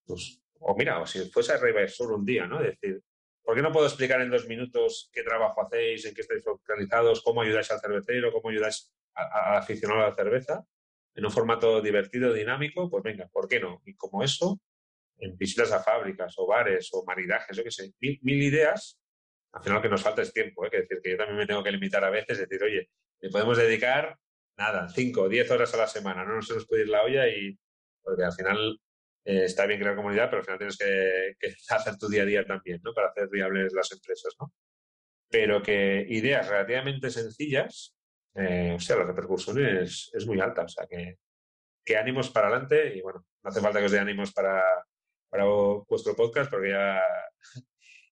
pues, 0.07 0.41
o 0.61 0.77
mira, 0.77 1.01
o 1.01 1.07
si 1.07 1.29
fuese 1.31 1.53
a 1.53 1.57
River 1.59 1.91
Sur 1.91 2.13
un 2.13 2.25
día, 2.25 2.47
¿no? 2.47 2.61
De 2.61 2.71
decir, 2.71 3.03
¿por 3.43 3.57
qué 3.57 3.63
no 3.63 3.73
puedo 3.73 3.87
explicar 3.87 4.21
en 4.21 4.31
dos 4.31 4.47
minutos 4.47 5.11
qué 5.13 5.25
trabajo 5.25 5.67
hacéis, 5.67 6.05
en 6.05 6.15
qué 6.15 6.21
estáis 6.21 6.45
focalizados, 6.45 7.23
cómo 7.23 7.43
ayudáis 7.43 7.71
al 7.73 7.81
cervecero, 7.81 8.33
cómo 8.33 8.51
ayudáis 8.51 8.93
al 9.15 9.57
aficionado 9.57 10.03
a 10.03 10.11
la 10.11 10.15
cerveza? 10.15 10.65
En 11.15 11.25
un 11.27 11.33
formato 11.33 11.81
divertido, 11.83 12.33
dinámico, 12.33 12.89
pues 12.89 13.03
venga, 13.03 13.29
¿por 13.29 13.49
qué 13.49 13.59
no? 13.59 13.83
Y 13.85 13.97
como 13.97 14.23
eso, 14.23 14.61
en 15.19 15.37
visitas 15.37 15.73
a 15.73 15.83
fábricas 15.83 16.35
o 16.39 16.47
bares 16.47 16.89
o 16.93 17.05
maridajes, 17.05 17.57
yo 17.57 17.65
qué 17.65 17.71
sé, 17.71 17.93
mil, 18.01 18.19
mil 18.23 18.43
ideas. 18.43 18.99
Al 19.53 19.63
final 19.63 19.77
lo 19.77 19.83
que 19.83 19.89
nos 19.89 20.03
falta 20.03 20.23
es 20.23 20.33
tiempo, 20.33 20.65
¿eh? 20.65 20.71
que 20.71 20.79
decir 20.79 21.01
que 21.03 21.11
yo 21.11 21.17
también 21.17 21.39
me 21.39 21.47
tengo 21.47 21.63
que 21.63 21.73
limitar 21.73 22.03
a 22.05 22.11
veces, 22.11 22.39
decir, 22.39 22.63
oye, 22.63 22.89
le 23.21 23.31
podemos 23.31 23.59
dedicar 23.59 24.17
nada, 24.57 24.89
cinco 24.89 25.23
o 25.23 25.29
diez 25.29 25.51
horas 25.51 25.73
a 25.75 25.79
la 25.79 25.87
semana, 25.87 26.25
no 26.25 26.37
nos 26.37 26.51
nos 26.51 26.67
puede 26.67 26.83
ir 26.83 26.89
la 26.89 27.03
olla 27.03 27.29
y 27.29 27.59
porque 28.03 28.25
al 28.25 28.33
final 28.33 28.81
eh, 29.25 29.45
está 29.45 29.67
bien 29.67 29.81
crear 29.81 29.95
comunidad, 29.95 30.29
pero 30.31 30.39
al 30.39 30.45
final 30.45 30.59
tienes 30.59 30.79
que, 30.79 31.49
hacer 31.75 31.97
tu 31.99 32.09
día 32.09 32.23
a 32.23 32.27
día 32.27 32.45
también, 32.45 32.81
¿no? 32.83 32.93
Para 32.93 33.09
hacer 33.09 33.29
viables 33.29 33.73
las 33.73 33.93
empresas, 33.93 34.35
¿no? 34.41 34.53
Pero 35.31 35.63
que 35.63 36.05
ideas 36.09 36.49
relativamente 36.49 37.11
sencillas, 37.11 37.95
eh, 38.35 38.75
o 38.77 38.81
sea, 38.81 38.97
la 38.97 39.05
repercusión 39.05 39.65
es, 39.65 40.11
es 40.13 40.27
muy 40.27 40.41
alta, 40.41 40.63
o 40.63 40.69
sea, 40.69 40.87
que, 40.87 41.19
que 41.85 41.97
ánimos 41.97 42.31
para 42.31 42.49
adelante 42.49 42.97
y 42.97 43.01
bueno, 43.01 43.25
no 43.43 43.51
hace 43.51 43.61
falta 43.61 43.79
que 43.79 43.87
os 43.87 43.93
dé 43.93 43.99
ánimos 43.99 44.33
para, 44.33 44.63
para 45.29 45.45
vuestro 45.45 46.15
podcast 46.15 46.51
porque 46.51 46.71
ya, 46.71 47.03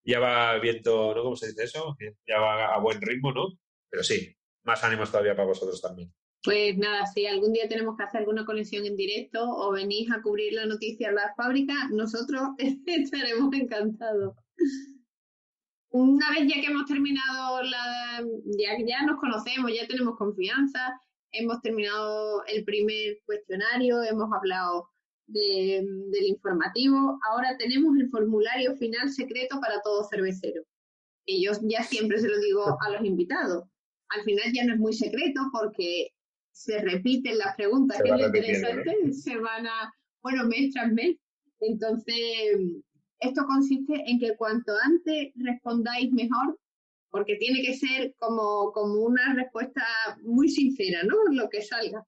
ya 0.04 0.18
va 0.20 0.58
viento, 0.58 1.14
¿no? 1.14 1.22
¿Cómo 1.22 1.36
se 1.36 1.48
dice 1.48 1.64
eso? 1.64 1.96
Ya 2.26 2.40
va 2.40 2.74
a 2.74 2.78
buen 2.78 3.00
ritmo, 3.00 3.32
¿no? 3.32 3.48
Pero 3.88 4.02
sí, 4.02 4.34
más 4.64 4.82
ánimos 4.84 5.10
todavía 5.10 5.34
para 5.34 5.48
vosotros 5.48 5.80
también. 5.80 6.12
Pues 6.42 6.78
nada, 6.78 7.04
si 7.06 7.26
algún 7.26 7.52
día 7.52 7.68
tenemos 7.68 7.96
que 7.96 8.04
hacer 8.04 8.20
alguna 8.20 8.46
conexión 8.46 8.86
en 8.86 8.96
directo 8.96 9.44
o 9.44 9.72
venís 9.72 10.10
a 10.10 10.22
cubrir 10.22 10.54
la 10.54 10.64
noticia 10.64 11.10
en 11.10 11.16
la 11.16 11.34
fábrica, 11.36 11.74
nosotros 11.90 12.42
estaremos 12.86 13.52
encantados. 13.54 14.34
Una 15.90 16.30
vez 16.30 16.46
ya 16.46 16.60
que 16.60 16.68
hemos 16.68 16.86
terminado 16.86 17.62
la, 17.62 18.24
ya, 18.58 18.78
ya 18.86 19.02
nos 19.04 19.18
conocemos, 19.18 19.72
ya 19.74 19.86
tenemos 19.86 20.16
confianza, 20.16 20.98
hemos 21.32 21.60
terminado 21.60 22.44
el 22.46 22.64
primer 22.64 23.18
cuestionario, 23.26 24.02
hemos 24.04 24.32
hablado 24.32 24.88
de- 25.32 25.86
del 26.10 26.24
informativo, 26.26 27.18
ahora 27.28 27.56
tenemos 27.58 27.96
el 27.98 28.08
formulario 28.08 28.76
final 28.76 29.10
secreto 29.10 29.60
para 29.60 29.80
todo 29.82 30.04
cervecero. 30.08 30.62
Y 31.26 31.44
yo 31.44 31.52
ya 31.62 31.82
siempre 31.82 32.18
se 32.18 32.28
lo 32.28 32.38
digo 32.40 32.64
a 32.80 32.90
los 32.90 33.04
invitados. 33.04 33.64
Al 34.08 34.22
final 34.22 34.52
ya 34.52 34.64
no 34.64 34.74
es 34.74 34.80
muy 34.80 34.92
secreto 34.92 35.40
porque 35.52 36.08
se 36.52 36.80
repiten 36.80 37.38
las 37.38 37.54
preguntas, 37.56 37.98
Se 37.98 38.02
que 38.02 38.08
es 38.08 38.14
va 38.14 38.18
lo 38.18 38.26
repitiendo, 38.32 38.68
interesante, 38.70 39.12
semana, 39.12 39.70
bueno, 40.22 40.44
mes 40.46 40.72
tras 40.72 40.92
mes. 40.92 41.16
Entonces, 41.60 42.16
esto 43.20 43.44
consiste 43.46 44.02
en 44.06 44.18
que 44.18 44.36
cuanto 44.36 44.72
antes 44.82 45.32
respondáis 45.36 46.10
mejor, 46.12 46.58
porque 47.10 47.36
tiene 47.36 47.62
que 47.62 47.74
ser 47.74 48.14
como, 48.18 48.72
como 48.72 48.94
una 49.02 49.34
respuesta 49.34 49.82
muy 50.22 50.48
sincera, 50.48 51.02
¿no? 51.04 51.16
Lo 51.32 51.48
que 51.48 51.62
salga. 51.62 52.04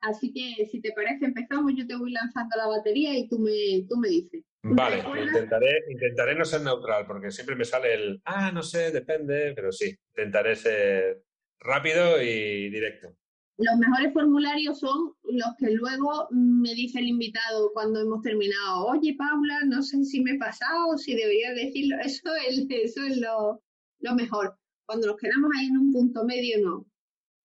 Así 0.00 0.32
que, 0.32 0.66
si 0.66 0.80
te 0.80 0.92
parece, 0.92 1.26
empezamos. 1.26 1.72
Yo 1.76 1.86
te 1.86 1.96
voy 1.96 2.12
lanzando 2.12 2.56
la 2.56 2.66
batería 2.66 3.16
y 3.16 3.28
tú 3.28 3.38
me, 3.38 3.84
tú 3.88 3.96
me 3.96 4.08
dices. 4.08 4.42
Vale, 4.62 4.98
intentaré, 4.98 5.84
intentaré 5.90 6.34
no 6.34 6.44
ser 6.44 6.60
neutral 6.60 7.06
porque 7.06 7.30
siempre 7.30 7.56
me 7.56 7.64
sale 7.64 7.94
el, 7.94 8.22
ah, 8.26 8.52
no 8.52 8.62
sé, 8.62 8.90
depende, 8.90 9.54
pero 9.54 9.72
sí, 9.72 9.96
intentaré 10.10 10.54
ser 10.54 11.22
rápido 11.60 12.20
y 12.20 12.68
directo. 12.68 13.16
Los 13.56 13.76
mejores 13.76 14.12
formularios 14.14 14.78
son 14.78 15.12
los 15.24 15.54
que 15.58 15.70
luego 15.70 16.28
me 16.30 16.74
dice 16.74 16.98
el 16.98 17.08
invitado 17.08 17.70
cuando 17.74 18.00
hemos 18.00 18.22
terminado. 18.22 18.86
Oye, 18.86 19.14
Paula, 19.18 19.60
no 19.66 19.82
sé 19.82 20.02
si 20.04 20.22
me 20.22 20.32
he 20.32 20.38
pasado, 20.38 20.96
si 20.96 21.14
debería 21.14 21.52
decirlo. 21.52 21.96
Eso 22.04 22.34
es, 22.48 22.66
eso 22.70 23.02
es 23.04 23.18
lo, 23.18 23.62
lo 24.00 24.14
mejor. 24.14 24.56
Cuando 24.86 25.08
nos 25.08 25.16
quedamos 25.18 25.50
ahí 25.56 25.66
en 25.66 25.76
un 25.76 25.92
punto 25.92 26.24
medio, 26.24 26.58
no. 26.62 26.86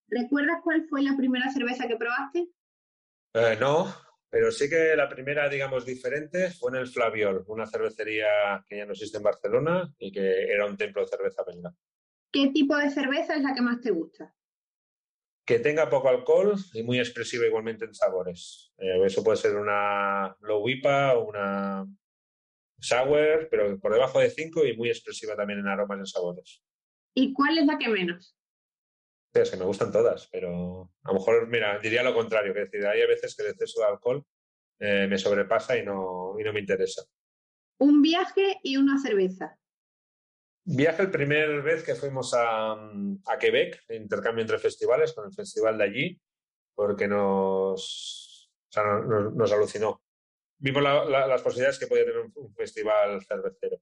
¿Recuerdas 0.07 0.59
cuál 0.63 0.85
fue 0.87 1.01
la 1.01 1.15
primera 1.17 1.49
cerveza 1.51 1.87
que 1.87 1.97
probaste? 1.97 2.47
Eh, 3.33 3.57
no, 3.59 3.93
pero 4.29 4.51
sí 4.51 4.69
que 4.69 4.95
la 4.95 5.09
primera, 5.09 5.49
digamos, 5.49 5.85
diferente 5.85 6.51
fue 6.51 6.71
en 6.71 6.77
el 6.77 6.87
Flaviol, 6.87 7.43
una 7.47 7.65
cervecería 7.65 8.63
que 8.67 8.77
ya 8.77 8.85
no 8.85 8.91
existe 8.91 9.17
en 9.17 9.23
Barcelona 9.23 9.89
y 9.97 10.11
que 10.11 10.43
era 10.43 10.65
un 10.65 10.77
templo 10.77 11.01
de 11.01 11.07
cerveza 11.07 11.43
belga. 11.45 11.73
¿Qué 12.31 12.49
tipo 12.53 12.75
de 12.75 12.89
cerveza 12.89 13.35
es 13.35 13.43
la 13.43 13.53
que 13.53 13.61
más 13.61 13.79
te 13.79 13.91
gusta? 13.91 14.35
Que 15.45 15.59
tenga 15.59 15.89
poco 15.89 16.09
alcohol 16.09 16.55
y 16.73 16.83
muy 16.83 16.99
expresiva 16.99 17.45
igualmente 17.45 17.85
en 17.85 17.93
sabores. 17.93 18.73
Eh, 18.77 19.05
eso 19.05 19.23
puede 19.23 19.37
ser 19.37 19.55
una 19.55 20.35
low 20.41 20.67
IPA 20.67 21.13
o 21.17 21.29
una 21.29 21.85
sour, 22.79 23.47
pero 23.49 23.79
por 23.79 23.93
debajo 23.93 24.19
de 24.19 24.29
5 24.29 24.65
y 24.65 24.75
muy 24.75 24.89
expresiva 24.89 25.35
también 25.35 25.59
en 25.59 25.67
aromas 25.67 25.97
y 25.97 25.99
en 26.01 26.05
sabores. 26.07 26.63
¿Y 27.13 27.33
cuál 27.33 27.57
es 27.57 27.65
la 27.65 27.77
que 27.77 27.87
menos? 27.87 28.34
Es 29.41 29.51
que 29.51 29.57
me 29.57 29.65
gustan 29.65 29.91
todas, 29.91 30.27
pero 30.31 30.89
a 31.03 31.09
lo 31.11 31.13
mejor, 31.19 31.47
mira, 31.47 31.77
diría 31.79 32.03
lo 32.03 32.13
contrario, 32.13 32.53
que 32.53 32.61
decir, 32.61 32.85
hay 32.85 33.05
veces 33.05 33.35
que 33.35 33.43
el 33.43 33.49
exceso 33.49 33.81
de 33.81 33.87
alcohol 33.87 34.25
eh, 34.79 35.07
me 35.09 35.17
sobrepasa 35.17 35.77
y 35.77 35.83
no, 35.85 36.35
y 36.39 36.43
no 36.43 36.53
me 36.53 36.61
interesa. 36.61 37.03
Un 37.79 38.01
viaje 38.01 38.59
y 38.63 38.77
una 38.77 38.97
cerveza. 38.97 39.57
Viaje 40.63 41.01
el 41.03 41.11
primer 41.11 41.61
vez 41.61 41.83
que 41.83 41.95
fuimos 41.95 42.33
a, 42.33 42.71
a 42.71 43.37
Quebec, 43.39 43.83
intercambio 43.89 44.41
entre 44.41 44.57
festivales, 44.57 45.13
con 45.13 45.25
el 45.25 45.33
festival 45.33 45.77
de 45.77 45.83
allí, 45.83 46.21
porque 46.73 47.07
nos, 47.07 48.49
o 48.69 48.71
sea, 48.71 48.83
no- 48.83 49.03
nos, 49.03 49.35
nos 49.35 49.51
alucinó. 49.51 50.01
Vimos 50.57 50.81
la- 50.81 51.05
la- 51.05 51.27
las 51.27 51.41
posibilidades 51.41 51.77
que 51.77 51.87
podía 51.87 52.05
tener 52.05 52.19
un, 52.21 52.31
un 52.35 52.53
festival 52.55 53.21
cervecero. 53.25 53.77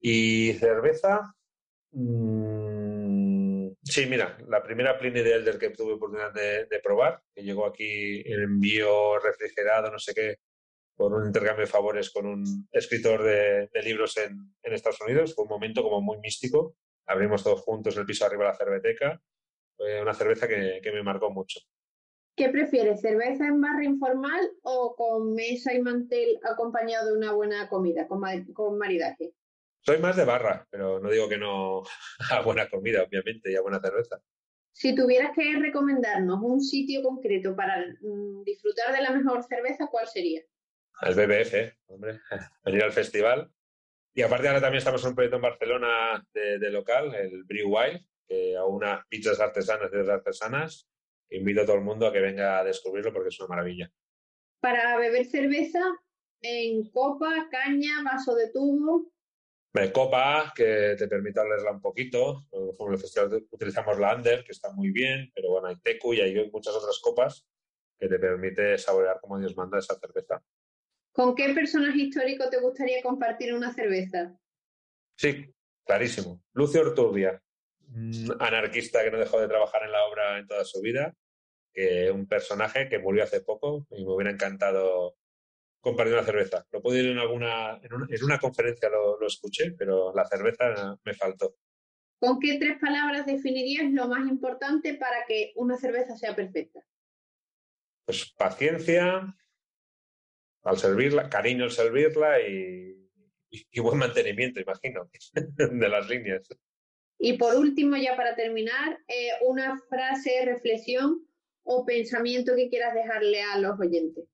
Y 0.00 0.52
cerveza, 0.54 1.34
mm, 1.90 2.79
sí, 3.90 4.06
mira, 4.06 4.38
la 4.48 4.62
primera 4.62 4.98
Pliny 4.98 5.22
de 5.22 5.34
Elder 5.34 5.58
que 5.58 5.70
tuve 5.70 5.94
oportunidad 5.94 6.32
de, 6.32 6.66
de 6.66 6.80
probar, 6.80 7.22
que 7.34 7.42
llegó 7.42 7.66
aquí 7.66 8.22
en 8.24 8.40
envío 8.42 9.18
refrigerado, 9.18 9.90
no 9.90 9.98
sé 9.98 10.14
qué, 10.14 10.36
por 10.96 11.14
un 11.14 11.26
intercambio 11.26 11.64
de 11.64 11.70
favores 11.70 12.10
con 12.10 12.26
un 12.26 12.68
escritor 12.72 13.22
de, 13.22 13.68
de 13.72 13.82
libros 13.82 14.16
en, 14.18 14.54
en 14.62 14.72
Estados 14.72 15.00
Unidos. 15.00 15.34
Fue 15.34 15.44
un 15.44 15.50
momento 15.50 15.82
como 15.82 16.00
muy 16.00 16.18
místico. 16.18 16.76
Abrimos 17.06 17.42
todos 17.42 17.62
juntos 17.62 17.96
el 17.96 18.06
piso 18.06 18.26
arriba 18.26 18.44
de 18.44 18.50
la 18.50 18.56
cerveteca. 18.56 19.22
Fue 19.76 20.02
una 20.02 20.14
cerveza 20.14 20.46
que, 20.46 20.80
que 20.82 20.92
me 20.92 21.02
marcó 21.02 21.30
mucho. 21.30 21.60
¿Qué 22.36 22.48
prefieres, 22.48 23.00
cerveza 23.00 23.46
en 23.46 23.60
barra 23.60 23.84
informal 23.84 24.50
o 24.62 24.94
con 24.94 25.34
mesa 25.34 25.74
y 25.74 25.80
mantel 25.80 26.38
acompañado 26.42 27.10
de 27.10 27.18
una 27.18 27.32
buena 27.32 27.68
comida, 27.68 28.06
con, 28.06 28.22
con 28.52 28.78
maridaje? 28.78 29.32
Soy 29.82 29.98
más 29.98 30.16
de 30.16 30.24
barra, 30.24 30.66
pero 30.70 31.00
no 31.00 31.10
digo 31.10 31.28
que 31.28 31.38
no 31.38 31.82
a 32.30 32.42
buena 32.42 32.68
comida, 32.68 33.02
obviamente, 33.02 33.50
y 33.50 33.56
a 33.56 33.62
buena 33.62 33.80
cerveza. 33.80 34.20
Si 34.72 34.94
tuvieras 34.94 35.32
que 35.34 35.58
recomendarnos 35.58 36.38
un 36.42 36.60
sitio 36.60 37.02
concreto 37.02 37.56
para 37.56 37.84
mm, 38.00 38.42
disfrutar 38.44 38.94
de 38.94 39.02
la 39.02 39.10
mejor 39.10 39.42
cerveza, 39.44 39.88
¿cuál 39.90 40.06
sería? 40.06 40.42
El 41.02 41.14
BBF, 41.14 41.76
hombre, 41.86 42.20
venir 42.64 42.84
al 42.84 42.92
festival. 42.92 43.50
Y 44.14 44.22
aparte 44.22 44.48
ahora 44.48 44.60
también 44.60 44.78
estamos 44.78 45.02
en 45.02 45.10
un 45.10 45.14
proyecto 45.14 45.36
en 45.36 45.42
Barcelona 45.42 46.26
de, 46.34 46.58
de 46.58 46.70
local, 46.70 47.14
el 47.14 47.44
Brew 47.44 47.68
Wild, 47.68 48.04
que 48.26 48.56
a 48.56 48.64
unas 48.64 49.06
pizzas 49.08 49.40
artesanas 49.40 49.90
y 49.92 50.10
artesanas. 50.10 50.88
Invito 51.30 51.62
a 51.62 51.66
todo 51.66 51.76
el 51.76 51.84
mundo 51.84 52.06
a 52.06 52.12
que 52.12 52.20
venga 52.20 52.58
a 52.58 52.64
descubrirlo 52.64 53.12
porque 53.12 53.28
es 53.28 53.38
una 53.40 53.48
maravilla. 53.48 53.90
Para 54.60 54.96
beber 54.98 55.26
cerveza 55.26 55.80
en 56.42 56.90
copa, 56.90 57.48
caña, 57.50 58.02
vaso 58.04 58.34
de 58.34 58.50
tubo. 58.50 59.12
De 59.72 59.92
copa, 59.92 60.52
que 60.54 60.96
te 60.98 61.06
permite 61.06 61.40
olerla 61.40 61.70
un 61.70 61.80
poquito. 61.80 62.46
Como 62.50 62.88
en 62.88 62.94
el 62.94 63.00
festival 63.00 63.46
utilizamos 63.50 63.98
la 63.98 64.16
Under, 64.16 64.42
que 64.42 64.52
está 64.52 64.72
muy 64.72 64.90
bien, 64.90 65.30
pero 65.34 65.50
bueno, 65.50 65.68
hay 65.68 65.76
Tecu 65.76 66.14
y 66.14 66.20
hay 66.20 66.50
muchas 66.50 66.74
otras 66.74 66.98
copas 67.00 67.46
que 67.98 68.08
te 68.08 68.18
permite 68.18 68.78
saborear 68.78 69.20
como 69.20 69.38
Dios 69.38 69.56
manda 69.56 69.78
esa 69.78 69.94
cerveza. 69.98 70.42
¿Con 71.12 71.34
qué 71.34 71.52
personaje 71.54 71.98
histórico 71.98 72.48
te 72.48 72.60
gustaría 72.60 73.02
compartir 73.02 73.52
una 73.52 73.72
cerveza? 73.72 74.36
Sí, 75.16 75.54
clarísimo. 75.84 76.42
Lucio 76.54 76.80
Ortubia, 76.80 77.42
anarquista 78.38 79.04
que 79.04 79.10
no 79.10 79.18
dejó 79.18 79.40
de 79.40 79.48
trabajar 79.48 79.82
en 79.84 79.92
la 79.92 80.04
obra 80.06 80.38
en 80.38 80.46
toda 80.46 80.64
su 80.64 80.80
vida, 80.80 81.14
que 81.72 82.10
un 82.10 82.26
personaje 82.26 82.88
que 82.88 82.98
murió 82.98 83.22
hace 83.22 83.40
poco 83.40 83.86
y 83.90 84.04
me 84.04 84.14
hubiera 84.14 84.30
encantado 84.30 85.16
compartir 85.80 86.14
una 86.14 86.24
cerveza. 86.24 86.66
Lo 86.70 86.82
pude 86.82 87.00
ir 87.00 87.10
en 87.10 87.18
alguna, 87.18 87.80
en, 87.82 88.24
una, 88.24 88.38
conferencia 88.38 88.88
lo, 88.88 89.18
lo, 89.18 89.26
escuché, 89.26 89.72
pero 89.72 90.14
la 90.14 90.24
cerveza 90.26 90.98
me 91.04 91.14
faltó. 91.14 91.56
¿Con 92.18 92.38
qué 92.38 92.58
tres 92.58 92.78
palabras 92.78 93.24
definirías 93.24 93.90
lo 93.92 94.06
más 94.08 94.28
importante 94.28 94.94
para 94.94 95.24
que 95.26 95.52
una 95.56 95.78
cerveza 95.78 96.16
sea 96.16 96.36
perfecta? 96.36 96.84
Pues 98.04 98.32
paciencia, 98.36 99.34
al 100.62 100.78
servirla, 100.78 101.30
cariño 101.30 101.64
al 101.64 101.70
servirla 101.70 102.40
y, 102.40 103.08
buen 103.80 103.98
mantenimiento, 103.98 104.60
imagino, 104.60 105.08
de 105.34 105.88
las 105.88 106.08
líneas. 106.08 106.46
Y 107.18 107.38
por 107.38 107.56
último, 107.56 107.96
ya 107.96 108.16
para 108.16 108.34
terminar, 108.34 108.98
eh, 109.08 109.30
una 109.42 109.78
frase, 109.88 110.42
reflexión 110.44 111.26
o 111.62 111.84
pensamiento 111.84 112.54
que 112.56 112.68
quieras 112.68 112.94
dejarle 112.94 113.42
a 113.42 113.58
los 113.58 113.78
oyentes. 113.78 114.24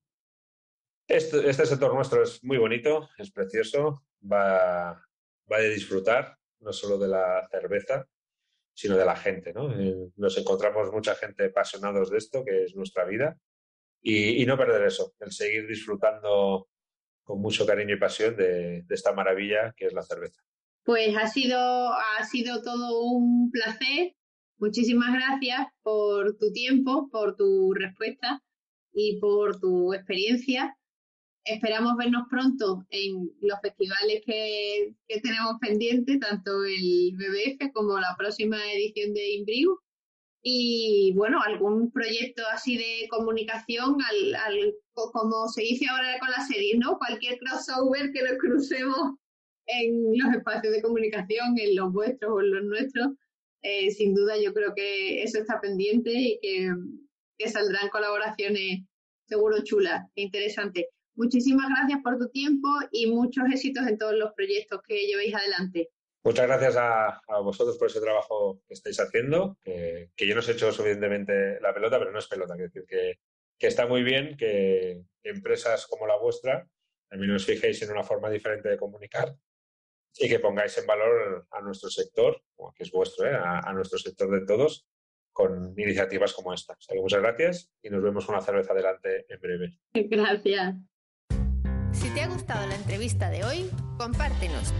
Este, 1.08 1.48
este 1.48 1.66
sector 1.66 1.94
nuestro 1.94 2.22
es 2.22 2.42
muy 2.42 2.58
bonito, 2.58 3.08
es 3.16 3.30
precioso, 3.30 4.02
va, 4.20 5.00
va 5.50 5.58
de 5.58 5.70
disfrutar, 5.70 6.36
no 6.60 6.72
solo 6.72 6.98
de 6.98 7.08
la 7.08 7.46
cerveza, 7.50 8.08
sino 8.74 8.96
de 8.96 9.04
la 9.04 9.16
gente. 9.16 9.52
¿no? 9.52 9.72
Eh, 9.72 10.10
nos 10.16 10.36
encontramos 10.36 10.92
mucha 10.92 11.14
gente 11.14 11.46
apasionados 11.46 12.10
de 12.10 12.18
esto, 12.18 12.44
que 12.44 12.64
es 12.64 12.76
nuestra 12.76 13.04
vida, 13.04 13.38
y, 14.02 14.46
no 14.46 14.56
perder 14.56 14.86
eso, 14.86 15.14
el 15.18 15.32
seguir 15.32 15.66
disfrutando 15.66 16.68
con 17.24 17.40
mucho 17.40 17.66
cariño 17.66 17.94
y 17.94 17.98
pasión 17.98 18.36
de, 18.36 18.84
esta 18.88 19.12
maravilla 19.12 19.74
que 19.76 19.86
es 19.86 19.92
la 19.92 20.02
cerveza. 20.02 20.40
Pues 20.84 21.16
ha 21.16 21.26
sido, 21.26 21.58
ha 21.58 22.24
sido 22.24 22.62
todo 22.62 23.00
un 23.00 23.50
placer. 23.50 24.14
Muchísimas 24.58 25.12
gracias 25.12 25.66
por 25.82 26.36
tu 26.36 26.52
tiempo, 26.52 27.08
por 27.10 27.34
tu 27.34 27.74
respuesta 27.74 28.44
y 28.92 29.18
por 29.18 29.58
tu 29.58 29.92
experiencia. 29.92 30.78
Esperamos 31.46 31.96
vernos 31.96 32.24
pronto 32.28 32.84
en 32.90 33.30
los 33.40 33.60
festivales 33.60 34.22
que, 34.26 34.92
que 35.08 35.20
tenemos 35.20 35.54
pendientes, 35.60 36.18
tanto 36.18 36.64
el 36.64 37.12
BBF 37.16 37.72
como 37.72 37.98
la 37.98 38.14
próxima 38.18 38.58
edición 38.72 39.14
de 39.14 39.30
Imbriu 39.34 39.78
y 40.48 41.12
bueno, 41.16 41.40
algún 41.42 41.90
proyecto 41.90 42.40
así 42.52 42.76
de 42.76 43.08
comunicación, 43.08 43.96
al, 44.00 44.74
como 44.92 45.48
se 45.48 45.62
dice 45.62 45.86
ahora 45.88 46.18
con 46.20 46.30
las 46.30 46.46
series, 46.46 46.78
¿no? 46.78 46.98
Cualquier 46.98 47.38
crossover 47.38 48.12
que 48.12 48.22
nos 48.22 48.38
crucemos 48.38 49.16
en 49.66 50.16
los 50.16 50.34
espacios 50.34 50.72
de 50.72 50.82
comunicación, 50.82 51.58
en 51.58 51.74
los 51.74 51.92
vuestros 51.92 52.32
o 52.32 52.40
en 52.40 52.50
los 52.52 52.64
nuestros, 52.64 53.08
eh, 53.62 53.90
sin 53.90 54.14
duda 54.14 54.34
yo 54.40 54.54
creo 54.54 54.72
que 54.72 55.24
eso 55.24 55.40
está 55.40 55.60
pendiente 55.60 56.12
y 56.12 56.38
que, 56.40 56.72
que 57.38 57.48
saldrán 57.48 57.88
colaboraciones 57.88 58.82
seguro 59.26 59.64
chulas 59.64 60.04
e 60.14 60.22
interesantes. 60.22 60.86
Muchísimas 61.16 61.68
gracias 61.68 62.00
por 62.02 62.18
tu 62.18 62.28
tiempo 62.28 62.68
y 62.92 63.10
muchos 63.10 63.44
éxitos 63.52 63.86
en 63.86 63.98
todos 63.98 64.14
los 64.14 64.32
proyectos 64.34 64.80
que 64.86 65.06
llevéis 65.06 65.34
adelante. 65.34 65.90
Muchas 66.22 66.46
gracias 66.46 66.76
a, 66.76 67.20
vosotros 67.42 67.78
por 67.78 67.88
ese 67.88 68.00
trabajo 68.00 68.60
que 68.66 68.74
estáis 68.74 68.98
haciendo, 69.00 69.56
que, 69.62 70.10
yo 70.18 70.34
no 70.34 70.40
os 70.40 70.48
he 70.48 70.52
hecho 70.52 70.72
suficientemente 70.72 71.60
la 71.60 71.72
pelota, 71.72 71.98
pero 71.98 72.10
no 72.10 72.18
es 72.18 72.26
pelota, 72.26 72.54
es 72.54 72.72
decir, 72.72 72.84
que, 72.86 73.18
está 73.60 73.86
muy 73.86 74.02
bien 74.02 74.36
que 74.36 75.02
empresas 75.22 75.86
como 75.86 76.06
la 76.06 76.16
vuestra 76.18 76.68
también 77.08 77.32
os 77.32 77.46
fijéis 77.46 77.80
en 77.82 77.90
una 77.92 78.02
forma 78.02 78.30
diferente 78.30 78.68
de 78.68 78.76
comunicar 78.76 79.34
y 80.18 80.28
que 80.28 80.40
pongáis 80.40 80.76
en 80.78 80.86
valor 80.86 81.46
a 81.50 81.60
nuestro 81.60 81.90
sector, 81.90 82.42
que 82.74 82.82
es 82.82 82.90
vuestro, 82.90 83.26
¿eh? 83.26 83.36
a, 83.38 83.72
nuestro 83.72 83.98
sector 83.98 84.30
de 84.30 84.46
todos, 84.46 84.86
con 85.32 85.74
iniciativas 85.78 86.32
como 86.32 86.52
esta. 86.52 86.76
muchas 87.00 87.20
gracias 87.20 87.70
y 87.82 87.90
nos 87.90 88.02
vemos 88.02 88.28
una 88.28 88.40
cerveza 88.40 88.72
adelante 88.72 89.26
en 89.28 89.40
breve. 89.40 89.78
Gracias. 89.94 90.76
Si 92.00 92.10
te 92.10 92.22
ha 92.22 92.28
gustado 92.28 92.66
la 92.66 92.74
entrevista 92.74 93.30
de 93.30 93.44
hoy, 93.44 93.70
compártenos 93.98 94.72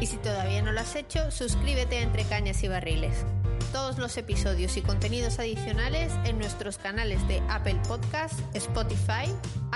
y 0.00 0.06
si 0.06 0.16
todavía 0.16 0.62
no 0.62 0.72
lo 0.72 0.80
has 0.80 0.96
hecho, 0.96 1.30
suscríbete 1.30 1.98
a 1.98 2.02
Entre 2.02 2.24
Cañas 2.24 2.62
y 2.62 2.68
Barriles. 2.68 3.24
Todos 3.72 3.98
los 3.98 4.16
episodios 4.16 4.76
y 4.76 4.82
contenidos 4.82 5.38
adicionales 5.38 6.12
en 6.24 6.38
nuestros 6.38 6.78
canales 6.78 7.26
de 7.28 7.40
Apple 7.48 7.78
Podcast, 7.86 8.34
Spotify, 8.54 9.30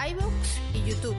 iVoox 0.09 0.59
y 0.75 0.91
YouTube. 0.91 1.17